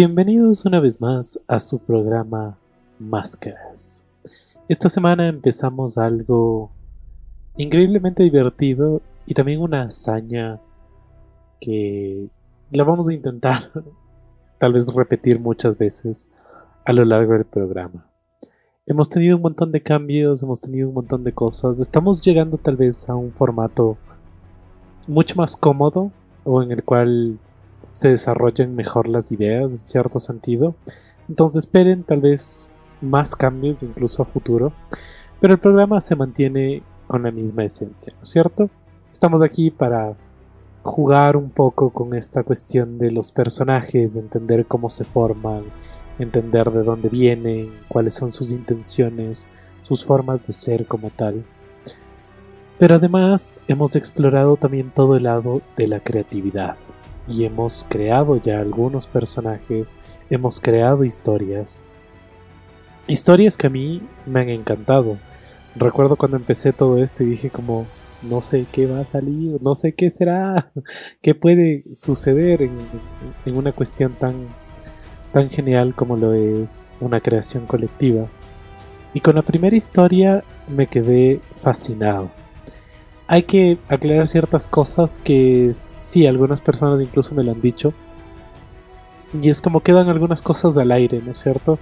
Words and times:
Bienvenidos 0.00 0.64
una 0.64 0.78
vez 0.78 1.00
más 1.00 1.40
a 1.48 1.58
su 1.58 1.80
programa 1.80 2.56
Máscaras. 3.00 4.06
Esta 4.68 4.88
semana 4.88 5.26
empezamos 5.26 5.98
algo 5.98 6.70
increíblemente 7.56 8.22
divertido 8.22 9.02
y 9.26 9.34
también 9.34 9.60
una 9.60 9.82
hazaña 9.82 10.60
que 11.60 12.28
la 12.70 12.84
vamos 12.84 13.08
a 13.08 13.12
intentar 13.12 13.72
tal 14.60 14.72
vez 14.72 14.86
repetir 14.94 15.40
muchas 15.40 15.76
veces 15.76 16.28
a 16.84 16.92
lo 16.92 17.04
largo 17.04 17.32
del 17.32 17.44
programa. 17.44 18.08
Hemos 18.86 19.10
tenido 19.10 19.34
un 19.34 19.42
montón 19.42 19.72
de 19.72 19.82
cambios, 19.82 20.44
hemos 20.44 20.60
tenido 20.60 20.86
un 20.90 20.94
montón 20.94 21.24
de 21.24 21.32
cosas. 21.32 21.80
Estamos 21.80 22.22
llegando 22.22 22.56
tal 22.56 22.76
vez 22.76 23.10
a 23.10 23.16
un 23.16 23.32
formato 23.32 23.98
mucho 25.08 25.34
más 25.34 25.56
cómodo 25.56 26.12
o 26.44 26.62
en 26.62 26.70
el 26.70 26.84
cual 26.84 27.40
se 27.90 28.08
desarrollen 28.08 28.74
mejor 28.74 29.08
las 29.08 29.32
ideas 29.32 29.72
en 29.72 29.84
cierto 29.84 30.18
sentido. 30.18 30.74
Entonces 31.28 31.64
esperen 31.64 32.04
tal 32.04 32.20
vez 32.20 32.72
más 33.00 33.36
cambios 33.36 33.82
incluso 33.82 34.22
a 34.22 34.26
futuro. 34.26 34.72
Pero 35.40 35.54
el 35.54 35.60
programa 35.60 36.00
se 36.00 36.16
mantiene 36.16 36.82
con 37.06 37.22
la 37.22 37.30
misma 37.30 37.64
esencia, 37.64 38.12
¿no 38.16 38.22
es 38.22 38.28
cierto? 38.28 38.70
Estamos 39.12 39.42
aquí 39.42 39.70
para 39.70 40.16
jugar 40.82 41.36
un 41.36 41.50
poco 41.50 41.90
con 41.90 42.14
esta 42.14 42.42
cuestión 42.42 42.98
de 42.98 43.10
los 43.10 43.32
personajes, 43.32 44.14
de 44.14 44.20
entender 44.20 44.66
cómo 44.66 44.90
se 44.90 45.04
forman, 45.04 45.64
entender 46.18 46.70
de 46.70 46.82
dónde 46.82 47.08
vienen, 47.08 47.72
cuáles 47.88 48.14
son 48.14 48.32
sus 48.32 48.52
intenciones, 48.52 49.46
sus 49.82 50.04
formas 50.04 50.46
de 50.46 50.52
ser 50.52 50.86
como 50.86 51.10
tal. 51.10 51.44
Pero 52.78 52.96
además 52.96 53.62
hemos 53.68 53.96
explorado 53.96 54.56
también 54.56 54.90
todo 54.90 55.16
el 55.16 55.24
lado 55.24 55.62
de 55.76 55.88
la 55.88 56.00
creatividad, 56.00 56.76
y 57.28 57.44
hemos 57.44 57.84
creado 57.88 58.36
ya 58.36 58.60
algunos 58.60 59.06
personajes, 59.06 59.94
hemos 60.30 60.60
creado 60.60 61.04
historias. 61.04 61.82
Historias 63.06 63.56
que 63.56 63.66
a 63.66 63.70
mí 63.70 64.02
me 64.26 64.40
han 64.40 64.48
encantado. 64.48 65.18
Recuerdo 65.74 66.16
cuando 66.16 66.36
empecé 66.36 66.72
todo 66.72 67.02
esto 67.02 67.22
y 67.22 67.26
dije 67.26 67.50
como, 67.50 67.86
no 68.22 68.42
sé 68.42 68.66
qué 68.72 68.86
va 68.86 69.00
a 69.00 69.04
salir, 69.04 69.58
no 69.62 69.74
sé 69.74 69.94
qué 69.94 70.10
será, 70.10 70.72
qué 71.22 71.34
puede 71.34 71.84
suceder 71.94 72.62
en, 72.62 72.72
en 73.44 73.56
una 73.56 73.72
cuestión 73.72 74.14
tan, 74.14 74.48
tan 75.32 75.50
genial 75.50 75.94
como 75.94 76.16
lo 76.16 76.34
es 76.34 76.94
una 77.00 77.20
creación 77.20 77.66
colectiva. 77.66 78.26
Y 79.14 79.20
con 79.20 79.34
la 79.34 79.42
primera 79.42 79.76
historia 79.76 80.44
me 80.68 80.86
quedé 80.86 81.40
fascinado 81.54 82.30
hay 83.30 83.42
que 83.42 83.78
aclarar 83.88 84.26
ciertas 84.26 84.66
cosas 84.66 85.20
que 85.22 85.70
sí, 85.74 86.26
algunas 86.26 86.62
personas 86.62 87.02
incluso 87.02 87.34
me 87.34 87.44
lo 87.44 87.52
han 87.52 87.60
dicho. 87.60 87.92
Y 89.38 89.50
es 89.50 89.60
como 89.60 89.80
quedan 89.80 90.08
algunas 90.08 90.40
cosas 90.40 90.78
al 90.78 90.90
aire, 90.90 91.20
¿no 91.22 91.32
es 91.32 91.38
cierto? 91.38 91.78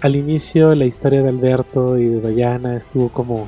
Al 0.00 0.16
inicio 0.16 0.74
la 0.74 0.86
historia 0.86 1.22
de 1.22 1.28
Alberto 1.28 1.96
y 1.96 2.06
de 2.06 2.34
Diana 2.34 2.76
estuvo 2.76 3.10
como 3.10 3.46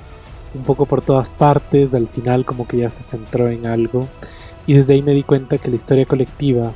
un 0.55 0.63
poco 0.63 0.87
por 0.87 1.03
todas 1.03 1.33
partes, 1.33 1.93
al 1.93 2.07
final 2.07 2.45
como 2.45 2.69
que 2.69 2.79
ya 2.79 2.89
se 2.89 3.03
centró 3.03 3.49
en 3.49 3.67
algo. 3.67 4.07
Y 4.69 4.75
desde 4.75 4.95
ahí 4.95 5.03
me 5.03 5.13
di 5.13 5.25
cuenta 5.25 5.59
que 5.59 5.71
la 5.71 5.77
historia 5.77 6.07
colectiva 6.07 6.73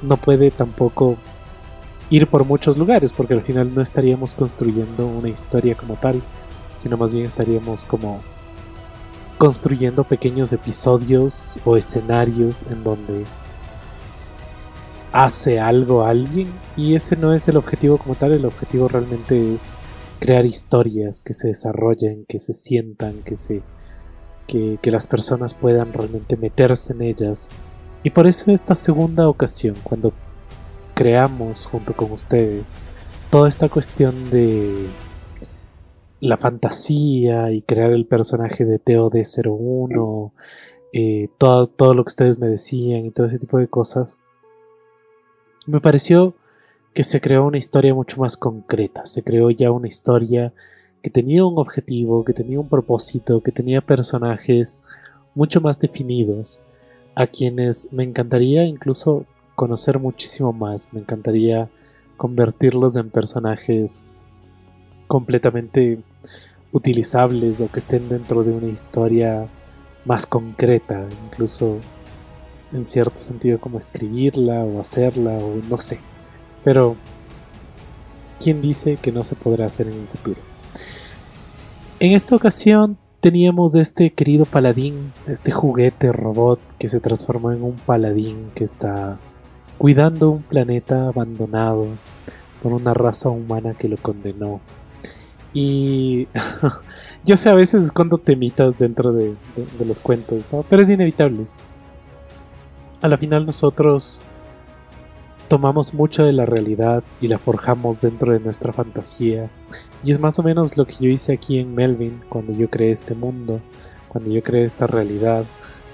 no 0.00 0.16
puede 0.16 0.50
tampoco 0.50 1.18
ir 2.08 2.26
por 2.28 2.46
muchos 2.46 2.78
lugares, 2.78 3.12
porque 3.12 3.34
al 3.34 3.42
final 3.42 3.74
no 3.74 3.82
estaríamos 3.82 4.32
construyendo 4.32 5.06
una 5.06 5.28
historia 5.28 5.74
como 5.74 5.96
tal, 5.96 6.22
sino 6.72 6.96
más 6.96 7.12
bien 7.12 7.26
estaríamos 7.26 7.84
como 7.84 8.22
construyendo 9.38 10.04
pequeños 10.04 10.52
episodios 10.52 11.58
o 11.64 11.76
escenarios 11.76 12.64
en 12.70 12.84
donde 12.84 13.24
hace 15.12 15.60
algo 15.60 16.04
alguien 16.04 16.52
y 16.76 16.94
ese 16.94 17.16
no 17.16 17.32
es 17.32 17.46
el 17.48 17.56
objetivo 17.56 17.98
como 17.98 18.14
tal, 18.14 18.32
el 18.32 18.44
objetivo 18.44 18.88
realmente 18.88 19.54
es 19.54 19.74
crear 20.18 20.46
historias 20.46 21.22
que 21.22 21.32
se 21.32 21.48
desarrollen, 21.48 22.24
que 22.26 22.40
se 22.40 22.52
sientan, 22.52 23.22
que 23.22 23.36
se 23.36 23.62
que, 24.46 24.78
que 24.82 24.90
las 24.90 25.08
personas 25.08 25.54
puedan 25.54 25.92
realmente 25.92 26.36
meterse 26.36 26.92
en 26.92 27.02
ellas. 27.02 27.48
Y 28.02 28.10
por 28.10 28.26
eso 28.26 28.50
esta 28.50 28.74
segunda 28.74 29.28
ocasión, 29.28 29.76
cuando 29.82 30.12
creamos 30.94 31.66
junto 31.66 31.94
con 31.94 32.12
ustedes 32.12 32.74
toda 33.30 33.48
esta 33.48 33.68
cuestión 33.68 34.30
de 34.30 34.86
la 36.20 36.36
fantasía 36.36 37.52
y 37.52 37.62
crear 37.62 37.92
el 37.92 38.06
personaje 38.06 38.64
de 38.64 38.80
TOD01, 38.80 40.32
eh, 40.92 41.28
todo, 41.38 41.66
todo 41.66 41.94
lo 41.94 42.04
que 42.04 42.10
ustedes 42.10 42.38
me 42.38 42.48
decían 42.48 43.06
y 43.06 43.10
todo 43.10 43.26
ese 43.26 43.38
tipo 43.38 43.58
de 43.58 43.68
cosas, 43.68 44.18
me 45.66 45.80
pareció 45.80 46.34
que 46.94 47.02
se 47.02 47.20
creó 47.20 47.46
una 47.46 47.58
historia 47.58 47.94
mucho 47.94 48.20
más 48.20 48.36
concreta, 48.36 49.04
se 49.04 49.22
creó 49.22 49.50
ya 49.50 49.70
una 49.70 49.88
historia 49.88 50.52
que 51.02 51.10
tenía 51.10 51.44
un 51.44 51.58
objetivo, 51.58 52.24
que 52.24 52.32
tenía 52.32 52.60
un 52.60 52.68
propósito, 52.68 53.42
que 53.42 53.52
tenía 53.52 53.80
personajes 53.80 54.82
mucho 55.34 55.60
más 55.60 55.78
definidos, 55.78 56.62
a 57.14 57.26
quienes 57.26 57.92
me 57.92 58.04
encantaría 58.04 58.64
incluso 58.64 59.26
conocer 59.54 59.98
muchísimo 59.98 60.52
más, 60.52 60.92
me 60.92 61.00
encantaría 61.00 61.68
convertirlos 62.16 62.96
en 62.96 63.10
personajes 63.10 64.08
completamente 65.06 65.98
utilizables 66.72 67.60
o 67.60 67.70
que 67.70 67.78
estén 67.78 68.08
dentro 68.08 68.42
de 68.42 68.52
una 68.52 68.66
historia 68.66 69.48
más 70.04 70.26
concreta, 70.26 71.06
incluso 71.26 71.78
en 72.72 72.84
cierto 72.84 73.16
sentido 73.16 73.58
como 73.60 73.78
escribirla 73.78 74.64
o 74.64 74.80
hacerla 74.80 75.32
o 75.32 75.56
no 75.68 75.78
sé. 75.78 75.98
Pero, 76.64 76.96
¿quién 78.40 78.60
dice 78.60 78.96
que 79.00 79.12
no 79.12 79.22
se 79.24 79.36
podrá 79.36 79.66
hacer 79.66 79.86
en 79.86 79.94
el 79.94 80.06
futuro? 80.08 80.40
En 82.00 82.12
esta 82.12 82.34
ocasión 82.34 82.98
teníamos 83.20 83.74
este 83.76 84.12
querido 84.12 84.44
paladín, 84.44 85.12
este 85.26 85.52
juguete 85.52 86.12
robot 86.12 86.60
que 86.78 86.88
se 86.88 87.00
transformó 87.00 87.52
en 87.52 87.62
un 87.62 87.76
paladín 87.76 88.50
que 88.54 88.64
está 88.64 89.18
cuidando 89.78 90.30
un 90.30 90.42
planeta 90.42 91.08
abandonado 91.08 91.86
por 92.62 92.72
una 92.72 92.94
raza 92.94 93.28
humana 93.28 93.74
que 93.74 93.88
lo 93.88 93.96
condenó 93.96 94.60
y 95.54 96.26
yo 97.24 97.36
sé 97.36 97.48
a 97.48 97.54
veces 97.54 97.92
cuando 97.92 98.18
temitas 98.18 98.76
dentro 98.76 99.12
de, 99.12 99.34
los 99.86 100.00
cuentos, 100.00 100.42
pero 100.68 100.82
es 100.82 100.90
inevitable. 100.90 101.46
A 103.00 103.08
la 103.08 103.16
final 103.16 103.46
nosotros 103.46 104.20
tomamos 105.46 105.94
mucho 105.94 106.24
de 106.24 106.32
la 106.32 106.44
realidad 106.44 107.04
y 107.20 107.28
la 107.28 107.38
forjamos 107.38 108.00
dentro 108.00 108.32
de 108.32 108.40
nuestra 108.40 108.72
fantasía. 108.72 109.48
Y 110.02 110.10
es 110.10 110.18
más 110.18 110.38
o 110.40 110.42
menos 110.42 110.76
lo 110.76 110.86
que 110.86 110.96
yo 110.98 111.08
hice 111.08 111.32
aquí 111.32 111.58
en 111.58 111.74
Melvin 111.74 112.22
cuando 112.28 112.52
yo 112.52 112.68
creé 112.68 112.90
este 112.90 113.14
mundo, 113.14 113.60
cuando 114.08 114.30
yo 114.30 114.42
creé 114.42 114.64
esta 114.64 114.88
realidad. 114.88 115.44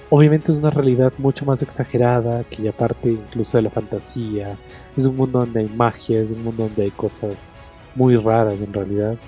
Obviamente 0.09 0.51
es 0.53 0.59
una 0.59 0.71
realidad 0.71 1.13
mucho 1.19 1.45
más 1.45 1.63
exagerada 1.63 2.45
que 2.45 2.63
ya 2.63 2.73
parte 2.73 3.11
incluso 3.11 3.59
de 3.59 3.63
la 3.63 3.71
fantasía. 3.71 4.57
Es 4.97 5.05
un 5.05 5.17
mundo 5.17 5.41
donde 5.41 5.61
hay 5.61 5.69
magia, 5.69 6.23
es 6.23 6.31
un 6.31 6.43
mundo 6.43 6.65
donde 6.65 6.85
hay 6.85 6.91
cosas 6.91 7.53
muy 7.95 8.17
raras 8.17 8.63
en 8.63 8.73
realidad 8.73 9.19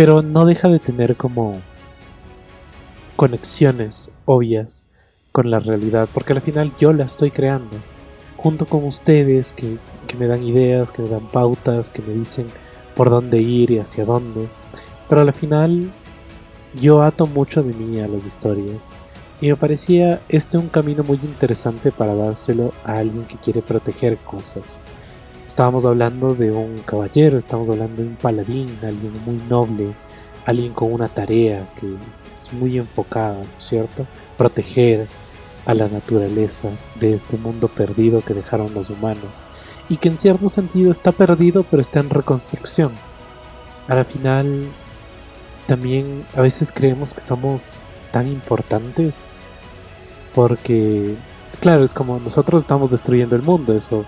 pero 0.00 0.22
no 0.22 0.46
deja 0.46 0.70
de 0.70 0.78
tener 0.78 1.14
como 1.14 1.60
conexiones 3.16 4.10
obvias 4.24 4.86
con 5.30 5.50
la 5.50 5.60
realidad, 5.60 6.08
porque 6.14 6.32
al 6.32 6.40
final 6.40 6.72
yo 6.78 6.94
la 6.94 7.04
estoy 7.04 7.30
creando, 7.30 7.76
junto 8.38 8.64
con 8.64 8.86
ustedes 8.86 9.52
que, 9.52 9.76
me 10.18 10.26
dan 10.26 10.42
ideas, 10.42 10.90
que 10.90 11.02
me 11.02 11.10
dan 11.10 11.28
pautas, 11.28 11.90
que 11.90 12.00
me 12.00 12.14
dicen 12.14 12.46
por 12.96 13.10
dónde 13.10 13.42
ir 13.42 13.72
y 13.72 13.78
hacia 13.78 14.06
dónde, 14.06 14.48
pero 15.06 15.20
al 15.20 15.34
final 15.34 15.92
yo 16.80 17.02
ato 17.02 17.26
mucho 17.26 17.62
de 17.62 17.74
mí 17.74 18.00
a 18.00 18.08
las 18.08 18.24
historias. 18.24 18.78
Y 19.42 19.48
me 19.48 19.56
parecía 19.56 20.22
este 20.30 20.56
un 20.56 20.70
camino 20.70 21.04
muy 21.04 21.18
interesante 21.22 21.92
para 21.92 22.14
dárselo 22.14 22.72
a 22.86 22.94
alguien 22.94 23.26
que 23.26 23.36
quiere 23.36 23.60
proteger 23.60 24.16
cosas. 24.16 24.80
Estábamos 25.50 25.84
hablando 25.84 26.36
de 26.36 26.52
un 26.52 26.78
caballero, 26.86 27.36
estamos 27.36 27.68
hablando 27.68 28.04
de 28.04 28.08
un 28.08 28.14
paladín, 28.14 28.68
alguien 28.84 29.12
muy 29.26 29.34
noble, 29.48 29.94
alguien 30.46 30.72
con 30.72 30.92
una 30.92 31.08
tarea 31.08 31.68
que 31.74 31.92
es 32.32 32.52
muy 32.52 32.78
enfocada, 32.78 33.42
¿cierto? 33.58 34.06
Proteger 34.38 35.08
a 35.66 35.74
la 35.74 35.88
naturaleza 35.88 36.68
de 37.00 37.14
este 37.14 37.36
mundo 37.36 37.66
perdido 37.66 38.20
que 38.20 38.32
dejaron 38.32 38.72
los 38.74 38.90
humanos 38.90 39.44
y 39.88 39.96
que 39.96 40.10
en 40.10 40.18
cierto 40.18 40.48
sentido 40.48 40.92
está 40.92 41.10
perdido 41.10 41.64
pero 41.68 41.82
está 41.82 41.98
en 41.98 42.10
reconstrucción. 42.10 42.92
A 43.88 43.96
la 43.96 44.04
final 44.04 44.68
también 45.66 46.26
a 46.36 46.42
veces 46.42 46.70
creemos 46.70 47.12
que 47.12 47.22
somos 47.22 47.80
tan 48.12 48.28
importantes 48.28 49.24
porque 50.32 51.16
claro, 51.60 51.82
es 51.82 51.92
como 51.92 52.20
nosotros 52.20 52.62
estamos 52.62 52.92
destruyendo 52.92 53.34
el 53.34 53.42
mundo, 53.42 53.76
eso 53.76 54.04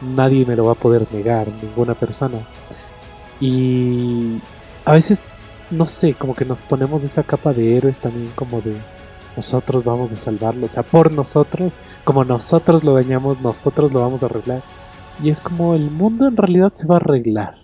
nadie 0.00 0.44
me 0.46 0.56
lo 0.56 0.66
va 0.66 0.72
a 0.72 0.76
poder 0.76 1.06
negar, 1.12 1.48
ninguna 1.62 1.94
persona. 1.94 2.38
Y 3.40 4.38
a 4.84 4.92
veces, 4.92 5.22
no 5.70 5.86
sé, 5.86 6.14
como 6.14 6.34
que 6.34 6.44
nos 6.44 6.62
ponemos 6.62 7.04
esa 7.04 7.22
capa 7.22 7.52
de 7.52 7.76
héroes 7.76 7.98
también 7.98 8.30
como 8.34 8.60
de 8.60 8.76
nosotros 9.36 9.84
vamos 9.84 10.12
a 10.12 10.16
salvarlo, 10.16 10.66
o 10.66 10.68
sea, 10.68 10.82
por 10.82 11.12
nosotros, 11.12 11.78
como 12.04 12.24
nosotros 12.24 12.84
lo 12.84 12.94
dañamos, 12.94 13.40
nosotros 13.40 13.92
lo 13.92 14.00
vamos 14.00 14.22
a 14.22 14.26
arreglar. 14.26 14.62
y 15.22 15.30
es 15.30 15.40
como 15.40 15.74
el 15.74 15.90
mundo 15.90 16.26
en 16.26 16.36
realidad 16.36 16.72
se 16.74 16.86
va 16.86 16.94
a 16.94 16.98
arreglar. 16.98 17.56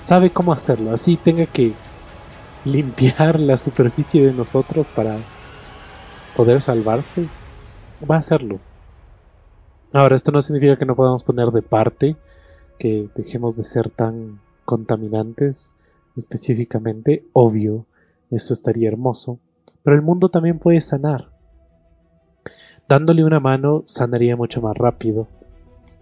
Sabe 0.00 0.30
cómo 0.30 0.52
hacerlo, 0.52 0.92
así 0.92 1.16
tenga 1.16 1.46
que 1.46 1.72
limpiar 2.64 3.40
la 3.40 3.56
superficie 3.56 4.24
de 4.24 4.32
nosotros 4.32 4.88
para 4.88 5.16
poder 6.36 6.60
salvarse, 6.60 7.28
va 8.08 8.16
a 8.16 8.18
hacerlo. 8.18 8.58
Ahora, 9.92 10.16
esto 10.16 10.32
no 10.32 10.40
significa 10.40 10.76
que 10.76 10.84
no 10.84 10.96
podamos 10.96 11.24
poner 11.24 11.48
de 11.48 11.62
parte, 11.62 12.16
que 12.78 13.08
dejemos 13.14 13.56
de 13.56 13.64
ser 13.64 13.88
tan 13.88 14.40
contaminantes 14.64 15.74
específicamente, 16.16 17.24
obvio, 17.32 17.86
eso 18.30 18.52
estaría 18.52 18.88
hermoso, 18.88 19.38
pero 19.82 19.96
el 19.96 20.02
mundo 20.02 20.28
también 20.28 20.58
puede 20.58 20.80
sanar. 20.80 21.30
Dándole 22.88 23.24
una 23.24 23.40
mano 23.40 23.82
sanaría 23.86 24.36
mucho 24.36 24.60
más 24.60 24.76
rápido. 24.76 25.28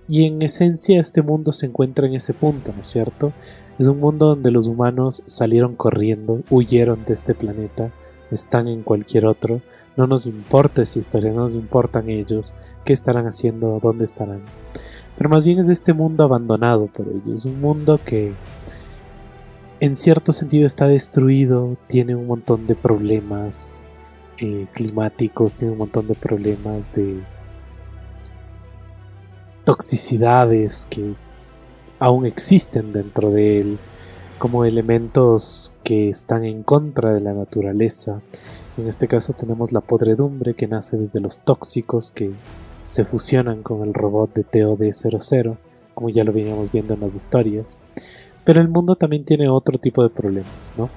Y 0.09 0.25
en 0.25 0.43
esencia 0.43 1.01
este 1.01 1.23
mundo 1.23 1.53
se 1.53 1.67
encuentra 1.67 2.07
en 2.07 2.15
ese 2.15 2.33
punto, 2.33 2.73
¿no 2.75 2.83
es 2.83 2.89
cierto? 2.89 3.33
Es 3.79 3.89
un 3.89 3.99
mundo 3.99 4.27
donde 4.27 4.51
los 4.51 4.69
humanos 4.69 5.23
salieron 5.27 5.77
corriendo, 5.77 6.43
huyeron 6.49 7.05
de 7.05 7.15
este 7.15 7.35
planeta, 7.35 7.93
están 8.31 8.69
en 8.69 8.83
cualquier 8.83 9.27
otro, 9.27 9.63
no 9.97 10.07
nos 10.07 10.27
importa 10.27 10.83
esa 10.83 10.99
historia, 10.99 11.33
no 11.33 11.43
nos 11.43 11.55
importan 11.55 12.11
ellos, 12.11 12.55
qué 12.85 12.93
estarán 12.93 13.27
haciendo, 13.27 13.81
dónde 13.83 14.05
estarán. 14.05 14.43
Pero 15.17 15.31
más 15.31 15.47
bien 15.47 15.59
es 15.59 15.69
este 15.69 15.93
mundo 15.93 16.25
abandonado 16.25 16.87
por 16.87 17.07
ellos, 17.09 17.45
un 17.45 17.61
mundo 17.61 17.99
que 18.05 18.33
en 19.81 19.95
cierto 19.95 20.33
sentido 20.33 20.67
está 20.67 20.87
destruido, 20.87 21.77
tiene 21.87 22.15
un 22.15 22.27
montón 22.27 22.67
de 22.67 22.75
problemas 22.75 23.89
eh, 24.39 24.67
climáticos, 24.73 25.55
tiene 25.55 25.73
un 25.73 25.79
montón 25.79 26.09
de 26.09 26.15
problemas 26.15 26.93
de 26.95 27.23
toxicidades 29.65 30.87
que 30.89 31.15
aún 31.99 32.27
existen 32.27 32.93
dentro 32.93 33.31
de 33.31 33.61
él, 33.61 33.79
como 34.39 34.65
elementos 34.65 35.75
que 35.83 36.11
están 36.11 36.45
en 36.45 36.63
contra 36.63 37.13
de 37.13 37.21
la 37.21 37.33
naturaleza. 37.33 38.21
En 38.77 38.87
este 38.87 39.09
caso 39.09 39.33
tenemos 39.33 39.73
la 39.73 39.81
podredumbre 39.81 40.55
que 40.55 40.69
nace 40.69 40.99
desde 40.99 41.21
los 41.21 41.41
tóxicos 41.41 42.11
que 42.11 42.33
se 42.87 43.05
fusionan 43.05 43.63
con 43.63 43.83
el 43.83 43.95
robot 43.95 44.35
de 44.35 44.45
TOD-00, 44.45 45.57
como 45.95 46.11
ya 46.11 46.25
lo 46.25 46.33
veníamos 46.33 46.71
viendo 46.71 46.95
en 46.95 47.01
las 47.01 47.15
historias. 47.15 47.79
Pero 48.45 48.61
el 48.61 48.69
mundo 48.69 48.95
también 48.97 49.25
tiene 49.25 49.49
otro 49.49 49.79
tipo 49.79 50.03
de 50.03 50.11
problemas, 50.11 50.75
¿no? 50.77 50.91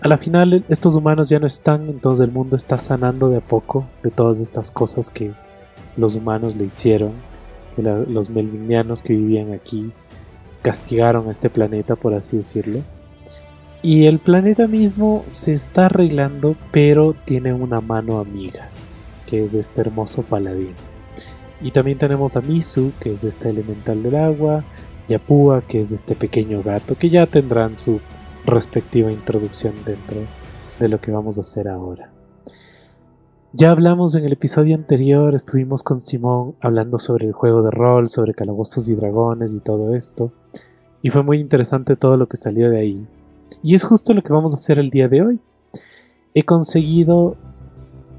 A 0.00 0.08
la 0.08 0.18
final 0.18 0.64
estos 0.68 0.94
humanos 0.94 1.28
ya 1.28 1.38
no 1.38 1.46
están, 1.46 1.88
entonces 1.88 2.24
el 2.26 2.32
mundo 2.32 2.56
está 2.56 2.78
sanando 2.78 3.28
de 3.28 3.38
a 3.38 3.40
poco 3.40 3.86
de 4.02 4.10
todas 4.10 4.40
estas 4.40 4.70
cosas 4.70 5.10
que 5.10 5.32
los 5.96 6.16
humanos 6.16 6.56
le 6.56 6.64
hicieron, 6.64 7.12
que 7.74 7.82
los 7.82 8.30
melvinianos 8.30 9.00
que 9.00 9.14
vivían 9.14 9.52
aquí 9.52 9.92
castigaron 10.60 11.28
a 11.28 11.30
este 11.30 11.50
planeta, 11.50 11.96
por 11.96 12.14
así 12.14 12.36
decirlo. 12.36 12.80
Y 13.86 14.06
el 14.06 14.18
planeta 14.18 14.66
mismo 14.66 15.24
se 15.28 15.52
está 15.52 15.86
arreglando, 15.86 16.56
pero 16.72 17.14
tiene 17.24 17.52
una 17.52 17.80
mano 17.80 18.18
amiga, 18.18 18.68
que 19.28 19.44
es 19.44 19.54
este 19.54 19.80
hermoso 19.80 20.22
paladín. 20.22 20.74
Y 21.62 21.70
también 21.70 21.96
tenemos 21.96 22.36
a 22.36 22.40
Misu, 22.40 22.90
que 22.98 23.12
es 23.12 23.22
este 23.22 23.48
elemental 23.48 24.02
del 24.02 24.16
agua, 24.16 24.64
y 25.06 25.14
a 25.14 25.20
Pua, 25.20 25.62
que 25.62 25.78
es 25.78 25.92
este 25.92 26.16
pequeño 26.16 26.64
gato, 26.64 26.96
que 26.96 27.10
ya 27.10 27.26
tendrán 27.26 27.78
su 27.78 28.00
respectiva 28.44 29.12
introducción 29.12 29.74
dentro 29.84 30.22
de 30.80 30.88
lo 30.88 31.00
que 31.00 31.12
vamos 31.12 31.38
a 31.38 31.42
hacer 31.42 31.68
ahora. 31.68 32.10
Ya 33.52 33.70
hablamos 33.70 34.16
en 34.16 34.24
el 34.24 34.32
episodio 34.32 34.74
anterior, 34.74 35.32
estuvimos 35.32 35.84
con 35.84 36.00
Simón 36.00 36.56
hablando 36.60 36.98
sobre 36.98 37.26
el 37.26 37.32
juego 37.34 37.62
de 37.62 37.70
rol, 37.70 38.08
sobre 38.08 38.34
calabozos 38.34 38.88
y 38.88 38.96
dragones 38.96 39.54
y 39.54 39.60
todo 39.60 39.94
esto, 39.94 40.32
y 41.02 41.10
fue 41.10 41.22
muy 41.22 41.38
interesante 41.38 41.94
todo 41.94 42.16
lo 42.16 42.26
que 42.26 42.36
salió 42.36 42.68
de 42.68 42.80
ahí. 42.80 43.06
Y 43.62 43.74
es 43.74 43.84
justo 43.84 44.14
lo 44.14 44.22
que 44.22 44.32
vamos 44.32 44.52
a 44.52 44.56
hacer 44.56 44.78
el 44.78 44.90
día 44.90 45.08
de 45.08 45.22
hoy. 45.22 45.40
He 46.34 46.44
conseguido 46.44 47.36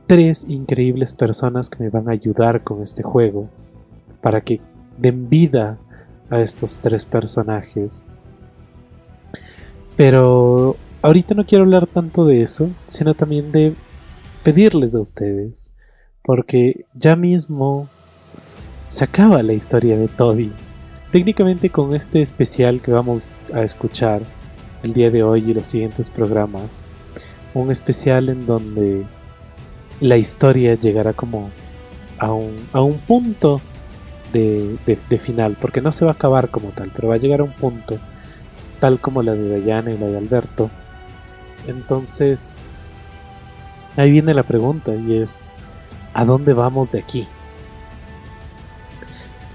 tres 0.07 0.45
increíbles 0.49 1.13
personas 1.13 1.69
que 1.69 1.83
me 1.83 1.89
van 1.89 2.07
a 2.07 2.13
ayudar 2.13 2.63
con 2.63 2.81
este 2.81 3.03
juego 3.03 3.49
para 4.21 4.41
que 4.41 4.61
den 4.97 5.29
vida 5.29 5.77
a 6.29 6.41
estos 6.41 6.79
tres 6.79 7.05
personajes. 7.05 8.03
Pero 9.95 10.75
ahorita 11.01 11.35
no 11.35 11.45
quiero 11.45 11.63
hablar 11.63 11.87
tanto 11.87 12.25
de 12.25 12.43
eso, 12.43 12.69
sino 12.85 13.13
también 13.13 13.51
de 13.51 13.73
pedirles 14.43 14.95
a 14.95 14.99
ustedes, 15.01 15.73
porque 16.23 16.85
ya 16.93 17.15
mismo 17.15 17.89
se 18.87 19.03
acaba 19.03 19.43
la 19.43 19.53
historia 19.53 19.97
de 19.97 20.07
Toby. 20.07 20.53
Técnicamente 21.11 21.69
con 21.69 21.93
este 21.93 22.21
especial 22.21 22.81
que 22.81 22.91
vamos 22.91 23.41
a 23.53 23.63
escuchar 23.63 24.21
el 24.83 24.93
día 24.93 25.09
de 25.09 25.23
hoy 25.23 25.49
y 25.49 25.53
los 25.53 25.67
siguientes 25.67 26.09
programas, 26.09 26.85
un 27.53 27.71
especial 27.71 28.29
en 28.29 28.45
donde 28.45 29.05
la 29.99 30.17
historia 30.17 30.75
llegará 30.75 31.13
como 31.13 31.49
a 32.19 32.31
un, 32.31 32.67
a 32.73 32.81
un 32.81 32.97
punto 32.99 33.61
de, 34.33 35.19
final, 35.19 35.57
porque 35.59 35.81
no 35.81 35.91
se 35.91 36.05
va 36.05 36.11
a 36.11 36.13
acabar 36.13 36.49
como 36.49 36.69
tal, 36.69 36.91
pero 36.95 37.07
va 37.07 37.15
a 37.15 37.19
llegar 37.19 37.39
a 37.39 37.43
un 37.43 37.53
punto, 37.53 37.97
tal 38.79 38.99
como 38.99 39.23
la 39.23 39.33
de 39.33 39.49
Dayana 39.49 39.91
y 39.91 39.97
la 39.97 40.07
de 40.07 40.17
Alberto. 40.17 40.69
Entonces, 41.67 42.57
ahí 43.95 44.11
viene 44.11 44.33
la 44.33 44.43
pregunta 44.43 44.95
y 44.95 45.17
es, 45.17 45.51
¿a 46.13 46.25
dónde 46.25 46.53
vamos 46.53 46.91
de 46.91 46.99
aquí? 46.99 47.27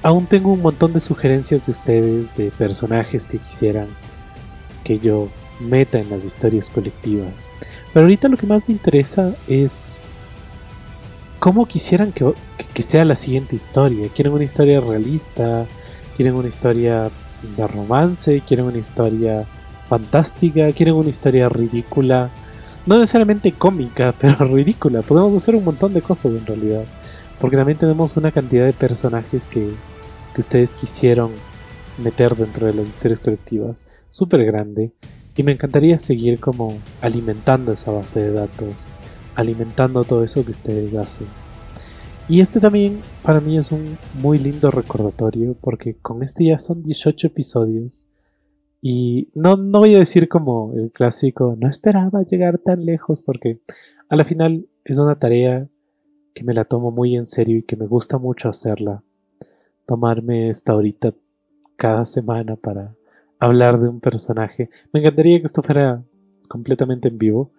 Aún 0.03 0.27
tengo 0.27 0.53
un 0.53 0.63
montón 0.63 0.93
de 0.93 1.01
sugerencias 1.01 1.65
de 1.65 1.73
ustedes, 1.73 2.37
de 2.37 2.51
personajes 2.51 3.27
que 3.27 3.39
quisieran 3.39 3.87
que 4.83 4.99
yo 4.99 5.29
meta 5.61 5.99
en 5.99 6.11
las 6.11 6.25
historias 6.25 6.71
colectivas. 6.71 7.51
Pero 7.93 8.05
ahorita 8.05 8.29
lo 8.29 8.37
que 8.37 8.47
más 8.47 8.69
me 8.69 8.75
interesa 8.75 9.35
es 9.49 10.07
cómo 11.39 11.67
quisieran 11.67 12.13
que, 12.13 12.83
sea 12.83 13.05
la 13.05 13.17
siguiente 13.17 13.57
historia. 13.57 14.09
¿Quieren 14.15 14.33
una 14.33 14.45
historia 14.45 14.81
realista? 14.81 15.67
¿Quieren 16.17 16.35
una 16.35 16.49
historia 16.49 17.11
de 17.57 17.67
romance? 17.67 18.43
¿Quieren 18.47 18.67
una 18.67 18.79
historia 18.79 19.47
fantástica? 19.89 20.71
¿Quieren 20.73 20.95
una 20.95 21.11
historia 21.11 21.49
ridícula? 21.49 22.31
No 22.87 22.99
necesariamente 22.99 23.53
cómica, 23.53 24.15
pero 24.21 24.37
ridícula. 24.47 25.03
Podemos 25.03 25.35
hacer 25.35 25.57
un 25.57 25.65
montón 25.65 25.95
de 25.95 26.03
cosas 26.03 26.33
en 26.33 26.47
realidad. 26.47 26.85
Porque 27.41 27.57
también 27.57 27.79
tenemos 27.79 28.17
una 28.17 28.31
cantidad 28.31 28.65
de 28.65 28.73
personajes 28.73 29.47
que, 29.47 29.73
que 30.35 30.41
ustedes 30.41 30.75
quisieron 30.75 31.33
meter 31.99 32.37
dentro 32.37 32.67
de 32.67 32.75
las 32.75 32.89
historias 32.89 33.21
colectivas. 33.21 33.87
Súper 34.09 34.45
grande. 34.45 34.93
Y 35.37 35.43
me 35.43 35.53
encantaría 35.53 35.99
seguir 35.99 36.41
como 36.41 36.79
alimentando 37.01 37.73
esa 37.73 37.91
base 37.91 38.21
de 38.21 38.33
datos 38.33 38.87
alimentando 39.35 40.05
todo 40.05 40.25
eso 40.25 40.45
que 40.45 40.51
ustedes 40.51 40.95
hacen. 40.95 41.27
Y 42.29 42.41
este 42.41 42.61
también 42.61 43.01
para 43.23 43.41
mí 43.41 43.59
es 43.59 43.73
un 43.73 43.99
muy 44.21 44.39
lindo 44.39 44.71
recordatorio 44.71 45.57
porque 45.61 45.97
con 45.97 46.23
este 46.23 46.47
ya 46.47 46.59
son 46.59 46.83
18 46.83 47.27
episodios 47.27 48.07
y 48.81 49.29
no, 49.35 49.57
no 49.57 49.81
voy 49.81 49.95
a 49.95 49.99
decir 49.99 50.29
como 50.29 50.73
el 50.75 50.91
clásico, 50.91 51.57
no 51.59 51.69
esperaba 51.69 52.23
llegar 52.23 52.59
tan 52.59 52.85
lejos 52.85 53.23
porque 53.23 53.61
a 54.09 54.17
la 54.17 54.25
final 54.25 54.67
es 54.85 54.99
una 54.99 55.19
tarea 55.19 55.69
que 56.35 56.45
me 56.45 56.55
la 56.55 56.65
tomo 56.65 56.91
muy 56.91 57.17
en 57.17 57.27
serio 57.27 57.59
y 57.59 57.63
que 57.65 57.77
me 57.77 57.87
gusta 57.87 58.19
mucho 58.19 58.49
hacerla. 58.49 59.03
Tomarme 59.87 60.49
esta 60.49 60.75
horita 60.75 61.13
cada 61.83 62.05
semana 62.05 62.55
para 62.55 62.95
hablar 63.41 63.81
de 63.81 63.89
un 63.89 63.99
personaje. 63.99 64.71
Me 64.93 65.01
encantaría 65.01 65.41
que 65.41 65.47
esto 65.47 65.65
fuera 65.65 66.05
completamente 66.47 67.09
en 67.09 67.19
vivo 67.19 67.51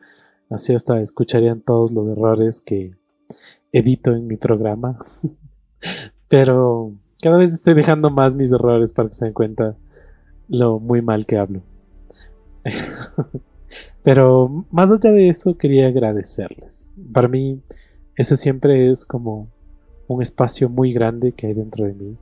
Así 0.50 0.74
hasta 0.74 1.02
escucharían 1.02 1.62
todos 1.62 1.92
los 1.92 2.08
errores 2.10 2.62
que 2.62 2.96
edito 3.72 4.16
en 4.16 4.28
mi 4.28 4.38
programa. 4.38 5.00
Pero 6.30 6.94
cada 7.22 7.38
vez 7.38 7.54
estoy 7.54 7.74
dejando 7.74 8.12
más 8.12 8.36
mis 8.36 8.54
errores 8.54 8.94
para 8.94 9.10
que 9.10 9.16
se 9.16 9.26
den 9.26 9.34
cuenta 9.34 9.76
lo 10.48 10.80
muy 10.80 11.02
mal 11.02 11.26
que 11.26 11.38
hablo. 11.38 11.64
Pero 14.04 14.66
más 14.70 14.92
allá 14.92 15.12
de 15.12 15.28
eso 15.28 15.58
quería 15.58 15.88
agradecerles. 15.88 16.88
Para 17.12 17.28
mí 17.28 17.60
eso 18.16 18.36
siempre 18.36 18.92
es 18.92 19.06
como 19.06 19.48
un 20.08 20.22
espacio 20.22 20.70
muy 20.70 20.94
grande 20.94 21.32
que 21.32 21.48
hay 21.48 21.54
dentro 21.56 21.86
de 21.86 21.96
mí. 21.96 22.18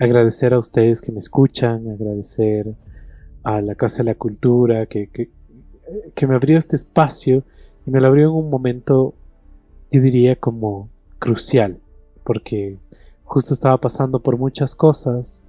Agradecer 0.00 0.54
a 0.54 0.58
ustedes 0.58 1.02
que 1.02 1.12
me 1.12 1.18
escuchan, 1.18 1.88
agradecer 1.90 2.74
a 3.42 3.60
la 3.60 3.74
Casa 3.74 3.98
de 3.98 4.10
la 4.10 4.14
Cultura 4.14 4.86
que, 4.86 5.10
que, 6.14 6.26
me 6.26 6.34
abrió 6.34 6.58
este 6.58 6.74
espacio 6.74 7.44
y 7.86 7.90
me 7.90 8.00
lo 8.00 8.08
abrió 8.08 8.30
en 8.30 8.34
un 8.34 8.50
momento, 8.50 9.14
yo 9.90 10.00
diría 10.00 10.36
como 10.36 10.88
crucial, 11.18 11.80
porque 12.24 12.78
justo 13.24 13.54
estaba 13.54 13.78
pasando 13.78 14.22
por 14.22 14.38
muchas 14.38 14.74
cosas 14.74 15.42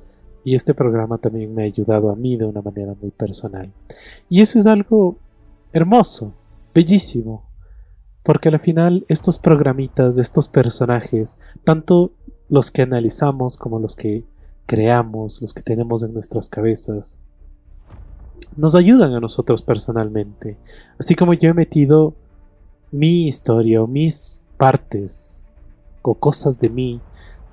y 0.43 0.55
este 0.55 0.74
programa 0.74 1.17
también 1.17 1.53
me 1.53 1.63
ha 1.63 1.65
ayudado 1.65 2.10
a 2.10 2.15
mí 2.15 2.36
de 2.36 2.46
una 2.46 2.62
manera 2.62 2.93
muy 3.00 3.12
personal. 3.12 3.72
Y 4.29 4.41
eso 4.41 4.60
es 4.60 4.65
algo 4.65 5.17
hermoso, 5.72 6.34
bellísimo, 6.74 7.50
porque 8.24 8.50
al 8.50 8.60
final 8.60 9.05
estos 9.08 9.39
programitas 9.39 10.17
estos 10.17 10.48
personajes, 10.48 11.38
tanto 11.63 12.12
los 12.50 12.70
que 12.70 12.81
analizamos 12.81 13.55
como 13.55 13.79
los 13.79 13.96
que 13.96 14.25
creamos, 14.71 15.41
los 15.41 15.53
que 15.53 15.61
tenemos 15.61 16.01
en 16.01 16.13
nuestras 16.13 16.47
cabezas, 16.47 17.17
nos 18.55 18.73
ayudan 18.73 19.13
a 19.13 19.19
nosotros 19.19 19.61
personalmente. 19.61 20.55
Así 20.97 21.13
como 21.13 21.33
yo 21.33 21.49
he 21.49 21.53
metido 21.53 22.13
mi 22.89 23.27
historia 23.27 23.83
o 23.83 23.87
mis 23.87 24.39
partes 24.55 25.43
o 26.01 26.15
cosas 26.15 26.57
de 26.57 26.69
mí 26.69 27.01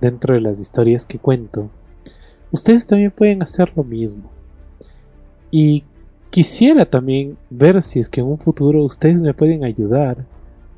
dentro 0.01 0.35
de 0.35 0.41
las 0.41 0.61
historias 0.61 1.07
que 1.07 1.19
cuento, 1.19 1.71
ustedes 2.53 2.87
también 2.87 3.11
pueden 3.11 3.43
hacer 3.43 3.73
lo 3.75 3.83
mismo. 3.83 4.31
Y 5.51 5.83
quisiera 6.31 6.89
también 6.89 7.37
ver 7.51 7.83
si 7.83 7.99
es 7.99 8.09
que 8.09 8.21
en 8.21 8.29
un 8.29 8.39
futuro 8.39 8.85
ustedes 8.85 9.23
me 9.23 9.35
pueden 9.35 9.65
ayudar 9.65 10.25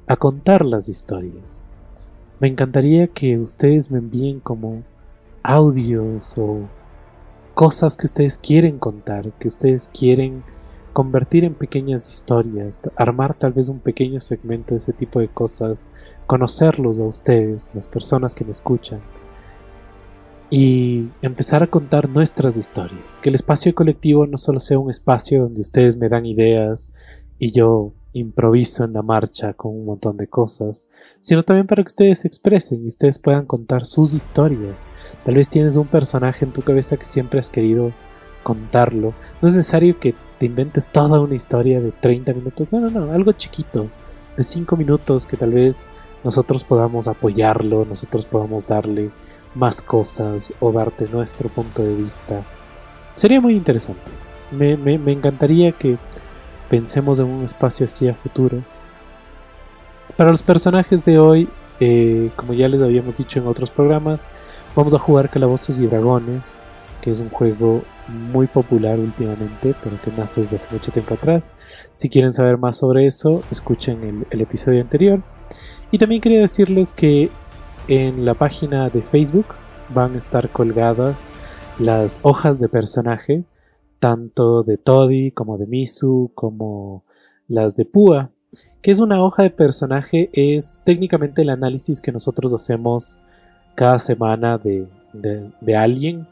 a 0.06 0.16
contar 0.16 0.64
las 0.64 0.88
historias. 0.88 1.62
Me 2.38 2.48
encantaría 2.48 3.08
que 3.08 3.36
ustedes 3.36 3.90
me 3.90 3.98
envíen 3.98 4.40
como 4.40 4.84
audios 5.42 6.36
o 6.38 6.68
cosas 7.54 7.96
que 7.96 8.06
ustedes 8.06 8.38
quieren 8.38 8.78
contar, 8.78 9.32
que 9.32 9.48
ustedes 9.48 9.88
quieren 9.88 10.42
convertir 10.92 11.44
en 11.44 11.54
pequeñas 11.54 12.08
historias, 12.08 12.80
armar 12.96 13.34
tal 13.34 13.52
vez 13.52 13.68
un 13.68 13.78
pequeño 13.78 14.20
segmento 14.20 14.74
de 14.74 14.78
ese 14.78 14.92
tipo 14.92 15.20
de 15.20 15.28
cosas, 15.28 15.86
conocerlos 16.26 16.98
a 16.98 17.04
ustedes, 17.04 17.74
las 17.74 17.88
personas 17.88 18.34
que 18.34 18.44
me 18.44 18.50
escuchan, 18.50 19.00
y 20.50 21.08
empezar 21.22 21.62
a 21.62 21.68
contar 21.68 22.08
nuestras 22.08 22.56
historias, 22.56 23.20
que 23.20 23.28
el 23.28 23.36
espacio 23.36 23.74
colectivo 23.74 24.26
no 24.26 24.36
solo 24.36 24.58
sea 24.58 24.78
un 24.78 24.90
espacio 24.90 25.42
donde 25.42 25.60
ustedes 25.60 25.96
me 25.96 26.08
dan 26.08 26.26
ideas 26.26 26.92
y 27.38 27.52
yo 27.52 27.92
improviso 28.12 28.84
en 28.84 28.92
la 28.92 29.02
marcha 29.02 29.52
con 29.52 29.72
un 29.72 29.84
montón 29.84 30.16
de 30.16 30.26
cosas, 30.26 30.88
sino 31.20 31.42
también 31.42 31.66
para 31.66 31.82
que 31.82 31.88
ustedes 31.88 32.20
se 32.20 32.28
expresen 32.28 32.82
y 32.82 32.86
ustedes 32.86 33.18
puedan 33.18 33.46
contar 33.46 33.84
sus 33.84 34.14
historias. 34.14 34.88
Tal 35.24 35.34
vez 35.34 35.48
tienes 35.48 35.76
un 35.76 35.86
personaje 35.86 36.44
en 36.44 36.52
tu 36.52 36.62
cabeza 36.62 36.96
que 36.96 37.04
siempre 37.04 37.40
has 37.40 37.50
querido 37.50 37.92
contarlo. 38.42 39.14
No 39.40 39.48
es 39.48 39.54
necesario 39.54 39.98
que 40.00 40.14
te 40.38 40.46
inventes 40.46 40.88
toda 40.88 41.20
una 41.20 41.34
historia 41.34 41.80
de 41.80 41.92
30 41.92 42.32
minutos, 42.32 42.72
no, 42.72 42.80
no, 42.80 42.90
no, 42.90 43.12
algo 43.12 43.32
chiquito, 43.32 43.88
de 44.36 44.42
5 44.42 44.76
minutos 44.76 45.26
que 45.26 45.36
tal 45.36 45.52
vez 45.52 45.86
nosotros 46.24 46.64
podamos 46.64 47.08
apoyarlo, 47.08 47.84
nosotros 47.84 48.26
podamos 48.26 48.66
darle 48.66 49.10
más 49.54 49.82
cosas 49.82 50.52
o 50.60 50.72
darte 50.72 51.08
nuestro 51.08 51.48
punto 51.48 51.82
de 51.82 51.94
vista. 51.94 52.42
Sería 53.14 53.40
muy 53.40 53.54
interesante. 53.54 54.10
Me, 54.50 54.76
me, 54.76 54.98
me 54.98 55.12
encantaría 55.12 55.72
que 55.72 55.98
pensemos 56.70 57.18
en 57.18 57.26
un 57.26 57.44
espacio 57.44 57.84
así 57.84 58.08
a 58.08 58.14
futuro. 58.14 58.62
Para 60.16 60.30
los 60.30 60.42
personajes 60.42 61.04
de 61.04 61.18
hoy, 61.18 61.48
eh, 61.80 62.30
como 62.36 62.54
ya 62.54 62.68
les 62.68 62.80
habíamos 62.80 63.16
dicho 63.16 63.40
en 63.40 63.46
otros 63.46 63.70
programas, 63.70 64.28
vamos 64.74 64.94
a 64.94 64.98
jugar 64.98 65.28
Calabozos 65.28 65.80
y 65.80 65.86
Dragones, 65.86 66.56
que 67.02 67.10
es 67.10 67.20
un 67.20 67.28
juego 67.28 67.82
muy 68.06 68.46
popular 68.46 68.98
últimamente, 68.98 69.74
pero 69.82 70.00
que 70.02 70.12
nace 70.16 70.40
desde 70.40 70.56
hace 70.56 70.68
mucho 70.72 70.92
tiempo 70.92 71.14
atrás. 71.14 71.52
Si 71.94 72.08
quieren 72.08 72.32
saber 72.32 72.56
más 72.56 72.78
sobre 72.78 73.04
eso, 73.06 73.42
escuchen 73.50 74.04
el, 74.04 74.26
el 74.30 74.40
episodio 74.40 74.80
anterior. 74.80 75.22
Y 75.90 75.98
también 75.98 76.20
quería 76.20 76.40
decirles 76.40 76.92
que 76.92 77.30
en 77.88 78.24
la 78.24 78.34
página 78.34 78.88
de 78.90 79.02
Facebook 79.02 79.46
van 79.92 80.14
a 80.14 80.18
estar 80.18 80.48
colgadas 80.50 81.28
las 81.80 82.20
hojas 82.22 82.60
de 82.60 82.68
personaje 82.68 83.44
tanto 84.00 84.64
de 84.64 84.78
Toddy 84.78 85.30
como 85.30 85.58
de 85.58 85.66
Misu, 85.66 86.32
como 86.34 87.04
las 87.46 87.76
de 87.76 87.84
Pua, 87.84 88.30
que 88.82 88.90
es 88.90 88.98
una 88.98 89.22
hoja 89.22 89.42
de 89.42 89.50
personaje, 89.50 90.30
es 90.32 90.80
técnicamente 90.84 91.42
el 91.42 91.50
análisis 91.50 92.00
que 92.00 92.12
nosotros 92.12 92.54
hacemos 92.54 93.20
cada 93.74 93.98
semana 93.98 94.58
de, 94.58 94.88
de, 95.12 95.76
alguien. 95.76 96.26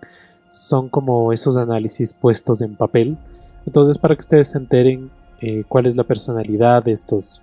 Son 0.48 0.88
como 0.88 1.32
esos 1.32 1.58
análisis 1.58 2.14
puestos 2.14 2.62
en 2.62 2.74
papel. 2.74 3.18
Entonces, 3.66 3.98
para 3.98 4.14
que 4.14 4.20
ustedes 4.20 4.48
se 4.48 4.58
enteren 4.58 5.10
eh, 5.40 5.64
cuál 5.68 5.86
es 5.86 5.94
la 5.94 6.04
personalidad 6.04 6.82
de 6.82 6.92
estos 6.92 7.42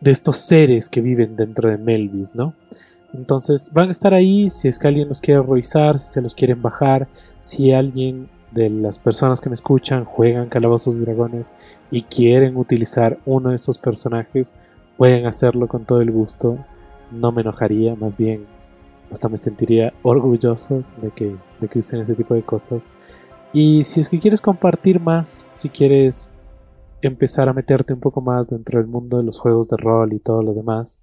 de 0.00 0.10
estos 0.10 0.38
seres 0.38 0.88
que 0.88 1.00
viven 1.00 1.36
dentro 1.36 1.68
de 1.68 1.78
Melvis, 1.78 2.34
¿no? 2.34 2.54
Entonces 3.12 3.70
van 3.72 3.88
a 3.88 3.90
estar 3.90 4.14
ahí 4.14 4.48
si 4.50 4.68
es 4.68 4.78
que 4.78 4.88
alguien 4.88 5.08
los 5.08 5.20
quiere 5.20 5.42
revisar, 5.42 5.98
si 5.98 6.12
se 6.12 6.22
los 6.22 6.34
quieren 6.34 6.62
bajar, 6.62 7.08
si 7.40 7.72
alguien 7.72 8.28
de 8.50 8.70
las 8.70 8.98
personas 8.98 9.40
que 9.40 9.48
me 9.48 9.54
escuchan 9.54 10.04
juegan 10.04 10.48
Calabozos 10.48 10.96
y 10.96 11.00
Dragones 11.00 11.52
y 11.90 12.02
quieren 12.02 12.56
utilizar 12.56 13.18
uno 13.24 13.50
de 13.50 13.56
esos 13.56 13.78
personajes, 13.78 14.52
pueden 14.96 15.26
hacerlo 15.26 15.68
con 15.68 15.84
todo 15.84 16.00
el 16.00 16.10
gusto. 16.10 16.58
No 17.10 17.32
me 17.32 17.42
enojaría, 17.42 17.94
más 17.96 18.16
bien 18.16 18.46
hasta 19.12 19.28
me 19.28 19.36
sentiría 19.36 19.92
orgulloso 20.02 20.84
de 21.00 21.10
que, 21.10 21.36
de 21.60 21.68
que 21.68 21.78
usen 21.78 22.00
ese 22.00 22.14
tipo 22.14 22.34
de 22.34 22.42
cosas. 22.42 22.88
Y 23.52 23.82
si 23.84 24.00
es 24.00 24.08
que 24.08 24.18
quieres 24.18 24.40
compartir 24.40 24.98
más, 24.98 25.50
si 25.54 25.68
quieres 25.68 26.32
empezar 27.02 27.48
a 27.48 27.52
meterte 27.52 27.92
un 27.92 28.00
poco 28.00 28.20
más 28.20 28.48
dentro 28.48 28.78
del 28.78 28.88
mundo 28.88 29.18
de 29.18 29.24
los 29.24 29.38
juegos 29.38 29.68
de 29.68 29.76
rol 29.76 30.14
y 30.14 30.18
todo 30.18 30.42
lo 30.42 30.54
demás, 30.54 31.02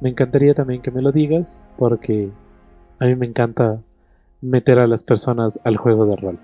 me 0.00 0.10
encantaría 0.10 0.54
también 0.54 0.82
que 0.82 0.90
me 0.90 1.02
lo 1.02 1.12
digas 1.12 1.60
porque 1.76 2.30
a 2.98 3.06
mí 3.06 3.16
me 3.16 3.26
encanta 3.26 3.82
meter 4.40 4.78
a 4.78 4.86
las 4.86 5.02
personas 5.02 5.58
al 5.64 5.76
juego 5.76 6.06
de 6.06 6.16
rol, 6.16 6.38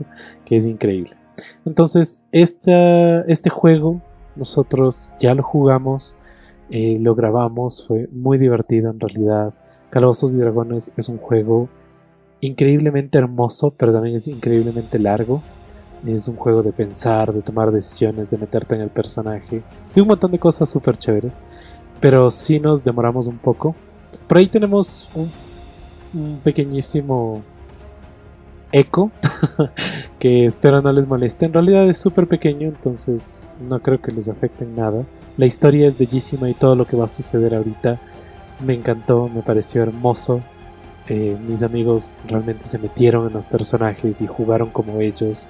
que 0.44 0.56
es 0.56 0.66
increíble. 0.66 1.16
Entonces, 1.64 2.22
este 2.32 3.50
juego 3.50 4.00
nosotros 4.36 5.12
ya 5.18 5.34
lo 5.34 5.42
jugamos, 5.42 6.16
eh, 6.70 6.98
lo 7.00 7.14
grabamos, 7.14 7.86
fue 7.86 8.08
muy 8.12 8.38
divertido 8.38 8.90
en 8.90 9.00
realidad. 9.00 9.54
Calabozos 9.90 10.34
y 10.34 10.38
Dragones 10.38 10.92
es 10.96 11.08
un 11.08 11.18
juego 11.18 11.68
increíblemente 12.40 13.18
hermoso, 13.18 13.74
pero 13.76 13.92
también 13.92 14.14
es 14.14 14.28
increíblemente 14.28 14.98
largo. 14.98 15.42
Es 16.06 16.28
un 16.28 16.36
juego 16.36 16.62
de 16.62 16.72
pensar, 16.72 17.34
de 17.34 17.42
tomar 17.42 17.70
decisiones, 17.72 18.30
de 18.30 18.38
meterte 18.38 18.74
en 18.74 18.80
el 18.80 18.88
personaje, 18.88 19.62
de 19.94 20.00
un 20.00 20.08
montón 20.08 20.30
de 20.30 20.38
cosas 20.38 20.70
súper 20.70 20.96
chéveres 20.96 21.40
pero 22.00 22.30
sí 22.30 22.58
nos 22.58 22.82
demoramos 22.82 23.26
un 23.26 23.38
poco. 23.38 23.74
Por 24.26 24.38
ahí 24.38 24.46
tenemos 24.46 25.08
un, 25.14 25.30
pequeñísimo 26.42 27.42
eco 28.72 29.10
que 30.18 30.46
espero 30.46 30.82
no 30.82 30.92
les 30.92 31.06
moleste. 31.06 31.46
En 31.46 31.52
realidad 31.52 31.88
es 31.88 31.98
súper 31.98 32.26
pequeño, 32.26 32.68
entonces 32.68 33.46
no 33.60 33.80
creo 33.80 34.00
que 34.00 34.12
les 34.12 34.28
afecte 34.28 34.64
en 34.64 34.76
nada. 34.76 35.04
La 35.36 35.46
historia 35.46 35.86
es 35.86 35.98
bellísima 35.98 36.48
y 36.48 36.54
todo 36.54 36.74
lo 36.74 36.86
que 36.86 36.96
va 36.96 37.04
a 37.04 37.08
suceder 37.08 37.54
ahorita 37.54 38.00
me 38.64 38.74
encantó, 38.74 39.28
me 39.28 39.42
pareció 39.42 39.82
hermoso. 39.82 40.42
Eh, 41.08 41.36
mis 41.48 41.62
amigos 41.62 42.14
realmente 42.28 42.66
se 42.66 42.78
metieron 42.78 43.26
en 43.26 43.32
los 43.32 43.46
personajes 43.46 44.20
y 44.20 44.26
jugaron 44.26 44.70
como 44.70 45.00
ellos. 45.00 45.48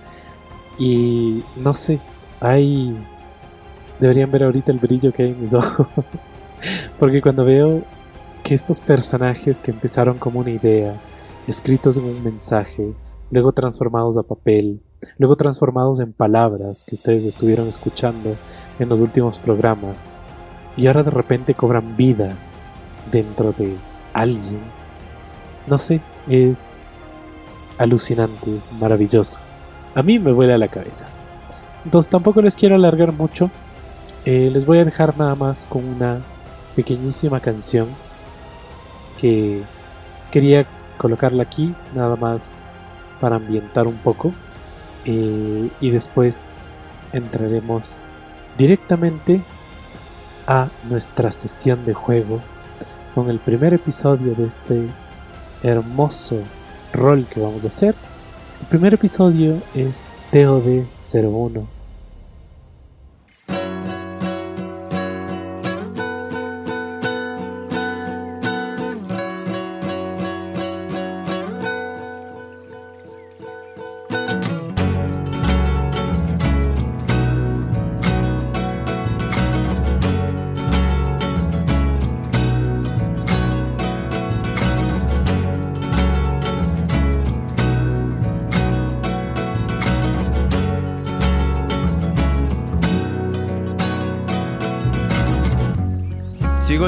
Y 0.78 1.42
no 1.56 1.74
sé, 1.74 2.00
hay... 2.40 2.96
Deberían 3.98 4.30
ver 4.30 4.44
ahorita 4.44 4.72
el 4.72 4.78
brillo 4.78 5.12
que 5.12 5.24
hay 5.24 5.30
en 5.30 5.40
mis 5.40 5.52
ojos. 5.54 5.86
Porque 6.98 7.22
cuando 7.22 7.44
veo 7.44 7.82
que 8.42 8.54
estos 8.54 8.80
personajes 8.80 9.62
que 9.62 9.70
empezaron 9.70 10.18
como 10.18 10.40
una 10.40 10.50
idea, 10.50 10.94
escritos 11.46 11.96
en 11.96 12.04
un 12.04 12.22
mensaje, 12.22 12.92
luego 13.30 13.52
transformados 13.52 14.16
a 14.16 14.22
papel, 14.22 14.80
luego 15.18 15.36
transformados 15.36 16.00
en 16.00 16.12
palabras 16.12 16.84
que 16.84 16.94
ustedes 16.94 17.24
estuvieron 17.24 17.68
escuchando 17.68 18.36
en 18.78 18.88
los 18.88 19.00
últimos 19.00 19.38
programas, 19.38 20.10
y 20.76 20.86
ahora 20.86 21.02
de 21.02 21.10
repente 21.10 21.54
cobran 21.54 21.96
vida 21.96 22.36
dentro 23.10 23.52
de 23.52 23.76
alguien, 24.12 24.60
no 25.66 25.78
sé, 25.78 26.00
es 26.28 26.88
alucinante, 27.78 28.56
es 28.56 28.72
maravilloso. 28.72 29.40
A 29.94 30.02
mí 30.02 30.18
me 30.18 30.32
vuela 30.32 30.58
la 30.58 30.68
cabeza. 30.68 31.08
Entonces 31.84 32.10
tampoco 32.10 32.42
les 32.42 32.56
quiero 32.56 32.74
alargar 32.74 33.12
mucho. 33.12 33.50
Eh, 34.24 34.50
les 34.52 34.66
voy 34.66 34.78
a 34.78 34.84
dejar 34.84 35.16
nada 35.16 35.34
más 35.34 35.64
con 35.64 35.84
una 35.84 36.20
pequeñísima 36.74 37.40
canción 37.40 37.88
que 39.20 39.62
quería 40.30 40.66
colocarla 40.96 41.42
aquí 41.42 41.74
nada 41.94 42.16
más 42.16 42.70
para 43.20 43.36
ambientar 43.36 43.86
un 43.86 43.96
poco 43.96 44.32
eh, 45.04 45.70
y 45.80 45.90
después 45.90 46.72
entraremos 47.12 47.98
directamente 48.56 49.42
a 50.46 50.68
nuestra 50.88 51.30
sesión 51.30 51.84
de 51.84 51.94
juego 51.94 52.40
con 53.14 53.30
el 53.30 53.38
primer 53.38 53.74
episodio 53.74 54.34
de 54.34 54.46
este 54.46 54.86
hermoso 55.62 56.38
rol 56.92 57.26
que 57.28 57.40
vamos 57.40 57.64
a 57.64 57.68
hacer. 57.68 57.94
El 58.60 58.66
primer 58.66 58.94
episodio 58.94 59.62
es 59.74 60.12
TOD 60.30 60.84
01 60.96 61.79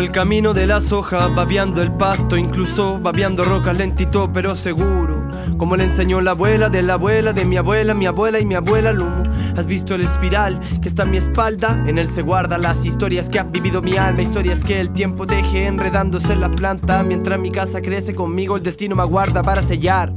el 0.02 0.10
camino 0.10 0.52
de 0.52 0.66
las 0.66 0.90
hojas, 0.90 1.32
babeando 1.32 1.80
el 1.80 1.92
pasto, 1.92 2.36
incluso 2.36 2.98
babeando 2.98 3.44
rocas 3.44 3.78
lentito 3.78 4.32
pero 4.32 4.56
seguro. 4.56 5.28
Como 5.56 5.76
le 5.76 5.84
enseñó 5.84 6.20
la 6.20 6.32
abuela 6.32 6.68
de 6.68 6.82
la 6.82 6.94
abuela 6.94 7.32
de 7.32 7.44
mi 7.44 7.56
abuela, 7.56 7.94
mi 7.94 8.06
abuela 8.06 8.40
y 8.40 8.44
mi 8.44 8.56
abuela 8.56 8.92
Lumo. 8.92 9.22
¿Has 9.56 9.66
visto 9.66 9.94
el 9.94 10.00
espiral 10.00 10.58
que 10.80 10.88
está 10.88 11.04
en 11.04 11.12
mi 11.12 11.18
espalda? 11.18 11.84
En 11.86 11.98
él 11.98 12.08
se 12.08 12.22
guardan 12.22 12.62
las 12.62 12.84
historias 12.84 13.28
que 13.28 13.38
ha 13.38 13.44
vivido 13.44 13.80
mi 13.80 13.96
alma, 13.96 14.22
historias 14.22 14.64
que 14.64 14.80
el 14.80 14.90
tiempo 14.90 15.24
deje 15.24 15.66
enredándose 15.66 16.32
en 16.32 16.40
la 16.40 16.50
planta. 16.50 17.04
Mientras 17.04 17.38
mi 17.38 17.52
casa 17.52 17.80
crece 17.80 18.12
conmigo, 18.12 18.56
el 18.56 18.62
destino 18.62 18.96
me 18.96 19.02
aguarda 19.02 19.42
para 19.42 19.62
sellar 19.62 20.12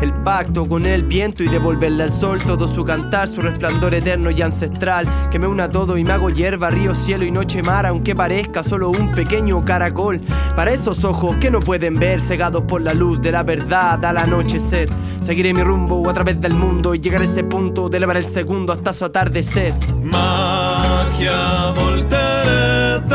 el 0.00 0.12
pacto 0.12 0.66
con 0.66 0.86
el 0.86 1.04
viento 1.04 1.42
y 1.42 1.48
devolverle 1.48 2.04
al 2.04 2.12
sol 2.12 2.38
todo 2.38 2.66
su 2.66 2.84
cantar, 2.84 3.28
su 3.28 3.40
resplandor 3.40 3.94
eterno 3.94 4.30
y 4.30 4.40
ancestral, 4.42 5.06
que 5.30 5.38
me 5.38 5.46
una 5.46 5.68
todo 5.68 5.96
y 5.98 6.04
me 6.04 6.12
hago 6.12 6.30
hierba, 6.30 6.70
río, 6.70 6.94
cielo 6.94 7.24
y 7.24 7.30
noche 7.30 7.62
mar, 7.62 7.86
aunque 7.86 8.14
parezca 8.14 8.62
solo 8.62 8.90
un 8.90 9.12
pequeño 9.12 9.64
caracol. 9.64 10.20
Para 10.56 10.70
esos 10.70 11.04
ojos 11.04 11.36
que 11.36 11.50
no 11.50 11.60
pueden 11.60 11.96
ver, 11.96 12.20
cegados 12.20 12.64
por 12.64 12.80
la 12.82 12.94
luz 12.94 13.20
de 13.20 13.32
la 13.32 13.42
verdad 13.42 14.04
al 14.04 14.18
anochecer, 14.18 14.88
seguiré 15.20 15.52
mi 15.52 15.62
rumbo 15.62 16.08
a 16.08 16.14
través 16.14 16.40
del 16.40 16.54
mundo 16.54 16.94
y 16.94 17.00
llegar 17.00 17.20
a 17.22 17.24
ese 17.24 17.44
punto 17.44 17.88
de 17.88 17.98
elevar 17.98 18.16
el 18.16 18.24
segundo 18.24 18.72
hasta 18.72 18.92
su 18.92 19.04
atardecer. 19.04 19.74
Magia, 20.02 21.72
volteretas 21.74 23.10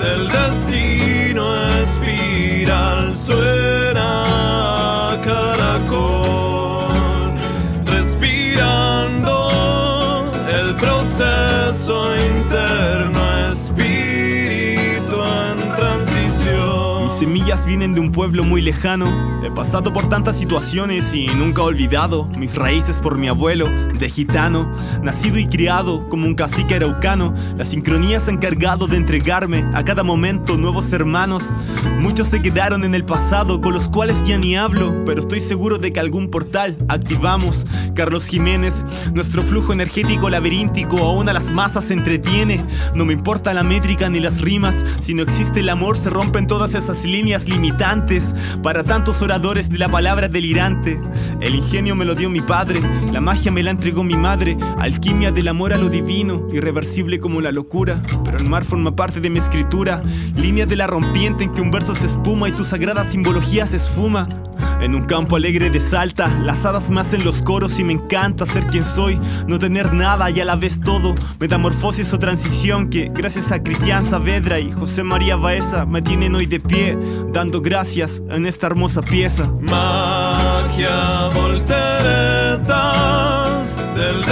del 0.00 0.28
de 17.82 18.00
un 18.00 18.12
pueblo 18.12 18.44
muy 18.44 18.62
lejano. 18.62 19.42
He 19.44 19.50
pasado 19.50 19.92
por 19.92 20.08
tantas 20.08 20.38
situaciones 20.38 21.12
y 21.16 21.26
nunca 21.26 21.62
he 21.62 21.64
olvidado 21.64 22.28
mis 22.38 22.54
raíces 22.54 23.00
por 23.00 23.18
mi 23.18 23.26
abuelo, 23.26 23.68
de 23.98 24.08
gitano, 24.08 24.70
nacido 25.02 25.40
y 25.40 25.46
criado 25.46 26.08
como 26.08 26.26
un 26.26 26.36
cacique 26.36 26.76
araucano. 26.76 27.34
La 27.56 27.64
sincronía 27.64 28.20
se 28.20 28.30
ha 28.30 28.34
encargado 28.34 28.86
de 28.86 28.98
entregarme 28.98 29.68
a 29.74 29.84
cada 29.84 30.04
momento 30.04 30.56
nuevos 30.56 30.92
hermanos. 30.92 31.50
Muchos 31.98 32.28
se 32.28 32.40
quedaron 32.40 32.84
en 32.84 32.94
el 32.94 33.04
pasado, 33.04 33.60
con 33.60 33.74
los 33.74 33.88
cuales 33.88 34.22
ya 34.22 34.38
ni 34.38 34.54
hablo, 34.54 35.04
pero 35.04 35.22
estoy 35.22 35.40
seguro 35.40 35.78
de 35.78 35.92
que 35.92 35.98
algún 35.98 36.28
portal 36.28 36.76
activamos. 36.86 37.66
Carlos 37.96 38.26
Jiménez, 38.26 38.84
nuestro 39.12 39.42
flujo 39.42 39.72
energético 39.72 40.30
laberíntico 40.30 40.98
aún 40.98 41.28
a 41.28 41.32
las 41.32 41.50
masas 41.50 41.86
se 41.86 41.94
entretiene. 41.94 42.64
No 42.94 43.04
me 43.04 43.12
importa 43.12 43.52
la 43.52 43.64
métrica 43.64 44.08
ni 44.08 44.20
las 44.20 44.40
rimas, 44.40 44.76
si 45.00 45.14
no 45.14 45.24
existe 45.24 45.60
el 45.60 45.68
amor 45.68 45.96
se 45.96 46.10
rompen 46.10 46.46
todas 46.46 46.74
esas 46.74 47.04
líneas 47.04 47.48
Para 48.62 48.84
tantos 48.84 49.22
oradores 49.22 49.68
de 49.68 49.78
la 49.78 49.88
palabra 49.88 50.28
delirante, 50.28 51.00
el 51.40 51.54
ingenio 51.54 51.96
me 51.96 52.04
lo 52.04 52.14
dio 52.14 52.30
mi 52.30 52.40
padre, 52.40 52.80
la 53.10 53.20
magia 53.20 53.50
me 53.50 53.62
la 53.62 53.70
entregó 53.70 54.04
mi 54.04 54.16
madre, 54.16 54.56
alquimia 54.78 55.32
del 55.32 55.48
amor 55.48 55.72
a 55.72 55.78
lo 55.78 55.88
divino, 55.88 56.46
irreversible 56.52 57.18
como 57.18 57.40
la 57.40 57.50
locura. 57.50 58.00
Pero 58.24 58.38
el 58.38 58.48
mar 58.48 58.64
forma 58.64 58.94
parte 58.94 59.20
de 59.20 59.30
mi 59.30 59.38
escritura, 59.38 60.00
línea 60.36 60.66
de 60.66 60.76
la 60.76 60.86
rompiente 60.86 61.44
en 61.44 61.52
que 61.52 61.60
un 61.60 61.70
verso 61.70 61.94
se 61.94 62.06
espuma 62.06 62.48
y 62.48 62.52
tu 62.52 62.64
sagrada 62.64 63.08
simbología 63.08 63.66
se 63.66 63.76
esfuma. 63.76 64.28
En 64.82 64.94
un 64.96 65.04
campo 65.04 65.36
alegre 65.36 65.70
de 65.70 65.78
Salta, 65.78 66.26
las 66.40 66.64
hadas 66.64 66.90
me 66.90 67.00
hacen 67.00 67.24
los 67.24 67.40
coros 67.40 67.78
y 67.78 67.84
me 67.84 67.92
encanta 67.92 68.46
ser 68.46 68.66
quien 68.66 68.84
soy, 68.84 69.16
no 69.46 69.60
tener 69.60 69.92
nada 69.94 70.28
y 70.28 70.40
a 70.40 70.44
la 70.44 70.56
vez 70.56 70.80
todo. 70.80 71.14
Metamorfosis 71.38 72.12
o 72.12 72.18
transición 72.18 72.90
que, 72.90 73.06
gracias 73.14 73.52
a 73.52 73.62
Cristian 73.62 74.04
Saavedra 74.04 74.58
y 74.58 74.72
José 74.72 75.04
María 75.04 75.36
Baeza, 75.36 75.86
me 75.86 76.02
tienen 76.02 76.34
hoy 76.34 76.46
de 76.46 76.58
pie, 76.58 76.98
dando 77.32 77.60
gracias 77.60 78.24
en 78.28 78.44
esta 78.44 78.66
hermosa 78.66 79.02
pieza. 79.02 79.52
Magia, 79.60 81.28
volteretas 81.32 82.66
del 83.94 84.24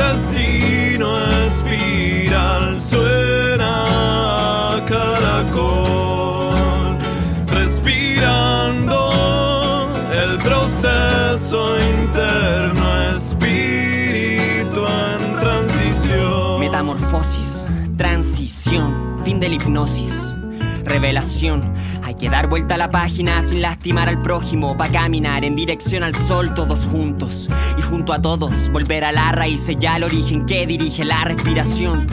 de 19.41 19.49
la 19.49 19.55
hipnosis, 19.55 20.37
revelación. 20.85 21.73
Hay 22.05 22.15
que 22.15 22.29
dar 22.29 22.49
vuelta 22.49 22.75
a 22.75 22.79
la 22.79 22.91
página 22.91 23.41
sin 23.41 23.63
lastimar 23.63 24.09
al 24.09 24.21
prójimo, 24.21 24.77
pa' 24.77 24.89
caminar 24.89 25.45
en 25.45 25.57
dirección 25.57 26.03
al 26.03 26.15
sol 26.15 26.53
todos 26.53 26.87
juntos. 26.87 27.49
Y 27.79 27.83
junto 27.83 28.13
a 28.13 28.21
todos, 28.21 28.71
volver 28.71 29.05
a 29.05 29.13
la 29.13 29.33
raíz, 29.33 29.67
ya 29.79 29.97
el 29.97 30.05
origen 30.05 30.45
que 30.45 30.67
dirige 30.67 31.05
la 31.05 31.25
respiración. 31.25 32.07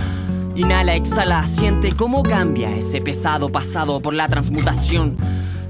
Inhala, 0.56 0.96
exhala, 0.96 1.46
siente 1.46 1.92
cómo 1.92 2.24
cambia 2.24 2.72
ese 2.72 3.02
pesado 3.02 3.50
pasado 3.50 4.00
por 4.00 4.14
la 4.14 4.30
transmutación. 4.30 5.18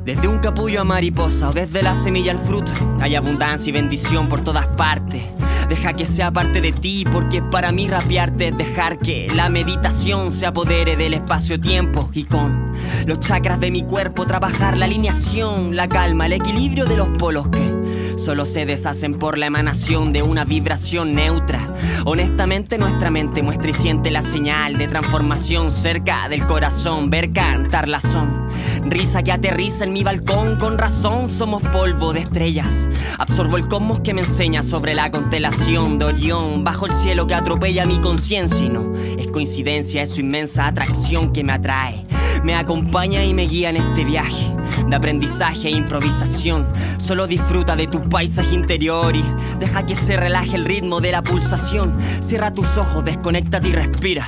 Desde 0.06 0.28
un 0.28 0.38
capullo 0.38 0.82
a 0.82 0.84
mariposa 0.86 1.50
o 1.50 1.54
desde 1.54 1.82
la 1.82 1.94
semilla 1.94 2.32
al 2.32 2.38
fruto, 2.38 2.72
hay 3.02 3.16
abundancia 3.16 3.72
y 3.72 3.74
bendición 3.74 4.30
por 4.30 4.42
todas 4.42 4.68
partes. 4.68 5.24
Deja 5.70 5.94
que 5.94 6.06
sea 6.06 6.32
parte 6.32 6.62
de 6.62 6.72
ti, 6.72 7.04
porque 7.12 7.42
para 7.42 7.72
mí 7.72 7.88
rapearte 7.88 8.50
es 8.50 8.58
dejar 8.58 8.98
que 8.98 9.28
la 9.36 9.50
meditación 9.50 10.32
se 10.32 10.46
apodere 10.46 10.96
del 10.96 11.14
espacio-tiempo. 11.14 12.10
Y 12.14 12.24
con 12.24 12.72
los 13.06 13.20
chakras 13.20 13.60
de 13.60 13.72
mi 13.72 13.84
cuerpo 13.84 14.26
trabajar 14.26 14.78
la 14.78 14.86
alineación, 14.86 15.76
la 15.76 15.88
calma, 15.90 16.26
el 16.26 16.34
equilibrio 16.34 16.86
de 16.86 16.98
los 16.98 17.10
polos 17.10 17.48
que 17.50 17.77
solo 18.18 18.46
se 18.46 18.66
deshacen 18.66 19.16
por 19.16 19.38
la 19.38 19.46
emanación 19.48 20.12
de 20.12 20.24
una 20.24 20.46
vibración 20.46 21.14
neutra. 21.14 21.60
Honestamente, 22.06 22.78
nuestra 22.78 23.10
mente 23.10 23.42
muestra 23.42 23.70
y 23.70 23.74
siente 23.74 24.12
la 24.12 24.22
señal 24.22 24.78
de 24.78 24.88
transformación 24.88 25.72
cerca 25.72 26.28
del 26.30 26.46
corazón, 26.46 27.10
ver 27.10 27.32
cantar 27.32 27.88
la 27.88 28.00
son. 28.00 28.48
Risa 28.86 29.24
que 29.24 29.32
aterriza 29.32 29.86
en 29.86 29.94
mi 29.94 30.04
balcón, 30.04 30.58
con 30.58 30.78
razón 30.78 31.28
somos 31.28 31.62
polvo 31.64 32.14
de 32.14 32.22
estrellas. 32.22 32.90
Absorbo 33.20 33.58
el 33.58 33.68
cosmos 33.68 34.00
que 34.00 34.14
me 34.14 34.22
enseña 34.22 34.64
sobre 34.64 34.96
la 34.96 35.12
constelación 35.12 36.00
de 36.00 36.06
Orión, 36.06 36.64
bajo 36.64 36.86
el 36.86 36.94
cielo 36.94 37.28
que 37.28 37.36
atropella 37.36 37.86
mi 37.86 38.00
conciencia 38.00 38.66
y 38.66 38.70
no 38.70 38.94
es 38.96 39.28
coincidencia, 39.28 40.02
es 40.02 40.12
su 40.12 40.22
inmensa 40.22 40.68
atracción 40.68 41.32
que 41.32 41.44
me 41.44 41.54
atrae. 41.54 42.06
Me 42.44 42.56
acompaña 42.56 43.24
y 43.24 43.34
me 43.34 43.48
guía 43.48 43.70
en 43.70 43.78
este 43.78 44.06
viaje 44.06 44.57
de 44.88 44.96
aprendizaje 44.96 45.70
e 45.70 45.72
improvisación. 45.72 46.68
Solo 46.98 47.28
disfruta 47.28 47.76
de 47.76 47.88
tu 47.88 48.02
paisaje 48.02 48.54
interior 48.54 49.16
y 49.16 49.24
deja 49.60 49.86
que 49.86 49.96
se 49.96 50.18
relaje 50.18 50.56
el 50.56 50.66
ritmo 50.66 51.02
de 51.02 51.12
la 51.12 51.24
pulsación. 51.24 51.98
Cierra 52.20 52.54
tus 52.54 52.78
ojos, 52.78 53.04
desconéctate 53.06 53.70
y 53.70 53.72
respira. 53.74 54.26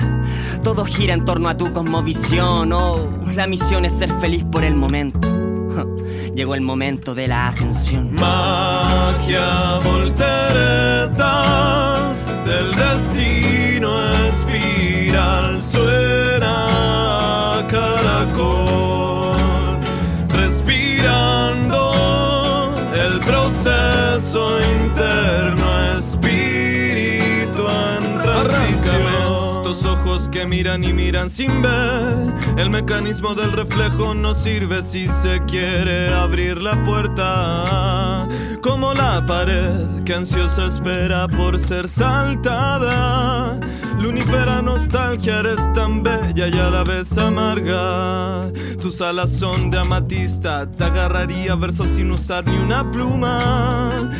Todo 0.62 0.84
gira 0.84 1.14
en 1.14 1.24
torno 1.24 1.48
a 1.48 1.56
tu 1.56 1.72
cosmovisión. 1.72 2.72
Oh, 2.72 3.08
la 3.34 3.46
misión 3.46 3.84
es 3.84 3.96
ser 3.96 4.10
feliz 4.20 4.44
por 4.44 4.64
el 4.64 4.74
momento. 4.74 5.28
Llegó 6.34 6.54
el 6.54 6.60
momento 6.60 7.14
de 7.14 7.28
la 7.28 7.48
ascensión. 7.48 8.14
Magia, 8.14 9.78
volteretas 9.84 11.20
del 12.44 12.70
destino, 12.72 13.59
que 30.30 30.46
miran 30.46 30.84
y 30.84 30.92
miran 30.92 31.28
sin 31.28 31.62
ver, 31.62 32.34
el 32.56 32.70
mecanismo 32.70 33.34
del 33.34 33.52
reflejo 33.52 34.14
no 34.14 34.34
sirve 34.34 34.82
si 34.82 35.08
se 35.08 35.40
quiere 35.46 36.08
abrir 36.14 36.60
la 36.62 36.82
puerta. 36.84 38.28
Como 38.60 38.94
la 38.94 39.24
pared 39.26 40.02
que 40.04 40.14
ansiosa 40.14 40.66
espera 40.66 41.26
por 41.26 41.58
ser 41.58 41.88
saltada. 41.88 43.58
Lunifera 43.98 44.62
nostalgia, 44.62 45.40
eres 45.40 45.72
tan 45.74 46.02
bella 46.02 46.48
y 46.48 46.58
a 46.58 46.70
la 46.70 46.84
vez 46.84 47.18
amarga. 47.18 48.50
Tus 48.80 49.00
alas 49.02 49.30
son 49.30 49.70
de 49.70 49.78
amatista, 49.78 50.70
te 50.70 50.84
agarraría 50.84 51.54
versos 51.54 51.88
sin 51.88 52.10
usar 52.10 52.46
ni 52.46 52.56
una 52.56 52.90
pluma. 52.90 54.10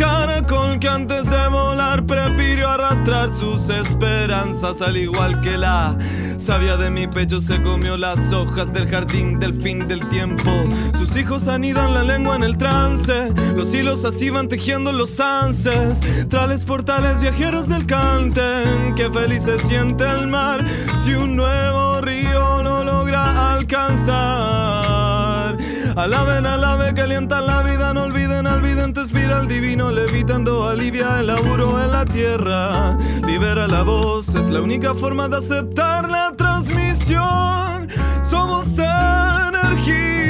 Caracol 0.00 0.78
que 0.78 0.88
antes 0.88 1.26
de 1.30 1.48
volar 1.48 2.06
prefirió 2.06 2.70
arrastrar 2.70 3.28
sus 3.28 3.68
esperanzas, 3.68 4.80
al 4.80 4.96
igual 4.96 5.38
que 5.42 5.58
la 5.58 5.94
Sabia 6.40 6.78
de 6.78 6.90
mi 6.90 7.06
pecho 7.06 7.38
se 7.38 7.62
comió 7.62 7.98
las 7.98 8.32
hojas 8.32 8.72
del 8.72 8.88
jardín 8.88 9.38
del 9.38 9.52
fin 9.52 9.86
del 9.86 10.00
tiempo. 10.08 10.50
Sus 10.98 11.14
hijos 11.16 11.48
anidan 11.48 11.92
la 11.92 12.02
lengua 12.02 12.34
en 12.34 12.44
el 12.44 12.56
trance. 12.56 13.30
Los 13.54 13.74
hilos 13.74 14.06
así 14.06 14.30
van 14.30 14.48
tejiendo 14.48 14.90
los 14.90 15.20
anses. 15.20 16.00
Trales 16.30 16.64
portales 16.64 17.20
viajeros 17.20 17.68
del 17.68 17.84
canten. 17.84 18.94
Qué 18.96 19.10
feliz 19.10 19.42
se 19.42 19.58
siente 19.58 20.04
el 20.04 20.28
mar 20.28 20.64
si 21.04 21.12
un 21.12 21.36
nuevo 21.36 22.00
río 22.00 22.62
no 22.62 22.84
logra 22.84 23.52
alcanzar. 23.52 24.80
Alaben, 25.94 26.46
alabe, 26.46 26.94
que 26.94 27.02
alientan 27.02 27.46
la 27.46 27.62
vida, 27.62 27.79
al 28.46 28.62
vidente, 28.62 29.02
espiral 29.02 29.48
divino, 29.48 29.90
levitando, 29.90 30.68
alivia 30.68 31.20
el 31.20 31.26
laburo 31.26 31.82
en 31.82 31.92
la 31.92 32.04
tierra. 32.04 32.96
Libera 33.26 33.66
la 33.66 33.82
voz, 33.82 34.34
es 34.34 34.48
la 34.48 34.62
única 34.62 34.94
forma 34.94 35.28
de 35.28 35.36
aceptar 35.38 36.08
la 36.08 36.34
transmisión. 36.36 37.88
Somos 38.22 38.78
energía 38.78 40.29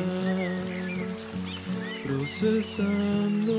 procesando 2.03 3.53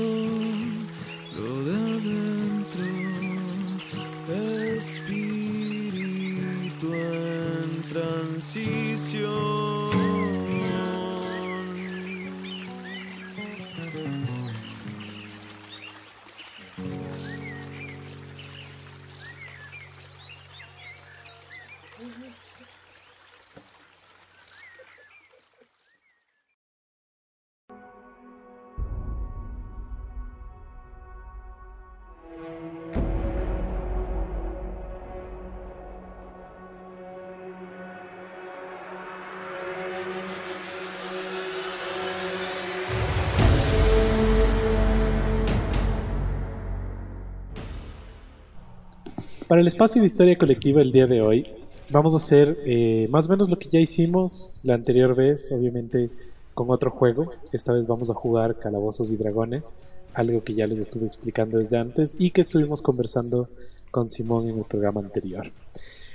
Para 49.51 49.59
el 49.59 49.67
espacio 49.67 49.99
de 50.01 50.07
historia 50.07 50.37
colectiva 50.37 50.81
el 50.81 50.93
día 50.93 51.07
de 51.07 51.19
hoy, 51.19 51.45
vamos 51.89 52.13
a 52.13 52.15
hacer 52.15 52.57
eh, 52.65 53.09
más 53.09 53.27
o 53.27 53.31
menos 53.31 53.49
lo 53.49 53.59
que 53.59 53.67
ya 53.67 53.81
hicimos 53.81 54.61
la 54.63 54.75
anterior 54.75 55.13
vez, 55.13 55.51
obviamente 55.51 56.09
con 56.53 56.69
otro 56.69 56.89
juego. 56.89 57.29
Esta 57.51 57.73
vez 57.73 57.85
vamos 57.85 58.09
a 58.09 58.13
jugar 58.13 58.57
Calabozos 58.57 59.11
y 59.11 59.17
Dragones, 59.17 59.73
algo 60.13 60.41
que 60.41 60.53
ya 60.53 60.67
les 60.67 60.79
estuve 60.79 61.05
explicando 61.05 61.57
desde 61.57 61.77
antes 61.77 62.15
y 62.17 62.31
que 62.31 62.39
estuvimos 62.39 62.81
conversando 62.81 63.49
con 63.91 64.09
Simón 64.09 64.47
en 64.47 64.57
el 64.57 64.63
programa 64.63 65.01
anterior. 65.01 65.51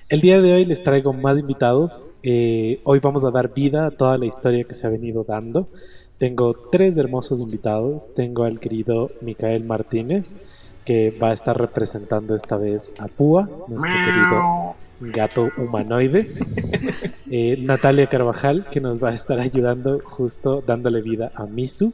El 0.09 0.23
día 0.23 0.41
de 0.41 0.55
hoy 0.55 0.65
les 0.65 0.83
traigo 0.83 1.13
más 1.13 1.39
invitados. 1.39 2.07
Eh, 2.23 2.81
hoy 2.85 3.01
vamos 3.01 3.23
a 3.23 3.31
dar 3.31 3.53
vida 3.53 3.85
a 3.85 3.91
toda 3.91 4.17
la 4.17 4.25
historia 4.25 4.65
que 4.65 4.73
se 4.73 4.87
ha 4.87 4.91
venido 4.91 5.25
dando. 5.25 5.69
Tengo 6.17 6.55
tres 6.73 6.97
hermosos 6.97 7.41
invitados. 7.41 8.15
Tengo 8.15 8.45
al 8.45 8.61
querido 8.61 9.11
Micael 9.21 9.63
Martínez, 9.65 10.37
que 10.87 11.11
va 11.11 11.31
a 11.31 11.33
estar 11.35 11.59
representando 11.59 12.35
esta 12.35 12.57
vez 12.57 12.93
a 12.99 13.09
Púa, 13.09 13.51
nuestro 13.69 13.93
querido 13.93 14.77
gato 15.01 15.51
humanoide. 15.59 16.31
Eh, 17.29 17.57
Natalia 17.59 18.07
Carvajal, 18.07 18.69
que 18.71 18.81
nos 18.81 19.03
va 19.03 19.11
a 19.11 19.13
estar 19.13 19.41
ayudando 19.41 20.01
justo 20.05 20.63
dándole 20.65 21.03
vida 21.03 21.33
a 21.35 21.45
Misu, 21.45 21.93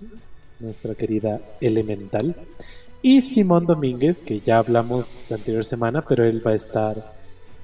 nuestra 0.61 0.95
querida 0.95 1.41
elemental. 1.63 2.37
Y 3.01 3.23
Simón 3.23 3.65
Domínguez, 3.65 4.21
que 4.21 4.41
ya 4.41 4.59
hablamos 4.59 5.29
la 5.31 5.37
anterior 5.39 5.65
semana, 5.65 6.05
pero 6.07 6.27
él 6.27 6.47
va 6.47 6.51
a 6.51 6.55
estar 6.55 7.15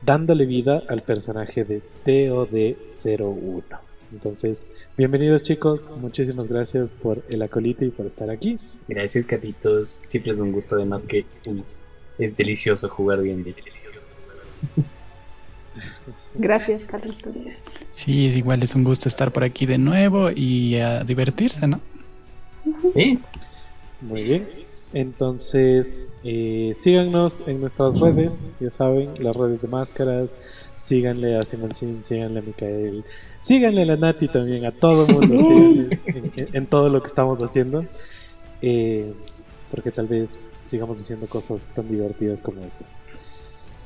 dándole 0.03 0.47
vida 0.47 0.83
al 0.89 1.03
personaje 1.03 1.65
de 1.65 1.83
TOD01. 2.07 3.88
Entonces, 4.13 4.89
bienvenidos 4.97 5.43
chicos, 5.43 5.89
muchísimas 6.01 6.49
gracias 6.49 6.95
por 6.95 7.23
el 7.29 7.43
acolite 7.43 7.85
y 7.85 7.91
por 7.91 8.07
estar 8.07 8.31
aquí. 8.31 8.59
Gracias, 8.89 9.27
Catitos. 9.27 10.01
Siempre 10.05 10.33
es 10.33 10.41
un 10.41 10.53
gusto, 10.53 10.77
además 10.77 11.03
que 11.03 11.27
uh, 11.47 11.63
es 12.19 12.35
delicioso 12.37 12.89
jugar 12.89 13.21
bien. 13.21 13.45
Gracias, 16.35 16.85
Carlitos. 16.85 17.35
Sí, 17.93 18.29
es 18.29 18.37
igual, 18.37 18.63
es 18.63 18.75
un 18.75 18.85
gusto 18.85 19.09
estar 19.09 19.31
por 19.31 19.45
aquí 19.45 19.67
de 19.67 19.77
nuevo 19.77 20.31
y 20.31 20.77
a 20.77 21.05
divertirse, 21.05 21.67
¿no? 21.67 21.81
Sí, 22.89 23.19
Muy 24.01 24.23
bien. 24.23 24.47
Entonces, 24.93 26.23
eh, 26.25 26.73
síganos 26.75 27.47
en 27.47 27.61
nuestras 27.61 28.01
redes, 28.01 28.49
ya 28.59 28.71
saben, 28.71 29.11
las 29.21 29.37
redes 29.37 29.61
de 29.61 29.69
máscaras. 29.69 30.37
Síganle 30.81 31.37
a 31.39 31.43
Simoncín, 31.43 32.03
síganle 32.03 32.39
a 32.39 32.43
Micael, 32.43 33.05
síganle 33.41 33.83
a 33.83 33.87
la 33.87 33.97
Nati 33.97 34.29
también, 34.29 34.65
a 34.65 34.73
todo 34.73 35.05
el 35.07 35.13
mundo, 35.13 35.39
en, 35.49 36.33
en- 36.37 36.49
en 36.53 36.67
todo 36.67 36.89
lo 36.89 37.01
que 37.01 37.07
estamos 37.09 37.39
haciendo. 37.43 37.85
eh, 38.63 39.13
porque 39.71 39.91
tal 39.91 40.07
vez 40.07 40.47
sigamos 40.63 40.99
haciendo 40.99 41.27
cosas 41.27 41.67
tan 41.75 41.87
divertidas 41.89 42.41
como 42.41 42.63
esta. 42.65 42.87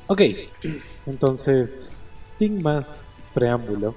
Ok, 0.07 0.21
entonces, 1.05 1.97
sin 2.25 2.61
más 2.61 3.03
preámbulo, 3.33 3.95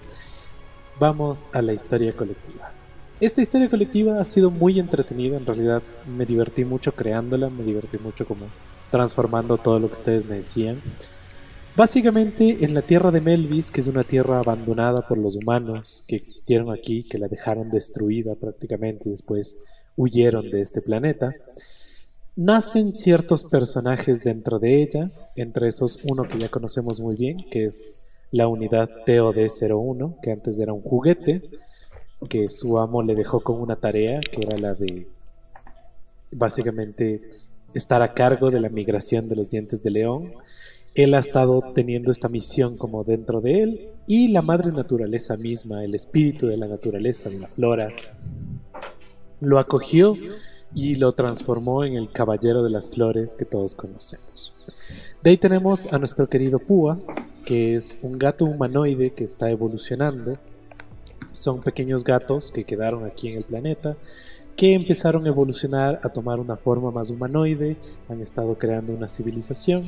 vamos 0.99 1.55
a 1.55 1.63
la 1.63 1.73
historia 1.73 2.13
colectiva. 2.13 2.73
Esta 3.21 3.41
historia 3.41 3.69
colectiva 3.71 4.21
ha 4.21 4.25
sido 4.25 4.51
muy 4.51 4.79
entretenida, 4.79 5.37
en 5.37 5.47
realidad 5.47 5.83
me 6.07 6.27
divertí 6.27 6.65
mucho 6.65 6.93
creándola, 6.95 7.49
me 7.51 7.63
divertí 7.63 7.99
mucho 7.99 8.27
como 8.27 8.47
transformando 8.91 9.57
todo 9.57 9.79
lo 9.79 9.87
que 9.87 9.95
ustedes 9.95 10.27
me 10.27 10.37
decían. 10.39 10.81
Básicamente 11.77 12.65
en 12.65 12.73
la 12.73 12.81
tierra 12.81 13.11
de 13.11 13.21
Melvis, 13.21 13.71
que 13.71 13.81
es 13.81 13.87
una 13.87 14.03
tierra 14.03 14.39
abandonada 14.39 15.07
por 15.07 15.19
los 15.19 15.37
humanos 15.37 16.05
que 16.09 16.17
existieron 16.17 16.73
aquí, 16.73 17.05
que 17.05 17.19
la 17.19 17.29
dejaron 17.29 17.71
destruida 17.71 18.35
prácticamente 18.35 19.03
y 19.07 19.11
después 19.11 19.77
huyeron 19.95 20.51
de 20.51 20.63
este 20.63 20.81
planeta, 20.81 21.35
nacen 22.35 22.95
ciertos 22.95 23.45
personajes 23.45 24.25
dentro 24.25 24.59
de 24.59 24.83
ella, 24.83 25.11
entre 25.35 25.69
esos 25.69 26.03
uno 26.05 26.23
que 26.23 26.39
ya 26.39 26.49
conocemos 26.49 26.99
muy 26.99 27.15
bien, 27.15 27.45
que 27.51 27.67
es 27.67 28.19
la 28.31 28.49
unidad 28.49 28.89
TOD-01, 29.07 30.21
que 30.23 30.33
antes 30.33 30.59
era 30.59 30.73
un 30.73 30.81
juguete, 30.81 31.43
que 32.31 32.49
su 32.49 32.79
amo 32.79 33.03
le 33.03 33.15
dejó 33.15 33.41
con 33.41 33.61
una 33.61 33.77
tarea, 33.77 34.21
que 34.21 34.47
era 34.47 34.57
la 34.57 34.73
de 34.73 35.07
básicamente 36.33 37.21
estar 37.75 38.01
a 38.01 38.15
cargo 38.15 38.51
de 38.51 38.61
la 38.61 38.71
migración 38.71 39.29
de 39.29 39.37
los 39.37 39.51
dientes 39.51 39.83
de 39.83 39.91
león. 39.91 40.33
Él 40.97 41.13
ha 41.13 41.19
estado 41.19 41.61
teniendo 41.75 42.11
esta 42.11 42.29
misión 42.29 42.79
como 42.79 43.05
dentro 43.05 43.43
de 43.43 43.61
él 43.61 43.89
y 44.07 44.29
la 44.29 44.41
madre 44.41 44.73
naturaleza 44.73 45.37
misma, 45.37 45.85
el 45.85 45.95
espíritu 45.95 46.47
de 46.47 46.57
la 46.57 46.67
naturaleza, 46.67 47.29
de 47.29 47.39
la 47.39 47.49
flora, 47.49 47.93
lo 49.41 49.59
acogió 49.59 50.17
y 50.75 50.95
lo 50.95 51.13
transformó 51.13 51.85
en 51.85 51.97
el 51.97 52.11
caballero 52.11 52.63
de 52.63 52.71
las 52.71 52.89
flores 52.89 53.35
que 53.35 53.45
todos 53.45 53.75
conocemos. 53.75 54.55
De 55.23 55.31
ahí 55.31 55.37
tenemos 55.37 55.93
a 55.93 55.99
nuestro 55.99 56.27
querido 56.27 56.59
Púa, 56.59 56.99
que 57.45 57.75
es 57.75 57.99
un 58.01 58.17
gato 58.19 58.47
humanoide 58.47 59.11
que 59.11 59.25
está 59.25 59.51
evolucionando. 59.51 60.39
Son 61.35 61.61
pequeños 61.61 62.05
gatos 62.05 62.51
que 62.51 62.65
quedaron 62.65 63.05
aquí 63.05 63.29
en 63.29 63.37
el 63.37 63.45
planeta, 63.45 63.99
que 64.57 64.73
empezaron 64.73 65.27
a 65.27 65.29
evolucionar 65.29 66.01
a 66.03 66.09
tomar 66.09 66.41
una 66.41 66.57
forma 66.57 66.91
más 66.91 67.11
humanoide, 67.11 67.77
han 68.09 68.23
estado 68.23 68.57
creando 68.57 68.95
una 68.95 69.09
civilización 69.09 69.83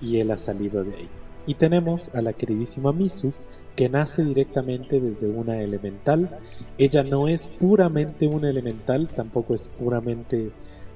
y 0.00 0.18
él 0.18 0.30
ha 0.30 0.38
salido 0.38 0.84
de 0.84 0.94
ahí. 0.94 1.08
Y 1.46 1.54
tenemos 1.54 2.10
a 2.14 2.22
la 2.22 2.32
queridísima 2.32 2.92
Misu, 2.92 3.32
que 3.76 3.88
nace 3.88 4.24
directamente 4.24 5.00
desde 5.00 5.28
una 5.28 5.60
elemental. 5.60 6.38
Ella 6.78 7.04
no 7.04 7.28
es 7.28 7.46
puramente 7.46 8.26
una 8.26 8.50
elemental, 8.50 9.08
tampoco 9.08 9.54
es 9.54 9.68
puramente 9.68 10.50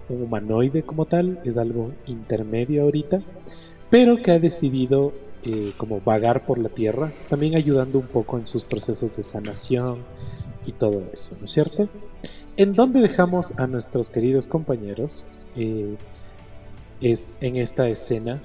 un 0.09 0.23
humanoide 0.23 0.83
como 0.83 1.07
tal, 1.07 1.41
es 1.45 1.57
algo 1.59 1.93
intermedio 2.07 2.83
ahorita, 2.83 3.23
pero 3.91 4.17
que 4.17 4.33
ha 4.33 4.39
decidido 4.41 5.13
eh, 5.45 5.73
como 5.77 6.01
vagar 6.01 6.47
por 6.47 6.59
la 6.59 6.69
tierra, 6.69 7.13
también 7.29 7.55
ayudando 7.55 7.99
un 7.99 8.07
poco 8.07 8.39
en 8.39 8.47
sus 8.47 8.65
procesos 8.65 9.17
de 9.17 9.23
sanación 9.23 10.05
y 10.67 10.73
todo 10.73 11.03
eso, 11.13 11.33
¿no 11.39 11.47
es 11.47 11.51
cierto? 11.51 11.89
¿En 12.57 12.75
dónde 12.75 13.01
dejamos 13.01 13.53
a 13.57 13.67
nuestros 13.67 14.11
queridos 14.11 14.47
compañeros? 14.47 15.47
Eh, 15.57 15.97
es 17.01 17.39
en 17.41 17.57
esta 17.57 17.89
escena 17.89 18.43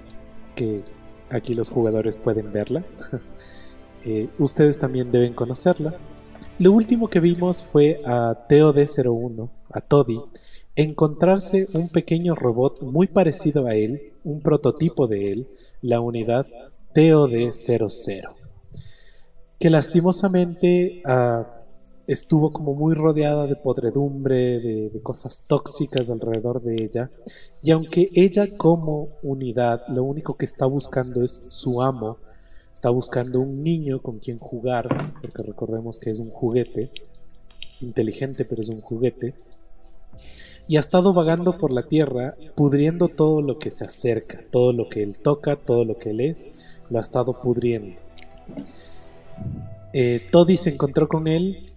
que 0.56 0.84
aquí 1.30 1.54
los 1.54 1.70
jugadores 1.70 2.18
pueden 2.18 2.52
verla. 2.52 2.84
Eh, 4.08 4.30
ustedes 4.38 4.78
también 4.78 5.12
deben 5.12 5.34
conocerla. 5.34 5.96
Lo 6.60 6.72
último 6.72 7.08
que 7.08 7.20
vimos 7.20 7.64
fue 7.64 7.98
a 8.06 8.46
TOD-01, 8.48 9.50
a 9.72 9.82
Toddy, 9.82 10.20
encontrarse 10.76 11.66
un 11.74 11.90
pequeño 11.90 12.36
robot 12.36 12.84
muy 12.84 13.08
parecido 13.08 13.66
a 13.66 13.74
él, 13.74 14.14
un 14.24 14.42
prototipo 14.42 15.08
de 15.08 15.32
él, 15.32 15.48
la 15.82 16.02
unidad 16.02 16.46
TOD-00, 16.94 18.36
que 19.58 19.70
lastimosamente 19.72 21.02
ah, 21.04 21.55
estuvo 22.08 22.52
como 22.52 22.74
muy 22.74 22.94
rodeada 22.94 23.48
de 23.48 23.56
podredumbre, 23.56 24.60
de, 24.60 25.02
cosas 25.02 25.46
tóxicas 25.48 26.10
alrededor 26.10 26.62
de 26.62 26.84
ella, 26.84 27.12
y 27.64 27.72
aunque 27.72 28.10
ella 28.14 28.48
como 28.56 29.10
unidad 29.24 29.82
lo 29.88 30.04
único 30.04 30.36
que 30.36 30.46
está 30.46 30.66
buscando 30.66 31.24
es 31.24 31.32
su 31.32 31.82
amo, 31.82 32.18
está 32.74 32.90
buscando 32.90 33.40
un 33.40 33.64
niño 33.64 34.02
con 34.02 34.20
quien 34.20 34.38
jugar, 34.38 35.14
porque 35.22 35.44
recordemos 35.44 35.98
que 35.98 36.12
es 36.12 36.20
un 36.20 36.30
juguete, 36.30 36.92
inteligente 37.82 38.46
pero 38.46 38.62
es 38.62 38.70
un 38.70 38.82
juguete, 38.82 39.34
y 40.68 40.78
ha 40.78 40.80
estado 40.80 41.14
vagando 41.14 41.58
por 41.58 41.72
la 41.72 41.88
tierra, 41.88 42.36
pudriendo 42.56 43.08
todo 43.08 43.42
lo 43.42 43.60
que 43.60 43.70
se 43.70 43.86
acerca, 43.86 44.44
todo 44.52 44.74
lo 44.74 44.90
que 44.90 45.04
él 45.04 45.16
toca, 45.16 45.56
todo 45.56 45.86
lo 45.86 45.98
que 45.98 46.10
él 46.10 46.22
es, 46.22 46.48
lo 46.90 46.98
ha 46.98 47.02
estado 47.02 47.40
pudriendo. 47.40 48.02
Eh, 49.94 50.28
Toddy 50.32 50.58
se 50.58 50.72
encontró 50.72 51.08
con 51.08 51.28
él, 51.28 51.72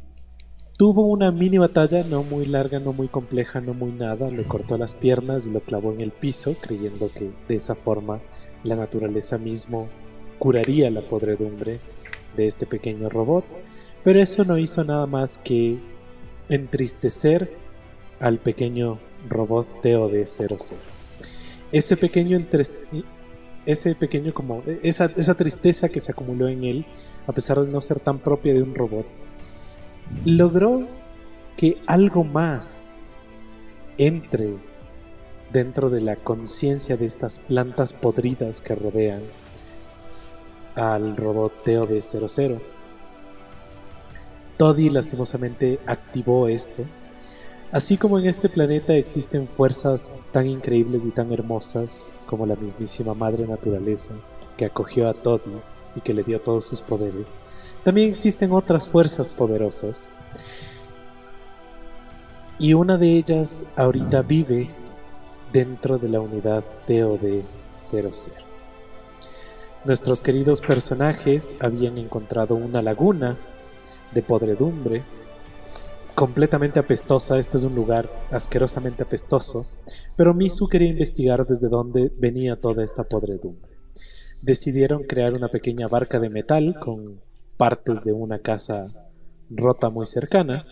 tuvo 0.79 1.09
una 1.09 1.33
mini 1.33 1.59
batalla, 1.59 2.05
no 2.05 2.23
muy 2.23 2.47
larga, 2.47 2.79
no 2.79 2.93
muy 2.93 3.09
compleja, 3.09 3.61
no 3.61 3.75
muy 3.75 3.91
nada, 3.91 4.31
le 4.31 4.45
cortó 4.45 4.79
las 4.79 4.95
piernas 4.95 5.45
y 5.45 5.51
lo 5.51 5.59
clavó 5.59 5.93
en 5.93 6.01
el 6.01 6.13
piso, 6.13 6.55
creyendo 6.63 7.11
que 7.13 7.33
de 7.49 7.57
esa 7.57 7.75
forma 7.75 8.21
la 8.63 8.77
naturaleza 8.77 9.39
mismo 9.39 9.87
curaría 10.39 10.89
la 10.91 11.03
podredumbre 11.03 11.81
de 12.37 12.47
este 12.47 12.65
pequeño 12.65 13.09
robot, 13.09 13.45
pero 14.05 14.21
eso 14.21 14.45
no 14.45 14.57
hizo 14.57 14.85
nada 14.85 15.07
más 15.07 15.39
que 15.39 15.79
entristecer 16.49 17.51
al 18.21 18.39
pequeño 18.39 19.01
robot 19.29 19.81
Teo 19.83 20.09
de 20.09 20.29
00. 20.29 20.57
Ese 21.73 21.97
pequeño 21.97 22.47
ese 23.67 23.95
pequeño 23.97 24.33
como 24.33 24.63
esa, 24.85 25.07
esa 25.07 25.35
tristeza 25.35 25.89
que 25.89 26.01
se 26.01 26.13
acumuló 26.13 26.47
en 26.47 26.63
él, 26.63 26.87
a 27.27 27.33
pesar 27.33 27.59
de 27.59 27.73
no 27.73 27.81
ser 27.81 27.99
tan 27.99 28.21
propia 28.21 28.55
de 28.55 28.63
un 28.63 28.77
robot, 28.77 29.07
logró 30.25 30.87
que 31.57 31.83
algo 31.87 32.25
más 32.25 33.11
entre 33.97 34.57
dentro 35.53 35.91
de 35.91 36.01
la 36.01 36.17
conciencia 36.17 36.97
de 36.97 37.07
estas 37.07 37.39
plantas 37.39 37.93
podridas 37.93 38.61
que 38.61 38.75
rodean 38.75 39.23
al 40.75 41.17
robot 41.17 41.65
Teo 41.65 41.87
de 41.87 42.01
00. 42.01 42.61
Toddy 44.57 44.91
lastimosamente 44.91 45.81
activó 45.87 46.49
esto. 46.49 46.83
Así 47.71 47.97
como 47.97 48.19
en 48.19 48.27
este 48.27 48.49
planeta 48.49 48.95
existen 48.95 49.47
fuerzas 49.47 50.15
tan 50.33 50.47
increíbles 50.47 51.05
y 51.05 51.11
tan 51.11 51.33
hermosas 51.33 52.25
como 52.27 52.47
la 52.47 52.57
mismísima 52.57 53.15
Madre 53.15 53.47
Naturaleza 53.47 54.15
que 54.57 54.65
acogió 54.65 55.09
a 55.09 55.15
Toddy 55.15 55.61
y 55.95 56.01
que 56.01 56.15
le 56.15 56.23
dio 56.23 56.41
todos 56.41 56.65
sus 56.65 56.81
poderes, 56.81 57.37
también 57.85 58.11
existen 58.11 58.53
otras 58.53 58.89
fuerzas 58.89 59.31
poderosas. 59.31 60.11
Y 62.59 62.75
una 62.75 62.99
de 62.99 63.13
ellas 63.13 63.65
ahorita 63.79 64.23
vive 64.23 64.69
dentro 65.53 65.99
de 65.99 66.09
la 66.09 66.21
unidad 66.21 66.65
TOD 66.87 67.43
00. 67.75 68.11
Nuestros 69.85 70.23
queridos 70.23 70.61
personajes 70.61 71.55
habían 71.61 71.99
encontrado 71.99 72.57
una 72.57 72.83
laguna 72.83 73.37
de 74.13 74.23
podredumbre 74.23 75.03
completamente 76.15 76.81
apestosa. 76.81 77.39
Este 77.39 77.59
es 77.59 77.65
un 77.65 77.77
lugar 77.77 78.11
asquerosamente 78.33 79.05
apestoso, 79.05 79.65
pero 80.17 80.35
Misu 80.35 80.67
quería 80.67 80.89
investigar 80.89 81.47
desde 81.47 81.69
dónde 81.69 82.11
venía 82.19 82.57
toda 82.57 82.83
esta 82.83 83.05
podredumbre. 83.05 83.71
Decidieron 84.43 85.05
crear 85.05 85.35
una 85.35 85.49
pequeña 85.49 85.87
barca 85.87 86.19
de 86.19 86.29
metal 86.29 86.77
con 86.81 87.21
partes 87.59 88.03
de 88.05 88.13
una 88.13 88.39
casa 88.39 88.81
rota 89.51 89.91
muy 89.91 90.07
cercana 90.07 90.65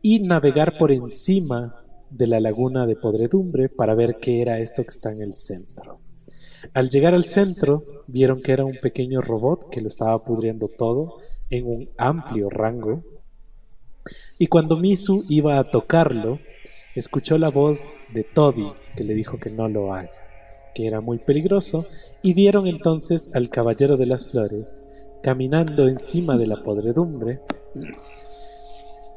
y 0.00 0.20
navegar 0.20 0.78
por 0.78 0.92
encima 0.92 1.84
de 2.10 2.26
la 2.26 2.40
laguna 2.40 2.86
de 2.86 2.96
podredumbre 2.96 3.68
para 3.68 3.94
ver 3.94 4.16
qué 4.20 4.40
era 4.40 4.60
esto 4.60 4.82
que 4.82 4.88
está 4.88 5.10
en 5.10 5.22
el 5.22 5.34
centro. 5.34 5.98
Al 6.72 6.88
llegar 6.88 7.12
al 7.12 7.24
centro, 7.24 7.84
vieron 8.06 8.40
que 8.40 8.52
era 8.52 8.64
un 8.64 8.78
pequeño 8.80 9.20
robot 9.20 9.68
que 9.70 9.82
lo 9.82 9.88
estaba 9.88 10.16
pudriendo 10.18 10.68
todo 10.68 11.18
en 11.50 11.66
un 11.66 11.90
amplio 11.98 12.48
rango. 12.48 13.02
Y 14.38 14.46
cuando 14.46 14.76
Misu 14.76 15.24
iba 15.28 15.58
a 15.58 15.70
tocarlo, 15.70 16.38
escuchó 16.94 17.36
la 17.36 17.50
voz 17.50 18.12
de 18.14 18.22
Toddy 18.22 18.72
que 18.96 19.04
le 19.04 19.14
dijo 19.14 19.38
que 19.38 19.50
no 19.50 19.68
lo 19.68 19.92
haga, 19.92 20.10
que 20.74 20.86
era 20.86 21.00
muy 21.00 21.18
peligroso, 21.18 21.84
y 22.22 22.32
vieron 22.32 22.66
entonces 22.66 23.34
al 23.34 23.48
Caballero 23.48 23.96
de 23.96 24.06
las 24.06 24.30
Flores 24.30 24.82
caminando 25.24 25.88
encima 25.88 26.36
de 26.36 26.46
la 26.46 26.62
podredumbre 26.62 27.40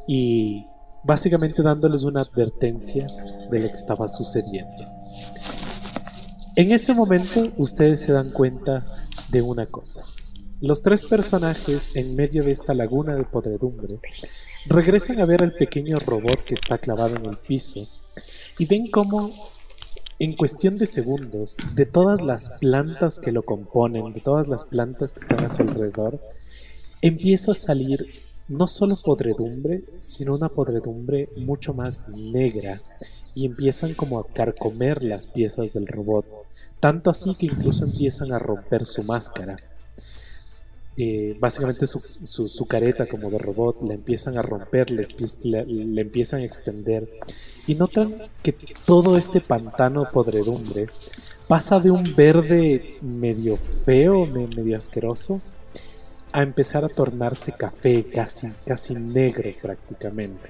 y 0.08 0.66
básicamente 1.04 1.62
dándoles 1.62 2.04
una 2.04 2.22
advertencia 2.22 3.06
de 3.52 3.60
lo 3.60 3.68
que 3.68 3.74
estaba 3.74 4.08
sucediendo. 4.08 4.86
En 6.56 6.72
ese 6.72 6.94
momento 6.94 7.52
ustedes 7.58 8.00
se 8.00 8.14
dan 8.14 8.32
cuenta 8.32 8.86
de 9.30 9.42
una 9.42 9.66
cosa. 9.66 10.02
Los 10.62 10.82
tres 10.82 11.06
personajes 11.08 11.92
en 11.94 12.16
medio 12.16 12.42
de 12.42 12.54
esta 12.54 12.74
laguna 12.74 13.14
de 13.14 13.26
podredumbre 13.26 14.00
regresan 14.68 15.20
a 15.20 15.26
ver 15.26 15.44
al 15.44 15.56
pequeño 15.56 15.98
robot 15.98 16.46
que 16.46 16.56
está 16.56 16.78
clavado 16.78 17.18
en 17.18 17.26
el 17.26 17.38
piso 17.38 17.82
y 18.58 18.66
ven 18.66 18.90
cómo 18.90 19.30
en 20.20 20.36
cuestión 20.36 20.76
de 20.76 20.88
segundos 20.88 21.58
de 21.76 21.86
todas 21.86 22.22
las 22.22 22.50
plantas 22.60 23.20
que 23.20 23.32
lo 23.32 23.44
componen, 23.44 24.14
de 24.14 24.20
todas 24.20 24.48
las 24.48 24.64
plantas 24.64 25.14
que 25.14 25.20
están 25.20 25.46
a 25.46 25.50
su 25.50 25.62
alrededor, 25.62 26.20
empieza 27.02 27.52
a 27.52 27.56
salir 27.56 28.08
no 28.48 28.66
solo 28.66 28.96
podredumbre, 29.04 29.84
sino 30.00 30.36
una 30.36 30.50
podredumbre 30.50 31.30
mucho 31.38 31.74
más 31.74 32.08
negra 32.10 32.82
y 33.36 33.46
empiezan 33.46 33.94
como 33.94 34.20
a 34.20 34.28
carcomer 34.28 35.04
las 35.04 35.28
piezas 35.28 35.74
del 35.74 35.86
robot, 35.86 36.26
tanto 36.80 37.12
así 37.12 37.36
que 37.36 37.46
incluso 37.46 37.86
empiezan 37.86 38.32
a 38.32 38.40
romper 38.40 38.86
su 38.86 39.04
máscara. 39.04 39.56
Eh, 40.98 41.38
básicamente 41.40 41.86
su, 41.86 42.00
su- 42.00 42.48
su 42.48 42.66
careta 42.66 43.06
como 43.06 43.30
de 43.30 43.38
robot 43.38 43.84
la 43.84 43.94
empiezan 43.94 44.38
a 44.38 44.42
romper, 44.42 44.90
le, 44.90 45.06
le 45.66 46.02
empiezan 46.02 46.40
a 46.42 46.46
extender 46.46 47.08
y 47.68 47.76
notan 47.76 48.16
que 48.42 48.54
todo 48.86 49.16
este 49.18 49.40
pantano 49.40 50.10
podredumbre 50.12 50.88
pasa 51.48 51.80
de 51.80 51.92
un 51.92 52.16
verde 52.16 52.98
medio 53.02 53.58
feo, 53.58 54.26
me- 54.26 54.48
medio 54.48 54.76
asqueroso, 54.78 55.40
a 56.32 56.42
empezar 56.44 56.84
a 56.84 56.90
tornarse 56.90 57.52
café, 57.52 58.04
casi, 58.04 58.48
casi 58.66 58.96
negro 58.96 59.50
prácticamente. 59.62 60.50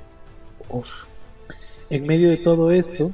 Uf. 0.69 1.05
En 1.89 2.05
medio 2.07 2.29
de 2.29 2.37
todo 2.37 2.71
esto, 2.71 3.05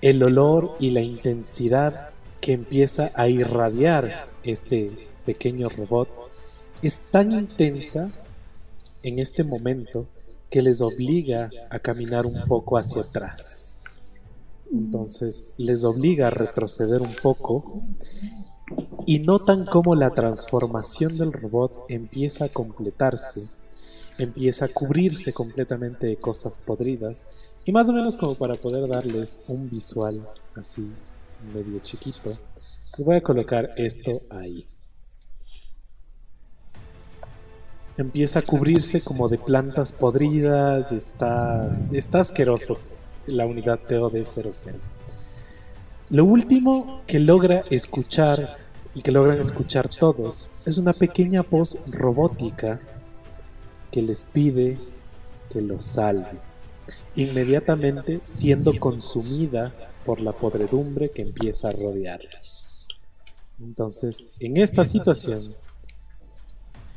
el 0.00 0.22
olor 0.22 0.74
y 0.80 0.90
la 0.90 1.00
intensidad 1.00 2.10
que 2.40 2.52
empieza 2.52 3.10
a 3.16 3.28
irradiar 3.28 4.28
este 4.42 5.07
pequeño 5.28 5.68
robot 5.68 6.08
es 6.80 7.02
tan 7.12 7.32
intensa 7.32 8.08
en 9.02 9.18
este 9.18 9.44
momento 9.44 10.06
que 10.48 10.62
les 10.62 10.80
obliga 10.80 11.50
a 11.68 11.78
caminar 11.80 12.24
un 12.24 12.46
poco 12.46 12.78
hacia 12.78 13.02
atrás. 13.02 13.84
Entonces 14.72 15.56
les 15.58 15.84
obliga 15.84 16.28
a 16.28 16.30
retroceder 16.30 17.02
un 17.02 17.14
poco 17.22 17.82
y 19.04 19.18
notan 19.18 19.66
cómo 19.66 19.94
la 19.94 20.14
transformación 20.14 21.18
del 21.18 21.34
robot 21.34 21.78
empieza 21.90 22.46
a 22.46 22.48
completarse, 22.48 23.58
empieza 24.16 24.64
a 24.64 24.68
cubrirse 24.72 25.34
completamente 25.34 26.06
de 26.06 26.16
cosas 26.16 26.64
podridas 26.66 27.26
y 27.66 27.72
más 27.72 27.86
o 27.90 27.92
menos 27.92 28.16
como 28.16 28.34
para 28.34 28.54
poder 28.54 28.88
darles 28.88 29.42
un 29.48 29.68
visual 29.68 30.26
así 30.54 30.86
medio 31.52 31.80
chiquito, 31.80 32.38
voy 32.96 33.16
a 33.16 33.20
colocar 33.20 33.74
esto 33.76 34.12
ahí. 34.30 34.66
Empieza 37.98 38.38
a 38.38 38.42
cubrirse 38.42 39.02
como 39.02 39.28
de 39.28 39.38
plantas 39.38 39.90
podridas, 39.90 40.92
está, 40.92 41.76
está 41.90 42.20
asqueroso 42.20 42.76
la 43.26 43.44
unidad 43.44 43.80
TOD00. 43.88 44.88
Lo 46.10 46.24
último 46.24 47.02
que 47.08 47.18
logra 47.18 47.64
escuchar 47.70 48.56
y 48.94 49.02
que 49.02 49.10
logran 49.10 49.40
escuchar 49.40 49.88
todos 49.88 50.48
es 50.64 50.78
una 50.78 50.92
pequeña 50.92 51.42
voz 51.42 51.76
robótica 51.96 52.78
que 53.90 54.00
les 54.00 54.22
pide 54.22 54.78
que 55.50 55.60
los 55.60 55.84
salve, 55.84 56.38
inmediatamente 57.16 58.20
siendo 58.22 58.78
consumida 58.78 59.74
por 60.04 60.20
la 60.20 60.30
podredumbre 60.30 61.10
que 61.10 61.22
empieza 61.22 61.68
a 61.68 61.72
rodearlos. 61.72 62.86
Entonces, 63.60 64.28
en 64.38 64.56
esta 64.56 64.84
situación, 64.84 65.56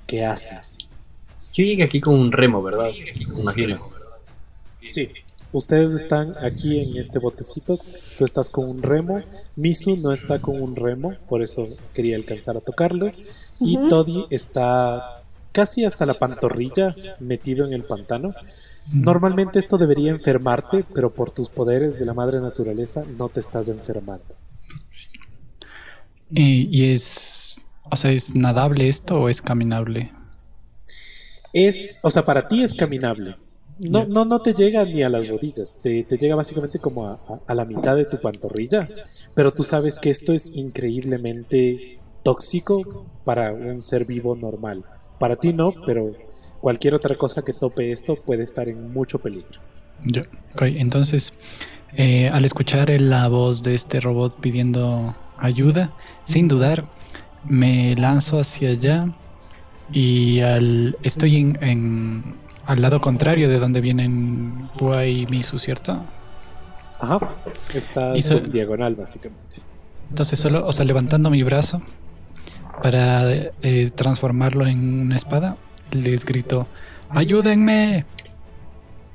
¿qué 0.05 0.25
haces? 0.25 0.70
Yo 1.53 1.63
llegué 1.63 1.83
aquí 1.83 1.99
con 1.99 2.15
un 2.15 2.31
remo, 2.31 2.61
¿verdad? 2.63 2.91
Me 3.33 3.41
imagino. 3.41 3.79
Sí. 4.89 5.09
Ustedes 5.53 5.89
están 5.89 6.33
aquí 6.37 6.79
en 6.79 6.95
este 6.95 7.19
botecito, 7.19 7.77
tú 8.17 8.23
estás 8.23 8.49
con 8.49 8.69
un 8.69 8.81
remo, 8.81 9.21
Misu 9.57 9.97
no 10.01 10.13
está 10.13 10.39
con 10.39 10.61
un 10.61 10.77
remo, 10.77 11.15
por 11.27 11.41
eso 11.41 11.63
quería 11.93 12.15
alcanzar 12.15 12.55
a 12.55 12.61
tocarlo, 12.61 13.11
y. 13.59 13.77
Toddy 13.89 14.27
está 14.29 15.23
casi 15.51 15.83
hasta 15.83 16.05
la 16.05 16.13
pantorrilla 16.13 16.93
metido 17.19 17.65
en 17.67 17.73
el 17.73 17.83
pantano. 17.83 18.33
Normalmente 18.93 19.59
esto 19.59 19.77
debería 19.77 20.11
enfermarte, 20.11 20.85
pero 20.93 21.13
por 21.13 21.31
tus 21.31 21.49
poderes 21.49 21.99
de 21.99 22.05
la 22.05 22.13
madre 22.13 22.39
naturaleza 22.39 23.03
no 23.17 23.27
te 23.27 23.41
estás 23.41 23.67
enfermando. 23.67 24.35
Y, 26.29 26.69
y 26.71 26.91
es. 26.93 27.57
O 27.89 27.97
sea, 27.97 28.11
¿es 28.11 28.33
nadable 28.35 28.87
esto 28.87 29.19
o 29.19 29.29
es 29.29 29.41
caminable? 29.41 30.11
Es, 31.53 31.99
o 32.03 32.09
sea, 32.09 32.23
para 32.23 32.47
ti 32.47 32.63
es 32.63 32.73
caminable. 32.73 33.35
No, 33.89 34.05
no, 34.05 34.25
no 34.25 34.39
te 34.39 34.53
llega 34.53 34.85
ni 34.85 35.01
a 35.01 35.09
las 35.09 35.27
rodillas, 35.29 35.73
te, 35.81 36.03
te 36.03 36.17
llega 36.17 36.35
básicamente 36.35 36.77
como 36.79 37.07
a, 37.07 37.13
a- 37.13 37.39
a 37.47 37.55
la 37.55 37.65
mitad 37.65 37.95
de 37.95 38.05
tu 38.05 38.21
pantorrilla, 38.21 38.87
pero 39.35 39.51
tú 39.51 39.63
sabes 39.63 39.97
que 39.97 40.11
esto 40.11 40.33
es 40.33 40.51
increíblemente 40.53 41.99
tóxico 42.23 43.07
para 43.25 43.51
un 43.53 43.81
ser 43.81 44.05
vivo 44.05 44.35
normal. 44.35 44.83
Para 45.17 45.35
ti 45.35 45.51
no, 45.51 45.73
pero 45.85 46.11
cualquier 46.61 46.93
otra 46.93 47.15
cosa 47.17 47.41
que 47.41 47.53
tope 47.53 47.91
esto 47.91 48.15
puede 48.15 48.43
estar 48.43 48.69
en 48.69 48.91
mucho 48.93 49.17
peligro. 49.19 49.59
Yo, 50.03 50.21
ok, 50.53 50.61
entonces, 50.63 51.33
eh, 51.97 52.29
al 52.29 52.45
escuchar 52.45 52.89
la 53.01 53.27
voz 53.29 53.63
de 53.63 53.73
este 53.75 53.99
robot 53.99 54.39
pidiendo 54.39 55.15
ayuda, 55.37 55.91
sin 56.25 56.47
dudar, 56.47 56.85
me 57.45 57.95
lanzo 57.95 58.39
hacia 58.39 58.69
allá 58.69 59.11
y 59.91 60.41
al, 60.41 60.97
estoy 61.03 61.37
en, 61.37 61.57
en- 61.63 62.35
al 62.65 62.81
lado 62.81 63.01
contrario 63.01 63.49
de 63.49 63.59
donde 63.59 63.81
vienen 63.81 64.69
Pua 64.77 65.05
y 65.05 65.25
Misu, 65.27 65.57
¿cierto? 65.59 66.03
Ajá, 66.99 67.19
está 67.73 68.15
Y 68.15 68.21
so- 68.21 68.37
en 68.37 68.51
diagonal 68.51 68.95
básicamente. 68.95 69.57
Entonces 70.09 70.39
solo, 70.39 70.65
o 70.65 70.71
sea, 70.73 70.85
levantando 70.85 71.29
mi 71.29 71.41
brazo 71.43 71.81
para 72.83 73.29
eh, 73.31 73.89
transformarlo 73.95 74.67
en 74.67 75.01
una 75.01 75.15
espada, 75.15 75.57
les 75.91 76.25
grito, 76.25 76.67
¡ayúdenme! 77.09 78.05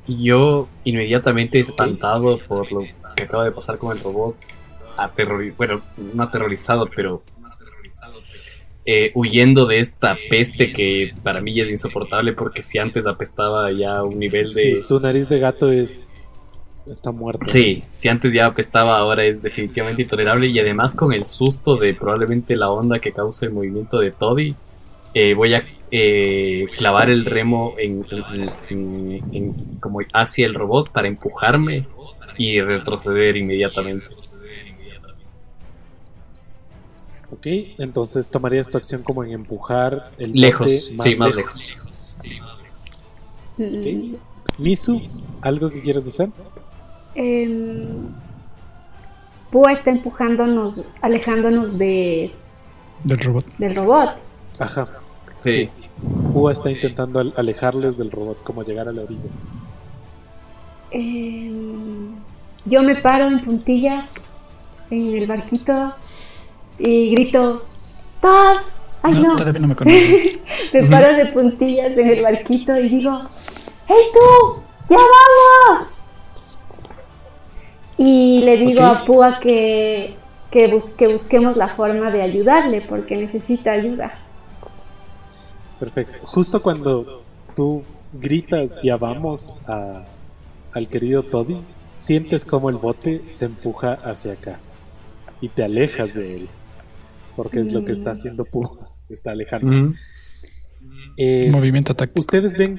Yo 0.08 0.68
inmediatamente 0.84 1.58
espantado 1.58 2.38
por 2.46 2.70
lo 2.70 2.80
que 3.16 3.22
acaba 3.24 3.44
de 3.44 3.52
pasar 3.52 3.76
con 3.78 3.96
el 3.96 4.02
robot, 4.02 4.36
aterrori 4.96 5.50
bueno, 5.50 5.82
no 6.14 6.22
aterrorizado, 6.22 6.88
pero 6.94 7.22
eh, 8.86 9.10
huyendo 9.14 9.66
de 9.66 9.80
esta 9.80 10.16
peste 10.30 10.72
que 10.72 11.10
para 11.22 11.40
mí 11.40 11.54
ya 11.54 11.64
es 11.64 11.70
insoportable 11.70 12.32
porque 12.32 12.62
si 12.62 12.78
antes 12.78 13.06
apestaba 13.06 13.70
ya 13.72 13.96
a 13.98 14.04
un 14.04 14.18
nivel 14.18 14.46
Sí, 14.46 14.74
de... 14.74 14.82
tu 14.82 15.00
nariz 15.00 15.28
de 15.28 15.38
gato 15.40 15.70
es 15.72 16.28
está 16.86 17.10
muerta. 17.10 17.44
Sí, 17.44 17.82
si 17.90 18.08
antes 18.08 18.32
ya 18.32 18.46
apestaba, 18.46 18.96
ahora 18.98 19.24
es 19.24 19.42
definitivamente 19.42 20.02
intolerable 20.02 20.46
y 20.46 20.58
además 20.60 20.94
con 20.94 21.12
el 21.12 21.24
susto 21.24 21.76
de 21.76 21.94
probablemente 21.94 22.54
la 22.54 22.70
onda 22.70 23.00
que 23.00 23.10
causa 23.12 23.46
el 23.46 23.52
movimiento 23.52 23.98
de 23.98 24.12
Toddy, 24.12 24.54
eh, 25.12 25.34
voy 25.34 25.54
a 25.54 25.64
eh, 25.90 26.66
clavar 26.76 27.10
el 27.10 27.24
remo 27.24 27.74
en, 27.78 28.04
en- 28.30 28.50
en- 28.70 29.22
en- 29.34 29.54
como 29.80 29.98
hacia 30.12 30.46
el 30.46 30.54
robot 30.54 30.90
para 30.92 31.08
empujarme 31.08 31.86
y 32.38 32.60
retroceder 32.60 33.36
inmediatamente. 33.36 34.06
Ok, 37.30 37.46
entonces 37.78 38.30
tomarías 38.30 38.68
tu 38.68 38.78
acción 38.78 39.02
como 39.02 39.24
en 39.24 39.32
empujar 39.32 40.12
el 40.18 40.32
Lejos, 40.32 40.90
bote 40.92 41.02
sí, 41.02 41.16
más 41.16 41.34
lejos. 41.34 41.72
Mm, 43.58 44.14
Misu, 44.58 44.98
¿algo 45.40 45.70
que 45.70 45.82
quieras 45.82 46.04
decir? 46.04 46.28
em, 47.14 48.08
Púa 49.50 49.72
está 49.72 49.90
empujándonos, 49.90 50.82
alejándonos 51.00 51.78
de, 51.78 52.30
Del 53.04 53.18
robot. 53.20 53.46
del 53.58 53.74
robot. 53.76 54.16
Ajá. 54.58 54.84
Sí. 55.36 55.52
Sí. 55.52 55.70
Está 56.52 56.70
intentando 56.70 57.20
al- 57.20 57.32
alejarles 57.36 57.96
del 57.96 58.10
robot, 58.10 58.42
como 58.42 58.62
llegar 58.62 58.88
a 58.88 58.92
la 58.92 59.02
orilla. 59.02 59.30
Em, 60.90 62.14
yo 62.64 62.82
me 62.82 62.96
paro 62.96 63.28
en 63.28 63.44
puntillas 63.44 64.08
en 64.90 65.14
el 65.14 65.26
barquito 65.26 65.94
y 66.78 67.10
grito, 67.14 67.62
¡Todd! 68.20 68.56
¡Ay 69.02 69.12
No, 69.14 69.22
no! 69.28 69.36
todavía 69.36 69.60
no 69.60 69.68
me 69.68 69.76
conoce. 69.76 70.40
Me 70.72 70.82
paro 70.88 71.16
de 71.16 71.26
puntillas 71.26 71.96
en 71.96 72.08
el 72.08 72.22
barquito 72.22 72.76
y 72.78 72.88
digo, 72.88 73.20
¡Hey 73.88 73.96
tú! 74.12 74.62
¡Ya 74.90 74.96
vamos! 74.96 75.88
Y 77.98 78.42
le 78.42 78.56
digo 78.58 78.82
a 78.84 79.04
Púa 79.04 79.38
que, 79.40 80.16
que, 80.50 80.66
bus- 80.68 80.92
que 80.92 81.06
busquemos 81.08 81.56
la 81.56 81.68
forma 81.74 82.10
de 82.10 82.22
ayudarle 82.22 82.82
porque 82.82 83.16
necesita 83.16 83.72
ayuda. 83.72 84.12
Perfecto. 85.80 86.26
Justo 86.26 86.60
cuando 86.60 87.22
tú 87.54 87.82
gritas 88.12 88.70
ya 88.82 88.96
vamos 88.96 89.70
a, 89.70 90.04
al 90.72 90.88
querido 90.88 91.22
Toddy, 91.22 91.62
sientes 91.96 92.44
como 92.44 92.68
el 92.70 92.76
bote 92.76 93.22
se 93.30 93.46
empuja 93.46 93.92
hacia 94.04 94.32
acá 94.32 94.58
y 95.40 95.48
te 95.48 95.64
alejas 95.64 96.12
de 96.14 96.26
él. 96.34 96.48
Porque 97.36 97.60
es 97.60 97.72
lo 97.72 97.84
que 97.84 97.92
está 97.92 98.12
haciendo 98.12 98.44
Púa, 98.44 98.70
está 99.08 99.32
alejándose. 99.32 99.80
Ujú. 99.80 99.94
Eh, 101.16 101.50
Movimiento 101.50 101.94
táctico. 101.94 102.20
Ustedes 102.20 102.56
ven, 102.56 102.78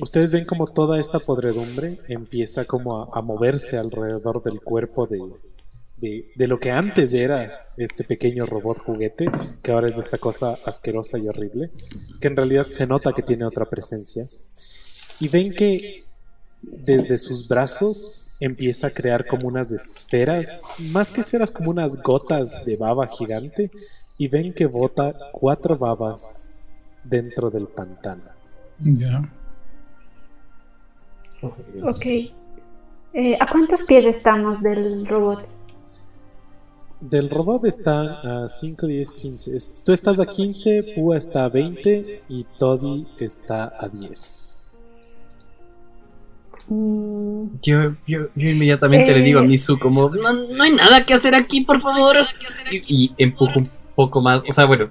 ustedes 0.00 0.32
ven 0.32 0.44
como 0.44 0.66
toda 0.66 0.98
esta 1.00 1.18
podredumbre 1.18 1.98
empieza 2.08 2.64
como 2.64 3.02
a, 3.02 3.10
a 3.12 3.22
moverse 3.22 3.78
alrededor 3.78 4.42
del 4.42 4.60
cuerpo 4.60 5.06
de, 5.06 5.18
de, 5.98 6.30
de 6.34 6.46
lo 6.46 6.58
que 6.58 6.70
antes 6.70 7.14
era 7.14 7.66
este 7.76 8.04
pequeño 8.04 8.44
robot 8.46 8.78
juguete, 8.78 9.30
que 9.62 9.72
ahora 9.72 9.88
es 9.88 9.98
esta 9.98 10.18
cosa 10.18 10.54
asquerosa 10.66 11.18
y 11.18 11.28
horrible, 11.28 11.70
que 12.20 12.28
en 12.28 12.36
realidad 12.36 12.66
se 12.68 12.86
nota 12.86 13.12
que 13.12 13.22
tiene 13.22 13.44
otra 13.44 13.68
presencia. 13.68 14.22
Y 15.20 15.28
ven 15.28 15.52
que 15.54 16.04
desde 16.62 17.16
sus 17.18 17.46
brazos 17.48 18.36
empieza 18.40 18.86
a 18.86 18.90
crear 18.90 19.26
como 19.26 19.48
unas 19.48 19.70
esferas, 19.72 20.62
más 20.78 21.10
que 21.12 21.20
esferas 21.20 21.50
como 21.52 21.70
unas 21.70 21.96
gotas 22.02 22.64
de 22.64 22.76
baba 22.76 23.06
gigante 23.08 23.70
y 24.18 24.28
ven 24.28 24.52
que 24.52 24.66
bota 24.66 25.14
cuatro 25.32 25.76
babas 25.76 26.58
dentro 27.04 27.50
del 27.50 27.66
pantano. 27.68 28.24
Ya. 28.78 29.30
Dios. 31.74 31.96
Ok. 31.96 32.06
Eh, 33.14 33.36
¿A 33.38 33.46
cuántos 33.50 33.82
pies 33.82 34.04
estamos 34.06 34.62
del 34.62 35.06
robot? 35.06 35.46
Del 37.00 37.28
robot 37.28 37.64
están 37.66 38.06
a 38.08 38.48
5, 38.48 38.86
10, 38.86 39.12
15. 39.12 39.50
Es- 39.50 39.84
Tú 39.84 39.92
estás 39.92 40.20
a 40.20 40.26
15, 40.26 40.94
Púa 40.94 41.18
está 41.18 41.44
a 41.44 41.48
20 41.48 42.22
y 42.28 42.44
Toddy 42.58 43.08
está 43.18 43.72
a 43.76 43.88
10. 43.88 44.61
Mm, 46.68 47.46
Yo, 47.62 47.80
yo, 48.06 48.20
yo 48.34 48.48
inmediatamente 48.50 49.10
Eh. 49.12 49.18
le 49.18 49.22
digo 49.24 49.40
a 49.40 49.42
Misu 49.42 49.78
como, 49.78 50.08
no, 50.10 50.32
no 50.32 50.62
hay 50.62 50.72
nada 50.72 51.04
que 51.04 51.14
hacer 51.14 51.34
aquí, 51.34 51.62
por 51.62 51.80
favor. 51.80 52.16
Y, 52.70 53.04
y 53.04 53.12
empujo 53.18 53.58
un 53.58 53.68
poco 53.94 54.20
más, 54.22 54.42
o 54.48 54.52
sea, 54.52 54.64
bueno, 54.66 54.90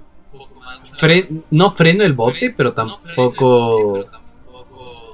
fre- 1.00 1.42
no 1.50 1.70
freno 1.70 2.04
el 2.04 2.12
bote, 2.12 2.52
pero 2.56 2.72
tampoco... 2.72 4.04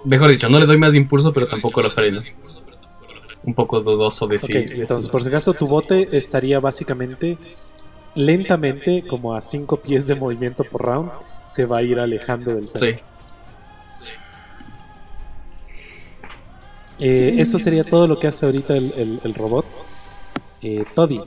Mejor 0.04 0.30
dicho, 0.30 0.48
no 0.48 0.58
le 0.58 0.66
doy 0.66 0.78
más 0.78 0.94
impulso, 0.94 1.32
pero 1.32 1.48
tampoco 1.48 1.82
lo 1.82 1.90
freno. 1.90 2.20
Un 3.44 3.54
poco 3.54 3.80
dudoso 3.80 4.26
de 4.26 4.38
si... 4.38 4.52
Ok, 4.52 4.58
de 4.58 4.68
si- 4.68 4.74
entonces 4.80 5.08
por 5.08 5.22
si 5.22 5.28
acaso 5.28 5.52
tu 5.54 5.66
bote 5.66 6.08
estaría 6.12 6.60
básicamente 6.60 7.38
lentamente, 8.14 9.04
como 9.08 9.34
a 9.34 9.40
5 9.40 9.78
pies 9.78 10.06
de 10.06 10.14
movimiento 10.14 10.64
por 10.64 10.82
round, 10.84 11.10
se 11.46 11.64
va 11.66 11.78
a 11.78 11.82
ir 11.82 11.98
alejando 11.98 12.54
del 12.54 12.68
Sí. 12.68 12.96
Eh, 16.98 17.36
eso 17.38 17.58
sería 17.58 17.84
todo 17.84 18.06
lo 18.06 18.18
que 18.18 18.26
hace 18.26 18.46
ahorita 18.46 18.76
el, 18.76 18.92
el- 18.96 19.20
el 19.24 19.34
robot. 19.34 19.66
Eh, 20.62 20.84
Toddy, 20.94 21.20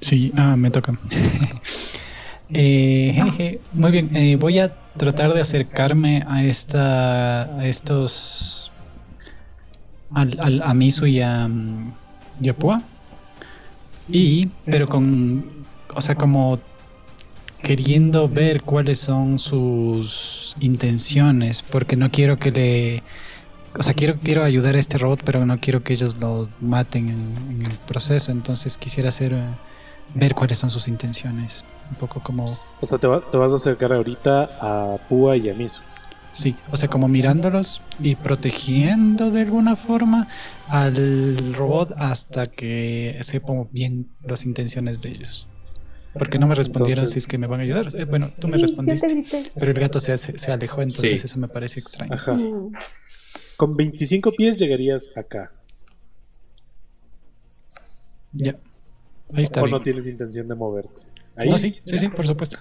Sí, 0.00 0.32
ah, 0.36 0.56
me 0.56 0.70
toca. 0.70 0.98
Eh, 2.50 3.58
muy 3.72 3.90
bien, 3.90 4.14
eh, 4.14 4.36
voy 4.36 4.58
a 4.58 4.76
tratar 4.98 5.32
de 5.32 5.40
acercarme 5.40 6.22
a 6.28 6.44
esta, 6.44 7.44
a 7.58 7.66
estos, 7.66 8.70
al, 10.12 10.36
al- 10.38 10.62
a 10.62 10.74
Misu 10.74 11.06
y 11.06 11.20
a, 11.22 11.48
mm, 11.48 11.94
y 12.42 12.48
a 12.50 12.54
Pua. 12.54 12.82
Y, 14.08 14.48
pero 14.66 14.86
con, 14.88 15.64
o 15.94 16.00
sea, 16.02 16.14
como 16.14 16.60
queriendo 17.62 18.28
ver 18.28 18.60
cuáles 18.62 19.00
son 19.00 19.38
sus 19.38 20.54
intenciones, 20.60 21.62
porque 21.62 21.96
no 21.96 22.10
quiero 22.10 22.38
que 22.38 22.50
le, 22.52 23.02
o 23.78 23.82
sea, 23.82 23.94
quiero, 23.94 24.16
quiero 24.22 24.44
ayudar 24.44 24.76
a 24.76 24.78
este 24.78 24.98
robot, 24.98 25.20
pero 25.24 25.44
no 25.46 25.58
quiero 25.60 25.82
que 25.82 25.92
ellos 25.94 26.16
lo 26.20 26.48
maten 26.60 27.08
en, 27.08 27.36
en 27.60 27.66
el 27.70 27.76
proceso, 27.78 28.30
entonces 28.32 28.78
quisiera 28.78 29.08
hacer, 29.08 29.32
eh, 29.32 29.54
ver 30.14 30.34
cuáles 30.34 30.58
son 30.58 30.70
sus 30.70 30.86
intenciones, 30.88 31.64
un 31.90 31.96
poco 31.96 32.22
como, 32.22 32.44
o 32.80 32.86
sea, 32.86 32.98
te, 32.98 33.06
va- 33.06 33.20
te 33.30 33.36
vas 33.36 33.52
a 33.52 33.56
acercar 33.56 33.92
ahorita 33.92 34.48
a 34.60 34.96
Púa 35.08 35.36
y 35.36 35.48
a 35.50 35.54
Misu. 35.54 35.82
sí, 36.32 36.56
o 36.70 36.76
sea, 36.76 36.88
como 36.88 37.08
mirándolos 37.08 37.80
y 38.00 38.14
protegiendo 38.16 39.30
de 39.30 39.42
alguna 39.42 39.76
forma 39.76 40.28
al 40.68 41.54
robot 41.54 41.92
hasta 41.96 42.46
que 42.46 43.18
sepa 43.22 43.52
bien 43.72 44.08
las 44.26 44.44
intenciones 44.44 45.00
de 45.02 45.10
ellos. 45.10 45.48
Porque 46.16 46.38
no 46.38 46.46
me 46.46 46.54
respondieron 46.54 47.00
Entonces- 47.02 47.14
si 47.14 47.18
es 47.18 47.26
que 47.26 47.38
me 47.38 47.48
van 47.48 47.58
a 47.58 47.64
ayudar. 47.64 47.88
Eh, 47.92 48.04
bueno, 48.04 48.30
tú 48.40 48.46
me 48.46 48.54
sí, 48.54 48.60
respondiste. 48.62 49.24
Pero 49.58 49.70
el 49.72 49.76
gato 49.80 49.98
se, 49.98 50.16
se, 50.16 50.38
se 50.38 50.52
alejó, 50.52 50.80
entonces 50.80 51.20
Sí. 51.20 51.26
eso 51.26 51.40
me 51.40 51.48
parece 51.48 51.80
extraño. 51.80 52.14
Ajá. 52.14 52.38
Con 53.56 53.76
25 53.76 54.32
pies 54.32 54.56
llegarías 54.56 55.10
acá. 55.16 55.52
Ya. 58.32 58.56
Ahí 59.32 59.42
está. 59.44 59.60
o 59.60 59.64
bien. 59.64 59.76
no 59.76 59.82
tienes 59.82 60.06
intención 60.06 60.48
de 60.48 60.54
moverte. 60.54 61.02
Ahí. 61.36 61.48
No, 61.50 61.58
sí, 61.58 61.76
sí, 61.84 61.98
sí, 61.98 62.08
por 62.08 62.26
supuesto. 62.26 62.58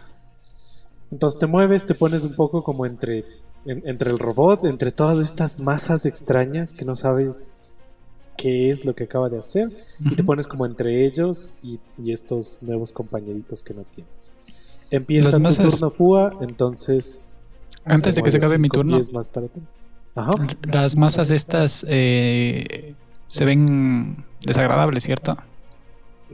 Entonces 1.12 1.39
te 1.39 1.48
mueves, 1.48 1.86
te 1.86 1.94
pones 1.96 2.24
un 2.26 2.34
poco 2.34 2.64
como 2.64 2.86
entre, 2.86 3.20
en- 3.66 3.84
entre 3.88 4.12
el 4.12 4.20
robot, 4.20 4.66
entre 4.66 4.91
todas 4.91 5.20
estas 5.20 5.60
masas 5.60 6.06
extrañas 6.06 6.74
que 6.74 6.86
no 6.86 6.96
sabes 6.96 7.70
qué 8.36 8.72
es 8.72 8.84
lo 8.84 8.96
que 8.96 9.04
acaba 9.04 9.30
de 9.30 9.38
hacer, 9.38 9.68
y 10.00 10.16
te 10.16 10.24
pones 10.24 10.48
como 10.48 10.66
entre 10.66 11.06
ellos 11.06 11.64
y, 11.64 11.80
y 12.02 12.12
estos 12.12 12.64
nuevos 12.64 12.91
compañeritos 12.91 13.62
que 13.62 13.74
no 13.76 13.84
tienes. 13.84 14.34
Empieza 14.89 15.26
Las 15.30 15.38
tu 15.38 15.41
masas- 15.44 15.72
turno 15.80 15.91
Púa, 15.91 16.38
entonces. 16.41 17.41
Antes 17.86 18.16
de 18.16 18.24
que 18.24 18.32
se 18.32 18.38
acabe 18.38 18.58
mi 18.58 18.70
turno, 18.70 19.00
más 19.12 19.28
para 19.28 19.48
ti. 19.48 19.62
Ajá. 20.16 20.32
las 20.61 20.95
masas 20.95 21.32
estas 21.32 21.86
eh, 21.89 22.93
se 23.28 23.45
ven 23.45 24.24
desagradables, 24.45 25.03
¿cierto? 25.03 25.38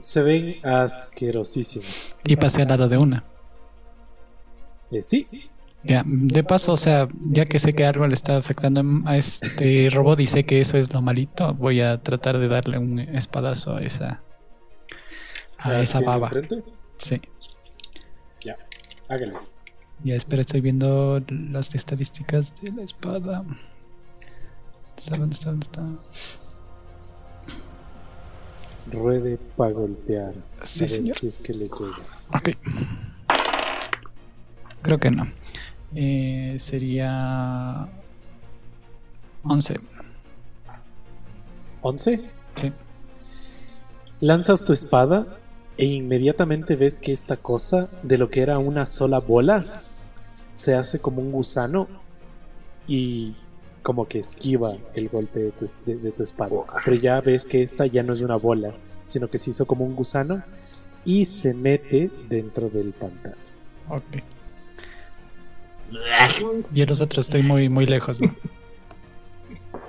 Se 0.02 0.22
ven 0.22 0.56
asquerosísimos. 0.64 2.14
Y 2.24 2.36
pasé 2.36 2.62
al 2.62 2.68
lado 2.68 2.88
de 2.88 2.98
una. 2.98 3.24
Eh, 4.90 5.02
sí, 5.02 5.26
Ya, 5.82 6.02
de 6.04 6.42
paso, 6.42 6.72
o 6.72 6.76
sea, 6.76 7.08
ya 7.20 7.46
que 7.46 7.58
sé 7.58 7.72
que 7.72 7.86
algo 7.86 8.06
le 8.06 8.14
está 8.14 8.36
afectando 8.36 8.82
a 9.06 9.16
este 9.16 9.88
robot 9.92 10.20
y 10.20 10.26
sé 10.26 10.44
que 10.44 10.60
eso 10.60 10.76
es 10.76 10.92
lo 10.92 11.00
malito, 11.00 11.54
voy 11.54 11.80
a 11.80 12.02
tratar 12.02 12.38
de 12.38 12.48
darle 12.48 12.78
un 12.78 12.98
espadazo 12.98 13.76
a 13.76 13.82
esa 13.82 14.20
a 15.58 15.70
¿La 15.70 15.80
esa 15.80 16.00
baba. 16.00 16.28
Sí. 16.98 17.20
Ya, 18.44 18.56
hágale. 19.08 19.34
Ya, 20.04 20.14
espera, 20.16 20.40
estoy 20.40 20.60
viendo 20.62 21.20
las 21.28 21.74
estadísticas 21.74 22.54
de 22.62 22.72
la 22.72 22.82
espada. 22.82 23.44
¿Está- 24.96 25.18
¿Dónde 25.18 25.34
está? 25.34 25.50
¿Dónde 25.50 25.64
está? 25.66 25.86
Ruede 28.92 29.38
para 29.56 29.72
golpear. 29.72 30.34
Sí, 30.64 30.80
a 30.80 30.82
ver 30.82 30.90
señor. 30.90 31.16
si 31.18 31.26
es 31.26 31.38
que 31.38 31.52
le 31.52 31.68
llega. 31.68 31.96
Ok. 32.34 32.50
Creo 34.82 34.98
que 34.98 35.10
no. 35.10 35.26
Eh, 35.94 36.56
sería 36.58 37.86
11. 39.44 39.80
¿11? 41.82 42.24
Sí. 42.54 42.72
Lanzas 44.20 44.64
tu 44.64 44.72
espada 44.72 45.38
e 45.76 45.86
inmediatamente 45.86 46.76
ves 46.76 46.98
que 46.98 47.12
esta 47.12 47.36
cosa, 47.36 47.88
de 48.02 48.18
lo 48.18 48.28
que 48.30 48.40
era 48.42 48.58
una 48.58 48.86
sola 48.86 49.18
bola, 49.20 49.82
se 50.52 50.74
hace 50.74 51.00
como 51.00 51.20
un 51.22 51.32
gusano 51.32 51.88
y 52.86 53.34
como 53.82 54.06
que 54.06 54.18
esquiva 54.18 54.74
el 54.94 55.08
golpe 55.08 55.38
de 55.40 55.52
tu, 55.52 55.66
de- 55.86 55.96
de 55.96 56.12
tu 56.12 56.22
espada. 56.22 56.56
Pero 56.84 56.96
ya 56.96 57.20
ves 57.20 57.46
que 57.46 57.62
esta 57.62 57.86
ya 57.86 58.02
no 58.02 58.12
es 58.12 58.20
una 58.20 58.36
bola, 58.36 58.74
sino 59.04 59.26
que 59.28 59.38
se 59.38 59.50
hizo 59.50 59.66
como 59.66 59.84
un 59.84 59.94
gusano 59.96 60.42
y 61.04 61.24
se 61.24 61.54
mete 61.54 62.10
dentro 62.28 62.68
del 62.68 62.92
pantano. 62.92 63.36
Ok. 63.88 64.04
Y 66.72 66.86
los 66.86 67.00
otros 67.00 67.26
estoy 67.26 67.42
muy, 67.42 67.68
muy 67.68 67.86
lejos, 67.86 68.20
¿no? 68.20 68.34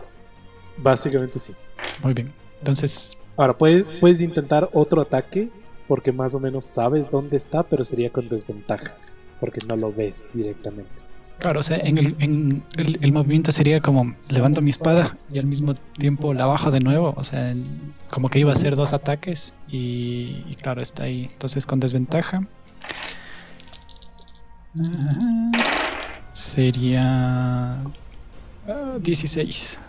Básicamente 0.78 1.40
sí. 1.40 1.54
Muy 2.02 2.14
bien. 2.14 2.34
Entonces, 2.60 3.18
Ahora, 3.38 3.58
puedes, 3.58 3.84
puedes 4.00 4.22
intentar 4.22 4.70
otro 4.74 5.02
ataque 5.02 5.50
porque 5.88 6.12
más 6.12 6.36
o 6.36 6.40
menos 6.40 6.66
sabes 6.66 7.10
dónde 7.10 7.38
está, 7.38 7.64
pero 7.64 7.84
sería 7.84 8.10
con 8.10 8.30
desventaja 8.30 8.96
porque 9.42 9.60
no 9.68 9.76
lo 9.76 9.92
ves 9.92 10.26
directamente. 10.34 10.90
claro, 11.40 11.60
o 11.60 11.64
sea, 11.64 11.78
en 11.78 11.98
el, 11.98 12.16
en 12.20 12.64
el, 12.78 13.00
el 13.02 13.12
movimiento 13.12 13.52
sería 13.52 13.82
como 13.82 14.16
levanto 14.30 14.62
mi 14.62 14.70
espada 14.70 15.18
y 15.34 15.40
al 15.40 15.46
mismo 15.48 15.74
tiempo 15.98 16.34
la 16.34 16.46
bajo 16.46 16.72
de 16.72 16.80
nuevo. 16.80 17.14
O 17.18 17.24
sea, 17.26 17.52
en- 17.52 17.94
como 18.10 18.30
que 18.30 18.40
iba 18.40 18.52
a 18.52 18.54
hacer 18.54 18.76
dos 18.76 18.94
ataques 18.94 19.54
y, 19.68 20.46
y 20.50 20.56
claro, 20.62 20.82
está 20.82 21.04
ahí. 21.04 21.28
Entonces, 21.32 21.66
con 21.66 21.80
desventaja. 21.80 22.40
Ajá. 24.80 25.52
Sería. 26.34 27.82
ah, 28.68 28.98
16. 29.02 29.80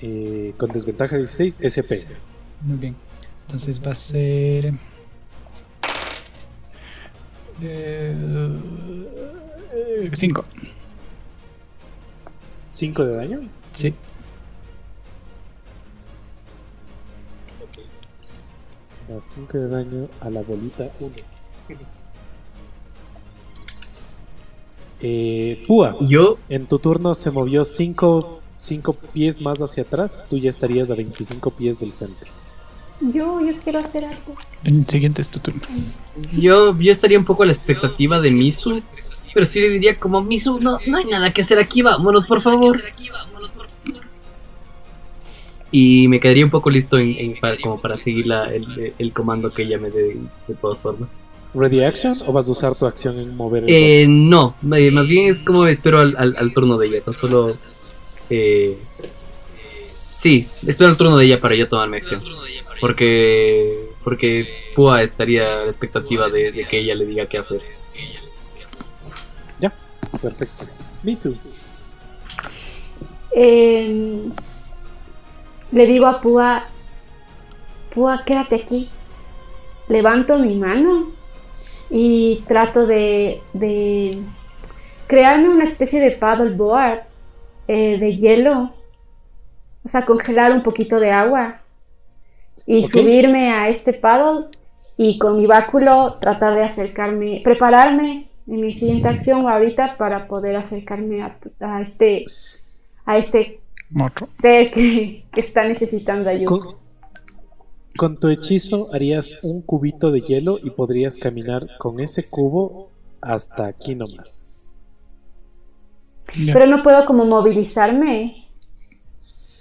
Eh, 0.00 0.54
con 0.56 0.70
desventaja 0.70 1.16
16, 1.16 1.60
SP. 1.62 2.06
Muy 2.62 2.78
bien. 2.78 2.96
Entonces 3.46 3.84
va 3.84 3.92
a 3.92 3.94
ser. 3.94 4.72
5. 10.12 10.44
5 12.68 13.04
de 13.04 13.16
daño. 13.16 13.40
Sí. 13.72 13.94
Da 19.08 19.20
5 19.20 19.58
de 19.58 19.68
daño 19.68 20.08
a 20.20 20.30
la 20.30 20.42
bolita 20.42 20.88
1. 21.00 21.12
Eh, 25.00 25.62
Púa, 25.66 25.96
Yo, 26.00 26.38
en 26.48 26.66
tu 26.66 26.78
turno 26.78 27.14
se 27.14 27.30
movió 27.30 27.64
5 27.64 28.40
pies 29.12 29.40
más 29.40 29.58
hacia 29.60 29.82
atrás. 29.82 30.22
Tú 30.28 30.38
ya 30.38 30.50
estarías 30.50 30.90
a 30.90 30.94
25 30.94 31.50
pies 31.52 31.78
del 31.78 31.92
centro. 31.92 32.30
Yo, 33.00 33.40
yo 33.40 33.52
quiero 33.62 33.78
hacer 33.78 34.04
algo. 34.04 34.36
El 34.64 34.86
siguiente 34.86 35.22
es 35.22 35.28
tu 35.28 35.38
turno. 35.38 35.62
yo, 36.36 36.76
yo 36.78 36.90
estaría 36.92 37.18
un 37.18 37.24
poco 37.24 37.42
a 37.44 37.46
la 37.46 37.52
expectativa 37.52 38.20
de 38.20 38.30
Misu, 38.32 38.80
pero 39.32 39.46
sí 39.46 39.60
le 39.60 39.70
diría 39.70 39.96
como, 39.98 40.22
Misu, 40.22 40.58
no, 40.60 40.78
no 40.86 40.98
hay 40.98 41.04
nada 41.04 41.32
que 41.32 41.42
hacer 41.42 41.58
aquí, 41.58 41.82
vámonos 41.82 42.26
por 42.26 42.40
favor. 42.40 42.80
Y 45.70 46.08
me 46.08 46.18
quedaría 46.18 46.44
un 46.44 46.50
poco 46.50 46.70
listo 46.70 46.96
en, 46.98 47.14
en- 47.18 47.40
para- 47.40 47.58
como 47.58 47.80
para 47.80 47.96
seguir 47.96 48.26
la- 48.26 48.46
el, 48.52 48.94
el 48.98 49.12
comando 49.12 49.50
que 49.52 49.62
ella 49.62 49.78
me 49.78 49.90
dé 49.90 50.16
de 50.46 50.54
todas 50.54 50.80
formas. 50.80 51.10
¿Ready 51.54 51.82
action 51.82 52.14
o 52.26 52.32
vas 52.32 52.48
a 52.48 52.52
usar 52.52 52.74
tu 52.74 52.86
acción 52.86 53.18
en 53.18 53.36
mover 53.36 53.64
el 53.64 53.70
Eh, 53.70 54.06
no, 54.08 54.54
eh, 54.74 54.90
más 54.90 55.06
bien 55.06 55.28
es 55.28 55.38
como 55.40 55.66
espero 55.66 56.00
al, 56.00 56.14
al- 56.16 56.36
al 56.36 56.52
turno 56.52 56.78
de 56.78 56.86
ella, 56.88 57.00
tan 57.00 57.14
solo... 57.14 57.56
eh, 58.30 58.78
sí, 60.10 60.48
espero 60.66 60.90
el 60.90 60.96
turno 60.96 61.16
de 61.16 61.24
ella 61.26 61.40
para 61.40 61.54
yo 61.54 61.68
tomar 61.68 61.88
mi 61.88 61.96
acción. 61.96 62.22
Porque 62.80 63.88
porque 64.04 64.46
Pua 64.74 65.02
estaría 65.02 65.42
a 65.42 65.62
la 65.64 65.66
expectativa 65.66 66.28
de, 66.28 66.52
de 66.52 66.64
que 66.64 66.78
ella 66.78 66.94
le 66.94 67.04
diga 67.04 67.26
qué 67.26 67.38
hacer. 67.38 67.60
Ya, 69.60 69.72
perfecto. 70.22 70.64
Misu, 71.02 71.34
Eh, 73.32 74.20
le 75.72 75.86
digo 75.86 76.06
a 76.06 76.20
Púa, 76.20 76.66
Púa, 77.94 78.24
quédate 78.24 78.54
aquí. 78.54 78.88
Levanto 79.88 80.38
mi 80.38 80.56
mano 80.56 81.10
y 81.90 82.42
trato 82.46 82.86
de, 82.86 83.40
de 83.52 84.22
crearme 85.06 85.48
una 85.48 85.64
especie 85.64 86.00
de 86.00 86.12
paddleboard 86.12 87.00
eh, 87.66 87.98
de 87.98 88.16
hielo. 88.16 88.72
O 89.84 89.88
sea, 89.88 90.04
congelar 90.04 90.52
un 90.52 90.62
poquito 90.62 91.00
de 91.00 91.10
agua 91.10 91.62
y 92.66 92.82
subirme 92.88 93.50
a 93.52 93.68
este 93.68 93.92
paddle 93.94 94.46
y 94.96 95.18
con 95.18 95.38
mi 95.38 95.46
báculo 95.46 96.18
tratar 96.20 96.54
de 96.56 96.64
acercarme, 96.64 97.40
prepararme 97.44 98.28
en 98.46 98.60
mi 98.60 98.72
siguiente 98.72 99.08
acción 99.08 99.44
o 99.44 99.48
ahorita 99.48 99.96
para 99.96 100.26
poder 100.26 100.56
acercarme 100.56 101.22
a, 101.22 101.38
tu- 101.38 101.52
a 101.60 101.80
este 101.80 102.24
a 103.06 103.16
este 103.16 103.60
Otro. 104.04 104.26
ser 104.40 104.70
que, 104.70 105.24
que 105.32 105.40
está 105.40 105.66
necesitando 105.66 106.28
ayuda. 106.28 106.46
con, 106.46 106.76
con 107.96 108.20
tu 108.20 108.28
hechizo 108.28 108.92
harías 108.92 109.32
un 109.44 109.62
cubito 109.62 110.10
de 110.10 110.20
hielo 110.20 110.58
y 110.62 110.70
podrías 110.70 111.16
caminar 111.16 111.68
con 111.78 112.00
ese 112.00 112.22
cubo 112.28 112.90
hasta 113.22 113.66
aquí 113.66 113.94
nomás. 113.94 114.74
Pero 116.52 116.66
no 116.66 116.82
puedo 116.82 117.06
como 117.06 117.24
movilizarme, 117.24 118.47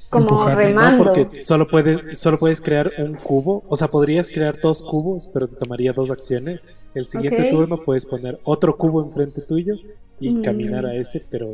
como 0.10 0.24
Empujarlo. 0.26 0.54
No, 0.56 0.56
No, 0.56 0.68
remando. 0.68 1.04
porque 1.04 1.42
solo 1.42 1.68
puedes, 1.68 2.20
solo 2.20 2.38
puedes 2.38 2.62
crear 2.62 2.92
un 3.00 3.16
cubo. 3.16 3.64
O 3.68 3.76
sea, 3.76 3.88
podrías 3.90 4.30
crear 4.30 4.60
dos 4.62 4.82
cubos, 4.82 5.30
pero 5.34 5.48
te 5.48 5.56
tomaría 5.56 5.92
dos 5.94 6.12
acciones. 6.12 6.68
El 6.94 7.06
siguiente 7.08 7.44
Ok. 7.44 7.50
turno 7.50 7.78
puedes 7.84 8.06
poner 8.06 8.40
otro 8.44 8.78
cubo 8.78 9.04
enfrente 9.04 9.42
tuyo 9.42 9.76
y 10.20 10.36
Mm. 10.36 10.42
caminar 10.44 10.86
a 10.86 10.96
ese, 10.96 11.22
pero. 11.32 11.50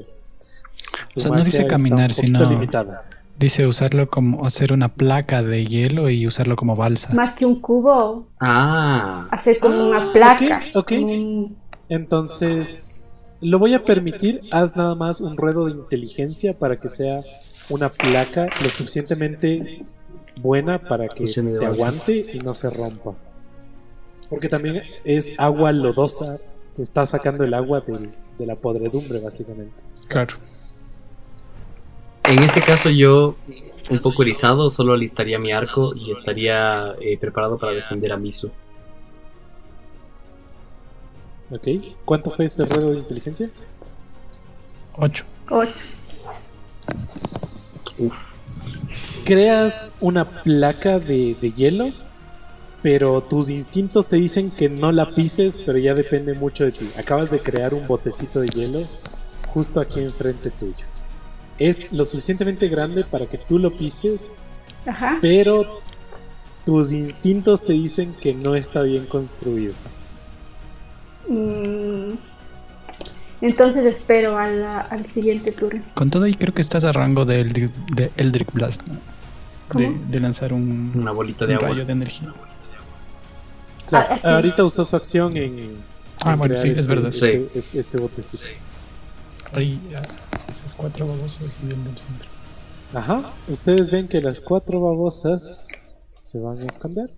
O 1.16 1.20
sea, 1.20 1.32
no 1.32 1.44
dice 1.44 1.66
caminar, 1.68 2.12
sino- 2.14 2.48
limitada. 2.50 3.06
Dice 3.38 3.66
usarlo 3.66 4.10
como 4.10 4.46
hacer 4.46 4.72
una 4.74 4.94
placa 4.94 5.42
de 5.42 5.66
hielo 5.66 6.10
y 6.10 6.28
usarlo 6.28 6.56
como 6.56 6.76
balsa. 6.76 7.12
Más 7.14 7.34
que 7.34 7.46
un 7.48 7.60
cubo, 7.60 8.28
Ah, 8.40 9.28
hacer 9.32 9.58
como 9.60 9.76
Ah, 9.76 9.88
una 9.88 10.14
placa. 10.14 10.62
ok, 10.76 10.78
ok. 10.78 10.90
como 11.00 11.08
un- 11.14 11.58
Entonces, 11.90 13.16
lo 13.42 13.60
voy 13.60 13.74
a 13.74 13.84
permitir. 13.84 14.42
Haz 14.52 14.76
nada 14.76 14.96
más 14.96 15.20
un 15.20 15.36
ruedo 15.36 15.66
de 15.66 15.72
inteligencia 15.74 16.54
para 16.60 16.80
que 16.80 16.90
sea 16.90 17.22
una 17.74 17.90
placa 17.90 18.50
lo 18.62 18.70
suficientemente 18.70 19.84
buena 20.38 20.80
para 20.80 21.08
que 21.08 21.26
te 21.26 21.66
aguante 21.66 22.26
y 22.34 22.40
no 22.40 22.54
se 22.54 22.70
rompa. 22.70 23.16
Porque 24.30 24.48
también 24.48 24.84
es 25.04 25.40
agua 25.40 25.72
lodosa. 25.72 26.44
Te 26.76 26.82
está 26.82 27.06
sacando 27.06 27.44
el 27.44 27.54
agua 27.54 27.84
de 28.38 28.46
la 28.46 28.56
podredumbre, 28.56 29.20
básicamente. 29.20 29.84
Claro. 30.08 30.36
en 32.26 32.44
ese 32.44 32.62
caso 32.62 32.90
yo, 32.90 33.36
un 33.90 34.00
poco 34.00 34.24
erizado, 34.24 34.70
solo 34.70 34.94
alistaría 34.94 35.40
mi 35.40 35.52
arco 35.52 35.92
y 35.96 36.12
estaría 36.12 36.94
eh, 37.02 37.18
preparado 37.18 37.58
para 37.58 37.74
defender 37.74 38.12
a 38.12 38.18
Misu. 38.18 38.52
¿Ok? 41.52 41.68
¿Cuánto 42.06 42.32
fue 42.32 42.46
ese 42.46 42.66
ruedo 42.66 42.92
de 42.92 43.00
inteligencia? 43.00 43.50
8. 44.96 45.26
Ocho. 45.50 45.74
Uf. 48.06 48.36
creas 49.26 50.00
una 50.02 50.44
placa 50.44 51.00
de, 51.00 51.36
de 51.40 51.52
hielo, 51.52 51.92
pero 52.82 53.22
tus 53.24 53.50
instintos 53.50 54.08
te 54.08 54.18
dicen 54.18 54.52
que 54.52 54.70
no 54.70 54.92
la 54.92 55.16
pises, 55.16 55.62
pero 55.66 55.78
ya 55.78 55.94
depende 55.94 56.34
mucho 56.34 56.66
de 56.66 56.72
ti. 56.74 56.90
Acabas 56.98 57.32
de 57.32 57.40
crear 57.40 57.74
un 57.74 57.88
botecito 57.88 58.42
de 58.42 58.48
hielo 58.48 58.88
justo 59.54 59.80
aquí 59.80 60.00
enfrente 60.02 60.50
tuyo. 60.52 60.86
Es 61.58 61.94
lo 61.94 62.04
suficientemente 62.04 62.68
grande 62.68 63.04
para 63.04 63.28
que 63.28 63.38
tú 63.38 63.60
lo 63.60 63.78
pises, 63.78 64.34
Ajá. 64.86 65.20
pero 65.22 65.82
tus 66.66 66.92
instintos 66.92 67.62
te 67.62 67.74
dicen 67.74 68.14
que 68.16 68.34
no 68.34 68.56
está 68.56 68.82
bien 68.82 69.06
construido. 69.06 69.74
Mm, 71.28 72.14
Entonces 73.44 73.84
espero 73.86 74.38
a 74.38 74.48
la- 74.48 74.80
al 74.80 75.06
siguiente 75.08 75.52
turno. 75.52 75.84
Con 75.96 76.10
todo 76.10 76.26
y 76.28 76.34
creo 76.34 76.54
que 76.54 76.62
estás 76.62 76.86
a 76.86 76.94
rango 76.94 77.26
de 77.26 77.42
Eldritch, 77.42 77.72
de 77.94 78.46
Blast, 78.54 78.88
¿no? 78.88 78.98
De, 79.78 79.94
de 80.08 80.20
lanzar 80.22 80.54
un, 80.54 80.94
Una 80.96 81.12
bolita 81.12 81.46
de 81.46 81.52
un 81.54 81.58
agua. 81.58 81.70
rayo 81.70 81.86
de 81.86 81.92
energía. 81.92 82.34
Claro, 83.88 84.08
Ah, 84.12 84.20
sí. 84.22 84.28
ahorita 84.28 84.64
usó 84.64 84.86
su 84.86 84.96
acción 84.96 85.36
en, 85.36 85.76
Ah, 86.24 86.34
en 86.34 86.40
bueno, 86.40 86.58
sí, 86.58 86.70
es 86.70 86.78
este- 86.80 86.90
verdad. 86.94 87.10
Este, 87.10 87.50
este- 87.54 87.80
este 87.82 87.98
botecito. 87.98 88.44
Ahí, 89.52 89.78
ya, 89.92 90.02
esos 90.50 90.74
cuatro 90.76 91.06
babosos 91.06 91.58
y 91.64 91.72
el 91.72 91.84
del 91.84 91.98
centro. 91.98 92.30
Ajá, 92.94 93.30
ustedes 93.50 93.92
ven 93.92 94.08
que 94.08 94.22
las 94.22 94.40
cuatro 94.40 94.80
babosas 94.80 95.94
se 96.22 96.40
van 96.40 96.60
a 96.60 96.64
esconder. 96.64 97.12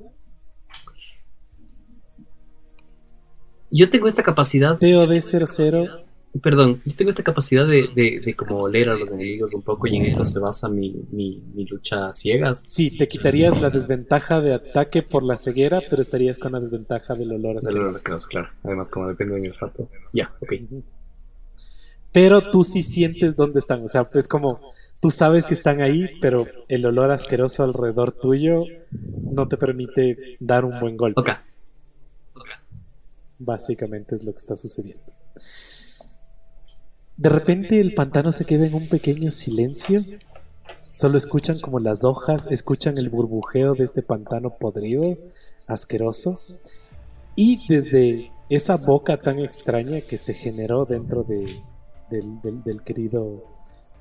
Yo 3.70 3.90
tengo 3.92 4.08
esta 4.08 4.24
capacidad, 4.24 4.78
TOD 4.80 5.22
00 5.22 6.05
perdón, 6.42 6.82
yo 6.86 6.96
tengo 6.96 7.10
esta 7.10 7.24
capacidad 7.24 7.66
de, 7.66 7.88
de, 7.96 8.20
de 8.24 8.34
como 8.34 8.68
leer 8.68 8.90
a 8.90 8.96
los 8.96 9.10
enemigos 9.10 9.54
un 9.54 9.62
poco 9.62 9.88
y 9.88 9.96
en 9.96 10.06
eso 10.06 10.24
se 10.26 10.40
basa 10.40 10.68
mi, 10.70 10.94
mi, 11.12 11.42
mi 11.54 11.66
lucha 11.66 12.08
a 12.08 12.14
ciegas. 12.14 12.66
Sí, 12.68 12.96
te 12.98 13.08
quitarías 13.08 13.62
la 13.62 13.70
desventaja 13.70 14.42
de 14.42 14.54
ataque 14.54 15.02
por 15.02 15.24
la 15.24 15.38
ceguera, 15.38 15.82
pero 15.90 16.02
estarías 16.02 16.38
con 16.38 16.52
la 16.52 16.60
desventaja 16.60 17.16
del 17.16 17.32
olor 17.32 17.62
De 17.62 17.72
los 17.72 17.96
asqueroso. 17.96 17.96
asquerosos, 17.96 18.28
claro. 18.28 18.50
Además, 18.64 18.90
como 18.90 19.08
depende 19.08 19.36
de 19.36 19.42
mi 19.42 19.50
rato. 19.50 19.90
Ya, 20.14 20.34
ok. 20.42 20.54
Pero 22.12 22.50
tú 22.52 22.64
sí 22.64 22.84
sientes 22.84 23.36
dónde 23.36 23.60
están. 23.60 23.84
O 23.84 23.88
sea, 23.88 24.06
es 24.14 24.28
como 24.28 24.62
tú 25.02 25.12
sabes 25.12 25.46
que 25.46 25.54
están 25.54 25.82
ahí, 25.82 26.10
pero 26.22 26.48
el 26.68 26.86
olor 26.86 27.12
asqueroso 27.12 27.64
alrededor 27.64 28.12
tuyo 28.14 28.64
no 28.92 29.48
te 29.48 29.58
permite 29.58 30.38
dar 30.40 30.66
un 30.66 30.80
buen 30.80 30.98
golpe. 30.98 31.20
Ok. 31.22 31.30
Básicamente 33.38 34.16
es 34.16 34.24
lo 34.24 34.32
que 34.32 34.38
está 34.38 34.56
sucediendo. 34.56 35.15
De 37.18 37.30
repente 37.30 37.80
el 37.80 37.94
pantano 37.94 38.32
se 38.32 38.44
queda 38.46 38.66
en 38.68 38.74
un 38.74 38.90
pequeño 38.90 39.32
silencio. 39.32 40.02
Solo 40.90 41.18
escuchan 41.18 41.60
como 41.60 41.80
las 41.80 42.04
hojas, 42.04 42.48
escuchan 42.52 42.98
el 42.98 43.10
burbujeo 43.10 43.74
de 43.74 43.84
este 43.84 44.02
pantano 44.02 44.52
podrido, 44.58 45.18
asqueroso. 45.68 46.36
Y 47.36 47.66
desde 47.68 48.32
esa 48.50 48.78
boca 48.78 49.18
tan 49.22 49.40
extraña 49.40 50.02
que 50.02 50.18
se 50.18 50.34
generó 50.34 50.86
dentro 50.86 51.24
de, 51.24 51.46
del, 52.10 52.42
del- 52.42 52.64
del 52.64 52.82
querido 52.82 53.44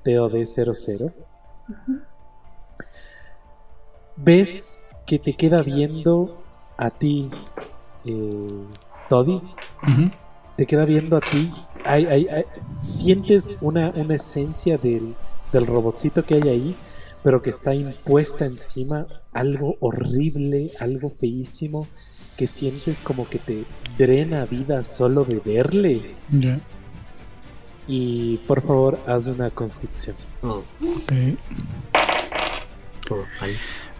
TOD00, 0.05 1.11
ves 4.15 4.95
que 5.05 5.19
te 5.19 5.33
queda 5.33 5.61
viendo 5.63 6.41
a 6.77 6.89
ti, 6.91 7.29
eh, 8.05 8.47
Toddy, 9.09 9.41
te 10.57 10.65
queda 10.65 10.85
viendo 10.85 11.17
a 11.17 11.21
ti. 11.21 11.51
Hay- 11.85 12.05
hay- 12.05 12.27
hay- 12.27 12.45
sientes 12.79 13.57
una, 13.61 13.91
una 13.95 14.15
esencia 14.15 14.77
del, 14.77 15.15
del 15.53 15.67
robotcito 15.67 16.23
que 16.25 16.35
hay 16.35 16.49
ahí, 16.49 16.75
pero 17.23 17.41
que 17.41 17.49
está 17.49 17.73
impuesta 17.73 18.45
encima 18.45 19.07
algo 19.33 19.77
horrible, 19.79 20.71
algo 20.79 21.09
feísimo, 21.11 21.87
que 22.37 22.47
sientes 22.47 23.01
como 23.01 23.27
que 23.29 23.39
te 23.39 23.65
drena 23.97 24.45
vida 24.45 24.83
solo 24.83 25.23
de 25.25 25.39
verle. 25.39 26.15
Y 27.87 28.37
por 28.47 28.65
favor, 28.65 28.99
haz 29.07 29.27
una 29.27 29.49
constitución. 29.51 30.15
Oh, 30.41 30.57
ok. 30.81 31.11
todo 33.07 33.23
mal. 33.39 33.51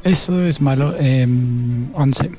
Eso 0.03 0.41
es 0.41 0.59
malo. 0.59 0.95
em, 0.97 1.91
11. 1.95 2.31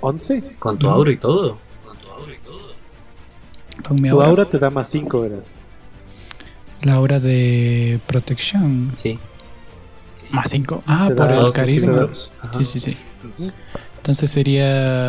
11. 0.00 0.56
Con 0.58 0.78
tu 0.78 0.88
aura 0.88 1.10
y 1.12 1.16
todo. 1.16 1.58
Con 3.88 4.00
mi 4.02 4.08
Tu 4.10 4.16
aura. 4.16 4.28
aura 4.28 4.44
te 4.44 4.58
da 4.58 4.70
más 4.70 4.88
5 4.88 5.18
horas. 5.18 5.56
La 6.82 6.94
aura 6.94 7.18
de 7.18 7.98
protección. 8.06 8.90
Sí. 8.92 9.18
Más 10.30 10.50
5. 10.50 10.82
Ah, 10.86 11.10
por 11.16 11.32
el 11.32 11.52
carisma. 11.52 12.08
sí. 12.52 12.64
Sí, 12.64 12.80
sí, 12.80 12.92
sí. 12.92 12.98
Entonces 13.96 14.30
sería 14.30 14.64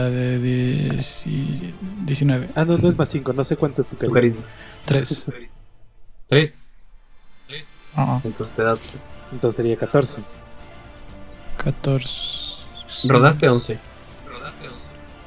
de, 0.10 0.40
de 0.40 1.74
19. 2.06 2.50
Ah, 2.56 2.66
no, 2.66 2.78
no 2.78 2.88
es 2.88 2.98
más 2.98 3.10
5. 3.10 3.34
No 3.34 3.44
sé 3.44 3.56
cuánto 3.58 3.82
es 3.82 3.88
tu 3.88 3.98
carisma. 3.98 4.16
carisma. 4.16 4.44
3. 4.86 5.26
Tres. 6.28 6.62
Ah, 7.96 8.22
Entonces 8.24 8.56
te 8.56 8.64
da 8.64 8.78
Entonces 9.32 9.56
sería 9.58 9.78
14. 9.78 10.22
14. 11.58 12.08
Rodaste 13.08 13.48
11. 13.50 13.80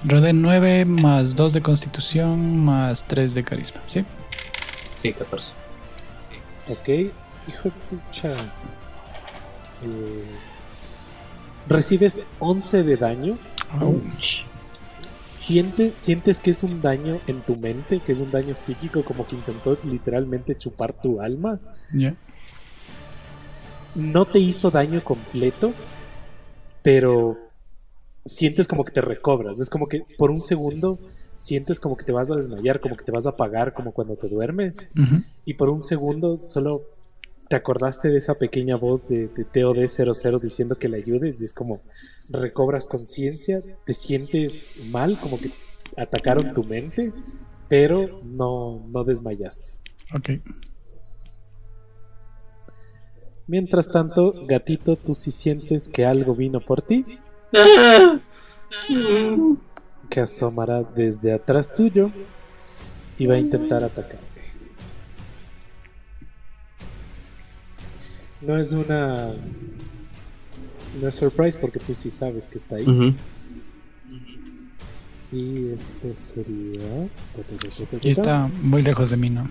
Rodé 0.04 0.32
9 0.32 0.84
más 0.84 1.36
2 1.36 1.52
de 1.52 1.62
constitución 1.62 2.56
más 2.64 3.04
3 3.06 3.34
de 3.34 3.44
carisma, 3.44 3.80
¿sí? 3.86 4.04
Sí, 4.96 5.12
14. 5.12 5.54
Ok, 6.68 6.88
hijo 7.48 7.62
de 7.64 7.70
pucha. 7.90 8.28
Eh, 9.84 10.24
recibes 11.68 12.36
11 12.40 12.82
de 12.82 12.96
daño. 12.96 13.38
Ouch. 13.80 14.44
Siente- 15.28 15.92
sientes 15.94 16.40
que 16.40 16.50
es 16.50 16.62
un 16.62 16.80
daño 16.82 17.20
en 17.26 17.40
tu 17.42 17.56
mente, 17.56 18.00
que 18.00 18.12
es 18.12 18.20
un 18.20 18.30
daño 18.30 18.54
psíquico, 18.54 19.04
como 19.04 19.26
que 19.26 19.34
intentó 19.36 19.78
literalmente 19.84 20.56
chupar 20.56 20.92
tu 20.92 21.20
alma. 21.20 21.58
Ya. 21.92 22.14
No 23.94 24.24
te 24.24 24.38
hizo 24.38 24.70
daño 24.70 25.02
completo, 25.02 25.72
pero 26.82 27.38
sientes 28.24 28.68
como 28.68 28.84
que 28.84 28.92
te 28.92 29.00
recobras. 29.00 29.60
Es 29.60 29.70
como 29.70 29.86
que 29.86 30.04
por 30.18 30.30
un 30.30 30.40
segundo 30.40 30.98
sientes 31.34 31.80
como 31.80 31.96
que 31.96 32.04
te 32.04 32.12
vas 32.12 32.30
a 32.30 32.36
desmayar, 32.36 32.80
como 32.80 32.96
que 32.96 33.04
te 33.04 33.12
vas 33.12 33.26
a 33.26 33.30
apagar, 33.30 33.74
como 33.74 33.92
cuando 33.92 34.16
te 34.16 34.28
duermes. 34.28 34.88
Y 35.44 35.54
por 35.54 35.68
un 35.70 35.82
segundo 35.82 36.36
solo 36.36 36.82
te 37.48 37.56
acordaste 37.56 38.08
de 38.08 38.18
esa 38.18 38.34
pequeña 38.34 38.76
voz 38.76 39.06
de, 39.06 39.28
de 39.28 39.44
TOD00 39.46 40.40
diciendo 40.40 40.76
que 40.76 40.88
le 40.88 40.98
ayudes 40.98 41.40
y 41.40 41.44
es 41.44 41.52
como 41.52 41.82
recobras 42.30 42.86
conciencia, 42.86 43.58
te 43.84 43.92
sientes 43.92 44.86
mal, 44.90 45.20
como 45.20 45.38
que 45.38 45.50
atacaron 45.98 46.54
tu 46.54 46.64
mente, 46.64 47.12
pero 47.68 48.22
no, 48.24 48.86
no 48.88 49.04
desmayaste. 49.04 49.80
Ok. 50.14 50.30
Mientras 53.46 53.90
tanto, 53.90 54.32
gatito, 54.46 54.96
tú 54.96 55.14
sí 55.14 55.30
sientes 55.30 55.88
que 55.88 56.06
algo 56.06 56.34
vino 56.34 56.60
por 56.60 56.80
ti, 56.80 57.04
que 60.08 60.20
asomará 60.20 60.82
desde 60.82 61.32
atrás 61.32 61.74
tuyo 61.74 62.10
y 63.18 63.26
va 63.26 63.34
a 63.34 63.38
intentar 63.38 63.84
atacarte. 63.84 64.52
No 68.40 68.56
es 68.56 68.72
una... 68.72 69.34
No 71.00 71.08
es 71.08 71.14
surprise 71.14 71.58
porque 71.58 71.78
tú 71.78 71.94
sí 71.94 72.10
sabes 72.10 72.48
que 72.48 72.58
está 72.58 72.76
ahí. 72.76 73.16
Y 75.30 75.70
esto 75.72 76.14
sería... 76.14 77.08
Y 78.02 78.10
está 78.10 78.48
muy 78.60 78.82
lejos 78.82 79.10
de 79.10 79.16
mí, 79.16 79.30
¿no? 79.30 79.48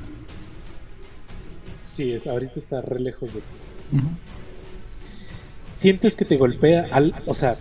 Sí, 1.80 2.14
es, 2.14 2.28
ahorita 2.28 2.54
está 2.58 2.82
re 2.82 3.00
lejos 3.00 3.34
de 3.34 3.40
ti. 3.40 4.00
Sientes 5.72 6.16
que 6.16 6.26
te 6.26 6.38
golpea 6.38 6.88
al... 6.92 7.16
O 7.26 7.34
sea, 7.34 7.54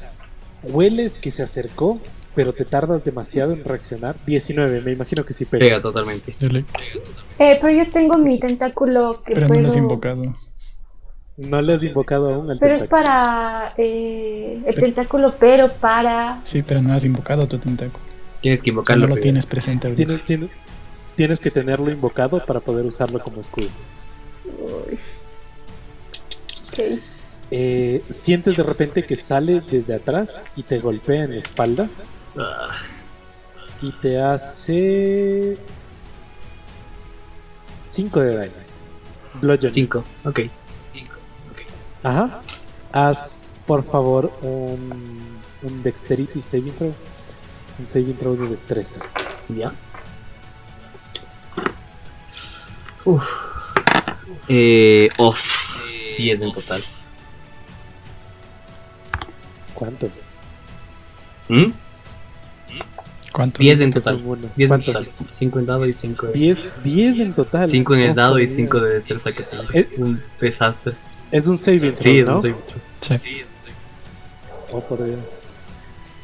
hueles 0.63 1.19
que 1.19 1.31
se 1.31 1.43
acercó, 1.43 1.99
pero 2.35 2.53
te 2.53 2.65
tardas 2.65 3.05
demasiado 3.05 3.53
en 3.53 3.65
reaccionar. 3.65 4.17
19, 4.27 4.81
me 4.83 4.93
imagino 4.93 5.25
que 5.25 5.33
sí 5.33 5.45
pega. 5.45 5.65
Pega 5.65 5.81
totalmente. 5.81 6.35
Dale. 6.41 6.65
Eh, 7.39 7.59
pero 7.61 7.71
yo 7.71 7.91
tengo 7.91 8.19
mi 8.19 8.39
tentáculo 8.39 9.23
que 9.25 9.35
Pero 9.35 9.47
no 9.47 9.49
puedo... 9.49 9.63
lo 9.63 9.69
has 9.69 9.77
invocado. 9.77 10.23
No 11.37 11.63
le 11.63 11.73
has 11.73 11.85
invocado 11.85 12.35
aún 12.35 12.51
al 12.51 12.59
Pero 12.59 12.75
es 12.75 12.83
tentáculo. 12.83 13.05
para 13.07 13.75
eh, 13.79 14.63
el 14.67 14.75
tentáculo, 14.75 15.35
pero 15.41 15.73
para... 15.73 16.41
Sí, 16.45 16.63
pero 16.63 16.83
no 16.83 16.93
has 16.93 17.05
invocado 17.05 17.49
tu 17.49 17.59
tentáculo. 17.59 18.05
Tienes 18.43 18.61
que 18.61 18.71
invocarlo. 18.71 19.09
no 19.09 19.15
lo 19.15 19.21
tienes 19.21 19.47
presente 19.47 19.87
ahorita. 19.87 19.97
Tienes, 20.05 20.27
tienes, 20.27 20.51
tienes 21.17 21.41
que 21.41 21.51
tenerlo 21.51 21.91
invocado 21.91 22.45
para 22.45 22.61
poder 22.61 22.85
usarlo 22.85 23.21
como 23.21 23.41
escudo. 23.41 23.69
Uy. 24.45 24.99
Ok. 26.69 27.01
Eh, 27.51 28.05
sientes 28.09 28.57
de 28.57 28.63
repente 28.63 29.05
que 29.05 29.17
sale 29.17 29.61
desde 29.61 29.95
atrás 29.95 30.55
y 30.57 30.63
te 30.63 30.79
golpea 30.79 31.25
en 31.25 31.33
la 31.33 31.39
espalda 31.41 31.91
y 33.83 33.93
te 33.93 34.21
hace 34.21 35.57
5 37.89 38.21
de 38.21 38.35
daño. 38.35 38.53
Bludgeoning. 39.41 39.75
5. 39.75 40.05
Ok. 40.25 40.41
Ajá. 42.03 42.43
Haz 42.93 43.65
por 43.67 43.83
favor 43.85 44.33
un, 44.43 45.39
un 45.63 45.83
Dexterity 45.83 46.43
Saving 46.43 46.73
Throw. 46.73 46.95
Un 47.79 47.87
Saving 47.87 48.17
Throw 48.17 48.37
de 48.37 48.49
destreza. 48.49 48.97
Ya. 49.49 49.73
Uf. 53.05 53.29
Eh, 54.49 55.09
off. 55.19 55.77
10 56.17 56.43
en 56.43 56.53
total. 56.53 56.83
¿Cuánto? 59.81 60.09
¿Mm? 61.49 61.72
¿Cuánto? 63.33 63.59
10 63.61 63.81
en 63.81 63.93
total. 63.93 64.16
un 64.16 64.26
uno. 64.26 64.49
10 64.57 64.70
en 64.70 64.83
total. 64.83 65.11
5 65.31 65.59
en 65.59 65.66
dado 65.66 65.87
y 65.87 65.93
5 65.95 66.26
de... 66.26 66.33
10, 66.35 66.83
10 66.85 67.20
en 67.20 67.33
total. 67.33 67.66
5 67.66 67.95
en 67.95 68.01
el 68.03 68.11
Oh, 68.11 68.14
dado 68.14 68.39
y 68.39 68.47
5 68.47 68.76
Dios. 68.76 68.89
de 68.89 68.95
destreza 68.97 69.33
que 69.33 69.43
tengo. 69.45 69.64
Es- 69.72 69.93
un 69.97 70.22
desastre. 70.41 70.93
Es 71.33 71.47
un 71.47 71.57
saving 71.57 71.95
throw, 71.95 71.95
Sí, 71.97 72.18
es 72.18 72.28
un 72.28 72.41
saving 72.43 72.57
throw. 72.66 73.18
Sí. 73.18 73.31
Oh, 74.72 74.81
por 74.81 75.03
Dios. 75.05 75.18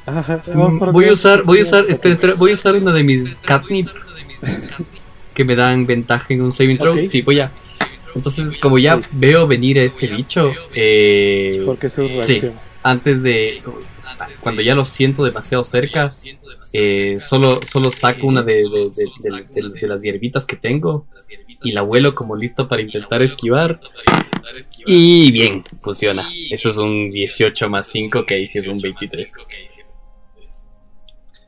Ajá, 0.05 0.43
oh, 0.55 0.79
por 0.79 0.93
Voy 0.93 1.05
a 1.05 1.09
Dios. 1.09 1.19
usar, 1.21 1.43
voy 1.45 1.59
a 1.59 1.63
usar, 1.63 1.87
espera, 1.89 2.15
espera, 2.15 2.35
voy 2.37 2.51
a 2.51 2.55
usar 2.55 2.75
una 2.77 2.93
de 2.93 3.03
mis 3.03 3.41
catnip 3.41 3.89
que 5.35 5.45
me 5.45 5.57
dan 5.57 5.87
ventaja 5.87 6.27
en 6.31 6.43
un 6.43 6.53
saving 6.53 6.77
throw. 6.79 6.93
Ok. 6.95 7.05
Sí, 7.05 7.23
voy 7.23 7.41
a. 7.41 7.51
Entonces, 8.15 8.57
como 8.61 8.79
ya 8.79 9.01
Sí. 9.01 9.09
veo 9.13 9.47
venir 9.47 9.79
a 9.79 9.83
este 9.83 10.07
bicho, 10.09 10.53
eh, 10.75 11.63
Porque 11.67 11.87
eso 11.89 12.03
es 12.03 12.09
sí, 12.09 12.15
reacción. 12.41 12.66
Antes 12.91 13.23
de. 13.23 13.63
Cuando 14.41 14.63
ya 14.63 14.75
lo 14.75 14.85
siento 14.85 15.25
demasiado 15.25 15.63
cerca, 15.65 16.09
eh, 16.73 17.19
solo, 17.19 17.61
solo 17.65 17.91
saco 17.91 18.27
una 18.27 18.43
de, 18.43 18.55
de- 18.55 18.63
de- 18.63 19.45
de- 19.53 19.69
de- 19.69 19.81
de 19.81 19.87
las 19.89 20.03
hierbitas 20.03 20.47
que 20.47 20.57
tengo 20.57 21.07
y 21.63 21.73
la 21.73 21.83
vuelo 21.83 22.15
como 22.15 22.35
listo 22.37 22.67
para 22.69 22.81
intentar 22.83 23.21
esquivar. 23.23 23.79
Y 24.87 25.31
bien, 25.33 25.65
funciona. 25.81 26.27
Eso 26.51 26.69
es 26.69 26.79
un 26.79 27.11
18 27.11 27.69
más 27.69 27.87
5, 27.89 28.25
que 28.25 28.35
ahí 28.35 28.47
sí 28.47 28.59
es 28.61 28.69
un 28.69 28.79
23. 28.79 29.33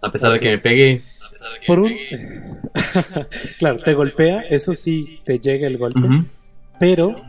A 0.03 0.11
pesar 0.13 0.33
de 0.33 0.41
que 0.41 0.51
me 0.51 0.59
pegue. 0.59 1.03
Por 1.67 1.79
un. 1.79 1.95
claro, 3.59 3.79
te 3.79 3.95
golpea, 3.95 4.41
eso 4.43 4.75
sí, 4.75 5.21
te 5.25 5.39
llega 5.39 5.67
el 5.69 5.79
golpe. 5.79 6.01
Pero 6.81 7.23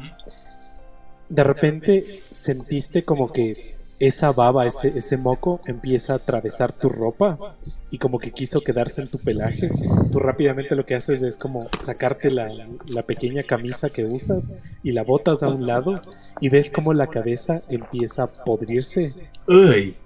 de 1.30 1.44
repente 1.44 2.24
sentiste 2.30 3.04
como 3.04 3.32
que 3.32 3.78
esa 4.00 4.32
baba, 4.32 4.66
ese, 4.66 4.88
ese 4.88 5.18
moco 5.18 5.60
empieza 5.66 6.14
a 6.14 6.16
atravesar 6.16 6.72
tu 6.74 6.88
ropa 6.88 7.58
y 7.92 7.98
como 7.98 8.18
que 8.18 8.32
quiso 8.32 8.62
quedarse 8.62 9.02
en 9.02 9.10
tu 9.10 9.20
pelaje. 9.20 9.70
Tú 10.12 10.20
rápidamente 10.20 10.76
lo 10.76 10.86
que 10.86 10.96
haces 10.96 11.22
es 11.22 11.38
como 11.38 11.68
sacarte 11.78 12.32
la, 12.32 12.50
la 12.88 13.04
pequeña 13.04 13.44
camisa 13.44 13.90
que 13.90 14.06
usas 14.06 14.54
y 14.84 14.94
la 14.94 15.04
botas 15.04 15.44
a 15.44 15.50
un 15.50 15.68
lado 15.68 16.02
y 16.40 16.48
ves 16.50 16.72
como 16.72 16.94
la 16.94 17.08
cabeza 17.08 17.56
empieza 17.70 18.24
a 18.24 18.28
podrirse 18.46 19.22
Uy. 19.48 19.98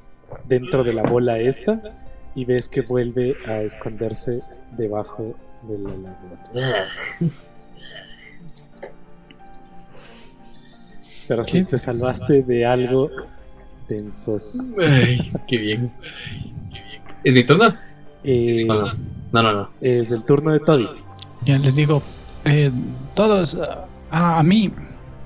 dentro 0.48 0.84
de 0.84 0.94
la 0.94 1.04
bola 1.04 1.38
esta 1.38 1.82
y 2.34 2.46
ves 2.46 2.70
que 2.70 2.82
vuelve 2.82 3.38
a 3.46 3.62
esconderse 3.62 4.40
debajo 4.76 5.36
de 5.68 5.78
la 5.78 5.90
laguna. 5.90 6.90
Pero 11.28 11.44
sí, 11.44 11.64
te 11.66 11.78
salvaste 11.78 12.44
de 12.44 12.66
algo 12.66 13.10
densos. 13.88 14.74
Ay, 14.80 15.32
qué 15.48 15.58
bien. 15.58 15.94
¿Es 17.24 17.36
mi 17.36 17.44
turno? 17.44 17.74
Eh, 18.24 18.68
¿O 18.70 18.74
no? 18.74 18.94
No, 19.32 19.44
no, 19.44 19.54
no. 19.54 19.70
es 19.82 20.12
el 20.12 20.26
turno 20.26 20.52
de 20.52 20.60
Toddy. 20.60 20.88
Ya 21.46 21.58
les 21.58 21.76
digo, 21.76 22.02
eh, 22.46 22.72
todos 23.16 23.58
ah, 24.12 24.40
a 24.40 24.44
mí. 24.44 24.72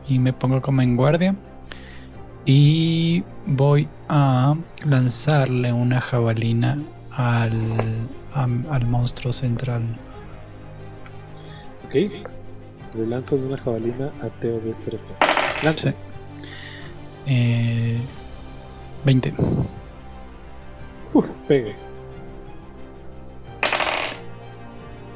Y 0.08 0.20
me 0.20 0.32
pongo 0.32 0.62
como 0.62 0.82
en 0.82 0.96
guardia. 0.96 1.36
Y 2.46 3.24
voy 3.46 3.90
a 4.08 4.56
lanzarle 4.86 5.74
una 5.74 6.00
jabalina 6.00 6.82
al, 7.12 7.52
al 8.34 8.88
monstruo 8.88 9.34
central. 9.34 9.84
¿Ok? 11.86 11.96
Le 12.96 13.08
lanzas 13.08 13.46
una 13.46 13.58
jabalina 13.58 14.12
a 14.22 14.28
TOB06. 14.42 15.18
Lanzas. 15.64 16.04
Eh, 17.26 18.00
20. 19.06 19.34
Uf, 21.14 21.30
pegas. 21.48 21.88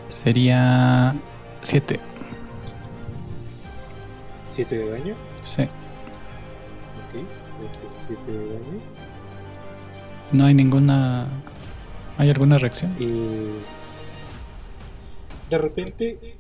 Sería 0.09 1.15
7. 1.61 1.99
7 4.45 4.77
de 4.77 4.89
daño. 4.89 5.15
Sí. 5.41 5.63
Ok. 5.63 5.69
Ese 7.69 7.86
es 7.86 8.05
7 8.07 8.32
de 8.32 8.38
daño. 8.38 8.82
No 10.32 10.45
hay 10.45 10.53
ninguna. 10.53 11.27
¿Hay 12.17 12.29
alguna 12.29 12.57
reacción? 12.57 12.95
Y 12.99 13.51
de 15.49 15.57
repente, 15.57 16.38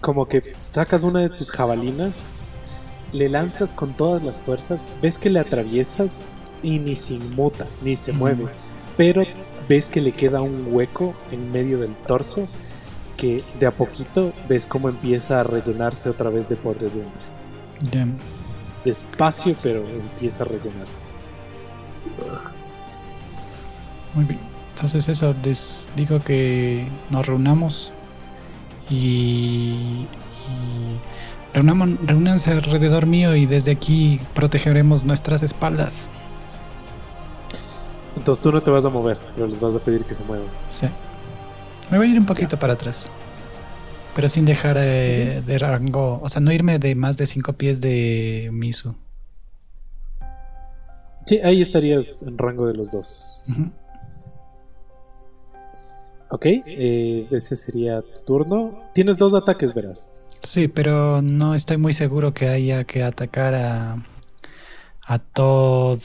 como 0.00 0.26
que 0.26 0.54
sacas 0.58 1.02
una 1.02 1.20
de 1.20 1.30
tus 1.30 1.50
jabalinas 1.50 2.28
le 3.12 3.28
lanzas 3.28 3.72
con 3.72 3.94
todas 3.94 4.22
las 4.22 4.40
fuerzas, 4.40 4.88
ves 5.02 5.18
que 5.18 5.30
le 5.30 5.40
atraviesas 5.40 6.24
y 6.62 6.78
ni 6.78 6.96
se 6.96 7.14
inmuta, 7.14 7.66
ni 7.82 7.96
se 7.96 8.12
mueve, 8.12 8.46
pero 8.96 9.24
ves 9.68 9.88
que 9.88 10.00
le 10.00 10.12
queda 10.12 10.40
un 10.40 10.68
hueco 10.70 11.14
en 11.30 11.52
medio 11.52 11.78
del 11.78 11.94
torso 11.94 12.42
que 13.16 13.42
de 13.58 13.66
a 13.66 13.72
poquito 13.72 14.32
ves 14.48 14.66
cómo 14.66 14.88
empieza 14.88 15.40
a 15.40 15.42
rellenarse 15.42 16.08
otra 16.08 16.30
vez 16.30 16.48
de 16.48 16.56
podredumbre. 16.56 17.20
Ya. 17.92 18.06
Despacio, 18.84 19.54
pero 19.62 19.86
empieza 19.86 20.44
a 20.44 20.46
rellenarse. 20.46 21.26
Muy 24.14 24.24
bien. 24.24 24.40
Entonces 24.74 25.08
eso, 25.08 25.34
les 25.42 25.88
digo 25.96 26.20
que 26.20 26.86
nos 27.10 27.26
reunamos 27.26 27.92
y, 28.88 30.06
y 30.48 30.77
reunamos, 31.54 31.90
reúnanse 32.04 32.50
alrededor 32.50 33.06
mío 33.06 33.34
y 33.34 33.46
desde 33.46 33.72
aquí 33.72 34.20
protegeremos 34.34 35.04
nuestras 35.04 35.42
espaldas. 35.42 36.08
Entonces 38.16 38.42
tú 38.42 38.50
no 38.50 38.60
te 38.60 38.70
vas 38.70 38.84
a 38.84 38.90
mover, 38.90 39.18
pero 39.34 39.46
les 39.46 39.60
vas 39.60 39.74
a 39.74 39.78
pedir 39.78 40.04
que 40.04 40.14
se 40.14 40.24
muevan. 40.24 40.48
Sí. 40.68 40.86
Me 41.90 41.98
voy 41.98 42.08
a 42.08 42.10
ir 42.10 42.18
un 42.18 42.26
poquito 42.26 42.58
para 42.58 42.74
atrás. 42.74 43.08
Pero 44.14 44.28
sin 44.28 44.44
dejar 44.44 44.76
eh, 44.78 45.42
de 45.46 45.58
rango, 45.58 46.20
o 46.22 46.28
sea, 46.28 46.40
no 46.40 46.52
irme 46.52 46.78
de 46.78 46.94
más 46.94 47.16
de 47.16 47.26
5 47.26 47.52
pies 47.52 47.80
de 47.80 48.50
Misu. 48.52 48.94
Sí, 51.24 51.38
ahí 51.44 51.60
estarías 51.60 52.22
en 52.26 52.36
rango 52.36 52.66
de 52.66 52.74
los 52.74 52.90
dos. 52.90 53.44
Ujú. 53.50 53.70
Ok, 56.30 56.46
eh, 56.46 57.26
ese 57.30 57.56
sería 57.56 58.02
tu 58.02 58.20
turno. 58.24 58.90
Tienes 58.94 59.16
dos 59.16 59.34
ataques, 59.34 59.72
verás. 59.72 60.28
Sí, 60.42 60.68
pero 60.68 61.22
no 61.22 61.54
estoy 61.54 61.78
muy 61.78 61.92
seguro 61.92 62.34
que 62.34 62.48
haya 62.48 62.84
que 62.84 63.02
atacar 63.02 63.54
a 63.54 64.06
a 65.06 65.18
Todd 65.18 66.00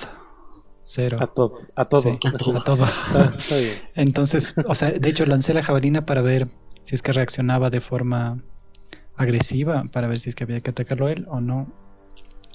Cero. 0.82 1.18
A 1.20 1.28
todo. 1.28 1.58
A 1.76 1.86
todo. 1.86 2.02
Sí, 2.02 2.20
a 2.24 2.64
todo. 2.64 2.86
Está, 2.86 3.36
está 3.38 3.58
bien. 3.58 3.82
Entonces, 3.96 4.56
o 4.66 4.76
sea, 4.76 4.92
de 4.92 5.10
hecho 5.10 5.26
lancé 5.26 5.54
la 5.54 5.64
jabalina 5.64 6.06
para 6.06 6.22
ver 6.22 6.48
si 6.82 6.96
es 6.96 7.02
que 7.02 7.14
reaccionaba 7.14 7.70
de 7.70 7.82
forma 7.82 8.42
agresiva, 9.16 9.86
para 9.92 10.08
ver 10.08 10.20
si 10.20 10.30
es 10.30 10.36
que 10.36 10.44
había 10.44 10.60
que 10.60 10.72
atacarlo 10.72 11.10
él 11.10 11.26
o 11.30 11.40
no. 11.42 11.72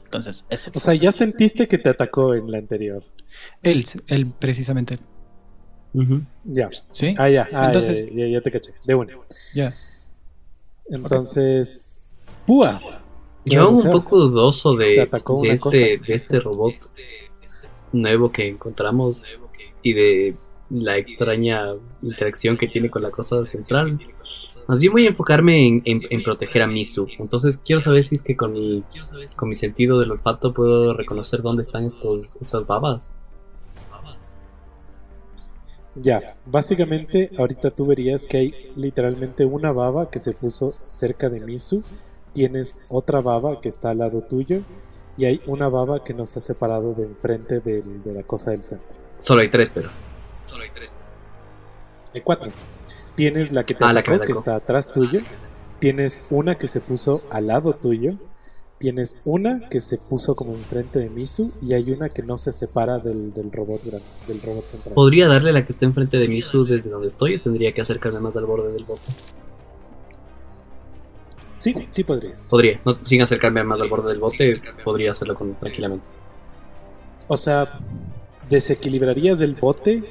Entonces, 0.04 0.46
ese 0.48 0.70
O 0.74 0.78
sea, 0.78 0.94
ya 0.94 1.12
sentiste 1.12 1.66
que 1.66 1.76
te 1.76 1.90
atacó 1.90 2.34
en 2.34 2.50
la 2.50 2.58
anterior. 2.58 3.04
él, 3.62 3.84
él 4.06 4.32
precisamente. 4.38 4.98
Ya. 6.44 6.70
¿Sí? 6.92 7.14
Ah, 7.18 7.28
ya. 7.28 7.48
Ah, 7.52 7.66
Entonces- 7.66 8.06
ya, 8.10 8.26
ya, 8.26 8.28
ya 8.28 8.40
te 8.40 8.50
caché. 8.50 8.72
De 8.86 8.94
una. 8.94 9.12
Ya. 9.54 9.74
Entonces. 10.90 12.14
Púa. 12.46 12.80
¿qué 13.44 13.54
Yo 13.54 13.70
un 13.70 13.76
poco 13.92 14.18
dudoso 14.18 14.74
de, 14.74 14.96
este, 15.52 15.98
de 16.06 16.14
este 16.14 16.40
robot 16.40 16.74
nuevo 17.92 18.30
que 18.32 18.48
encontramos 18.48 19.26
y 19.82 19.92
de 19.94 20.34
la 20.70 20.98
extraña 20.98 21.72
interacción 22.02 22.58
que 22.58 22.68
tiene 22.68 22.90
con 22.90 23.02
la 23.02 23.10
cosa 23.10 23.44
central. 23.46 23.98
Más 24.66 24.80
bien 24.80 24.92
voy 24.92 25.06
a 25.06 25.08
enfocarme 25.08 25.66
en, 25.66 25.82
en- 25.86 26.02
en 26.10 26.22
proteger 26.22 26.60
a 26.62 26.66
Misu. 26.66 27.06
Entonces 27.18 27.62
quiero 27.64 27.80
saber 27.80 28.02
si 28.02 28.16
es 28.16 28.22
que 28.22 28.36
con 28.36 28.50
mi, 28.52 28.82
con 29.36 29.48
mi 29.48 29.54
sentido 29.54 29.98
del 29.98 30.10
olfato 30.10 30.52
puedo 30.52 30.92
reconocer 30.94 31.40
dónde 31.40 31.62
están 31.62 31.84
estos, 31.84 32.36
estas 32.40 32.66
babas. 32.66 33.18
Ya, 35.94 36.36
básicamente 36.46 37.30
ahorita 37.38 37.70
tú 37.70 37.86
verías 37.86 38.24
que 38.26 38.36
hay 38.38 38.50
literalmente 38.76 39.44
una 39.44 39.72
baba 39.72 40.10
que 40.10 40.18
se 40.18 40.32
puso 40.32 40.70
cerca 40.84 41.28
de 41.28 41.40
Misu, 41.40 41.82
tienes 42.34 42.80
otra 42.90 43.20
baba 43.20 43.60
que 43.60 43.68
está 43.68 43.90
al 43.90 43.98
lado 43.98 44.20
tuyo 44.20 44.60
y 45.16 45.24
hay 45.24 45.40
una 45.46 45.68
baba 45.68 46.04
que 46.04 46.14
nos 46.14 46.36
ha 46.36 46.40
separado 46.40 46.94
de 46.94 47.04
enfrente 47.04 47.58
del- 47.60 48.02
de 48.04 48.12
la 48.12 48.22
cosa 48.22 48.52
del 48.52 48.60
centro. 48.60 48.94
Solo 49.18 49.40
hay 49.40 49.48
tres, 49.50 49.70
pero. 49.74 49.88
Hay 52.14 52.20
cuatro. 52.20 52.50
Tienes 53.16 53.50
la 53.52 53.64
que 53.64 53.74
te 53.74 53.84
Ah, 53.84 53.92
la 53.92 54.02
que 54.26 54.32
está 54.38 54.54
atrás 54.54 54.92
tuyo, 54.92 55.20
tienes 55.80 56.28
una 56.30 56.56
que 56.56 56.68
se 56.68 56.80
puso 56.80 57.22
al 57.30 57.48
lado 57.48 57.72
tuyo, 57.74 58.14
tienes 58.78 59.18
una 59.24 59.68
que 59.68 59.80
se 59.80 59.98
puso 60.08 60.34
como 60.34 60.54
enfrente 60.54 60.98
de 61.00 61.10
Misu 61.10 61.58
y 61.62 61.74
hay 61.74 61.90
una 61.90 62.08
que 62.08 62.22
no 62.22 62.38
se 62.38 62.52
separa 62.52 62.98
del, 62.98 63.32
del 63.34 63.50
robot 63.50 63.82
gran- 63.84 64.02
del 64.28 64.40
robot 64.40 64.66
central. 64.66 64.94
¿Podría 64.94 65.26
darle 65.26 65.52
la 65.52 65.64
que 65.66 65.72
está 65.72 65.84
enfrente 65.84 66.16
de 66.16 66.28
Misu 66.28 66.64
desde 66.64 66.88
donde 66.88 67.08
estoy 67.08 67.34
o 67.36 67.40
tendría 67.42 67.72
que 67.72 67.80
acercarme 67.80 68.20
más 68.20 68.36
al 68.36 68.46
borde 68.46 68.72
del 68.72 68.84
bote? 68.84 69.02
Sí, 71.58 71.72
sí 71.90 72.04
podrías. 72.04 72.48
Podría, 72.48 72.80
no- 72.84 72.98
sin 73.02 73.20
acercarme 73.20 73.64
más 73.64 73.80
al 73.80 73.88
borde 73.88 74.10
del 74.10 74.20
bote, 74.20 74.62
podría 74.84 75.10
hacerlo 75.10 75.34
con, 75.34 75.54
tranquilamente. 75.56 76.08
O 77.26 77.36
sea, 77.36 77.80
desequilibrarías 78.48 79.40
el 79.40 79.54
bote 79.56 80.04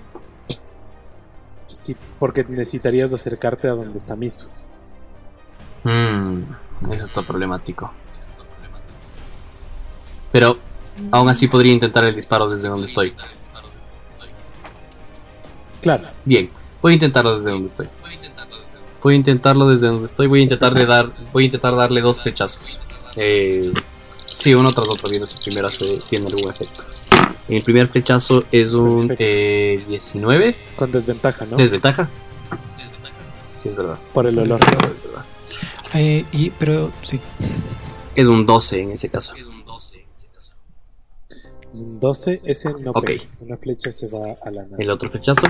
sí, 1.72 1.96
porque 2.20 2.44
necesitarías 2.44 3.14
acercarte 3.14 3.68
a 3.70 3.72
donde 3.72 3.98
está 3.98 4.16
Misu. 4.18 4.46
Mm, 5.86 6.42
eso 6.92 7.04
está 7.06 7.26
problemático. 7.26 7.92
Pero 10.32 10.58
aún 11.12 11.30
así 11.30 11.48
podría 11.48 11.74
intentar 11.74 12.04
el 12.06 12.16
disparo 12.16 12.50
desde 12.50 12.68
donde 12.70 12.88
estoy. 12.88 13.14
Claro, 15.82 16.08
Bien, 16.26 16.50
voy 16.82 16.94
a 16.94 16.96
intentarlo 16.96 17.38
desde 17.38 17.52
donde 17.52 17.68
estoy. 17.68 17.88
Voy 19.02 19.14
a 19.14 19.18
intentarlo 19.18 19.70
desde 19.70 19.88
donde 19.88 20.06
estoy. 20.06 20.28
Voy 20.28 20.40
a 20.40 20.44
intentar 20.44 20.74
de 20.74 20.86
dar, 20.86 21.14
voy 21.32 21.44
a 21.44 21.46
intentar 21.46 21.76
darle 21.76 22.02
dos 22.02 22.22
flechazos. 22.22 22.80
Eh, 23.16 23.72
sí, 24.26 24.54
uno 24.54 24.70
tras 24.72 24.90
otro, 24.90 25.10
viendo 25.10 25.26
si 25.28 25.38
primero 25.38 25.70
se 25.70 25.98
tiene 26.10 26.26
algún 26.28 26.50
efecto. 26.50 26.84
El 27.48 27.64
primer 27.64 27.88
flechazo 27.88 28.44
es 28.52 28.74
un 28.74 29.16
eh, 29.18 29.82
19. 29.88 30.58
con 30.76 30.92
desventaja, 30.92 31.46
¿no? 31.46 31.56
¿Desventaja? 31.56 32.10
Sí, 33.56 33.70
es 33.70 33.76
verdad. 33.76 33.98
Por 34.14 34.28
el 34.28 34.38
olor. 34.40 34.60
Es 34.62 35.04
verdad. 35.04 35.26
Eh, 35.94 36.26
y, 36.34 36.50
pero 36.50 36.92
sí. 37.02 37.20
Es 38.16 38.28
un 38.28 38.46
12 38.46 38.82
en 38.82 38.92
ese 38.92 39.10
caso. 39.10 39.34
Es 39.36 39.48
un 39.48 39.57
12, 42.00 42.40
ese 42.46 42.70
no 42.84 42.92
Ok. 42.92 43.06
pega. 43.06 43.24
Una 43.42 43.58
flecha 43.58 43.92
se 43.92 44.08
va 44.08 44.38
a 44.42 44.52
la 44.52 44.64
nada. 44.64 44.78
El 44.80 44.90
otro 44.90 45.10
flechazo 45.10 45.48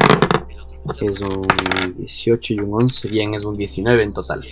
es 1.02 1.22
un 1.22 1.46
18 1.98 2.54
y 2.54 2.60
un 2.60 2.74
11. 2.74 3.08
Bien, 3.10 3.34
es 3.34 3.44
un 3.46 3.56
19 3.58 4.04
en 4.04 4.14
total. 4.14 4.44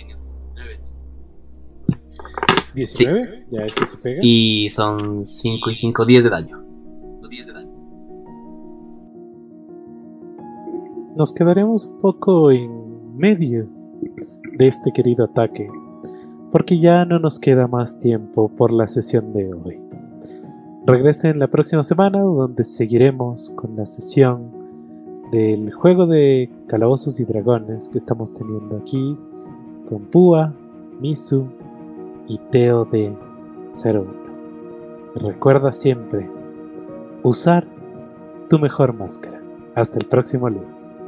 19, 2.74 3.46
ya 3.50 3.64
ese 3.64 3.86
se 3.86 3.96
pega. 3.98 4.20
Y 4.22 4.68
son 4.68 5.24
5 5.24 5.70
y 5.70 5.74
5, 5.74 6.04
10 6.04 6.24
de 6.24 6.30
daño. 6.30 6.62
Nos 11.16 11.32
quedaremos 11.32 11.86
un 11.86 11.98
poco 11.98 12.50
en 12.50 13.16
medio 13.16 13.66
de 14.58 14.66
este 14.66 14.92
querido 14.92 15.24
ataque, 15.24 15.66
porque 16.52 16.78
ya 16.78 17.06
no 17.06 17.18
nos 17.18 17.38
queda 17.38 17.66
más 17.68 17.98
tiempo 17.98 18.54
por 18.54 18.70
la 18.70 18.86
sesión 18.86 19.32
de 19.32 19.50
hoy. 19.54 19.80
Regresen 20.86 21.40
la 21.40 21.48
próxima 21.48 21.82
semana 21.82 22.20
donde 22.20 22.62
seguiremos 22.62 23.50
con 23.56 23.74
la 23.74 23.86
sesión 23.86 24.52
del 25.32 25.72
juego 25.72 26.06
de 26.06 26.48
calabozos 26.68 27.18
y 27.18 27.24
dragones 27.24 27.88
que 27.88 27.98
estamos 27.98 28.32
teniendo 28.32 28.76
aquí 28.76 29.18
con 29.88 30.02
Púa, 30.02 30.54
Misu 31.00 31.48
y 32.28 32.38
Teo 32.52 32.84
de 32.84 33.12
01. 33.84 34.06
Y 35.16 35.18
recuerda 35.18 35.72
siempre 35.72 36.30
usar 37.24 37.66
tu 38.48 38.60
mejor 38.60 38.92
máscara. 38.92 39.42
Hasta 39.74 39.98
el 39.98 40.06
próximo 40.06 40.48
lunes. 40.48 41.00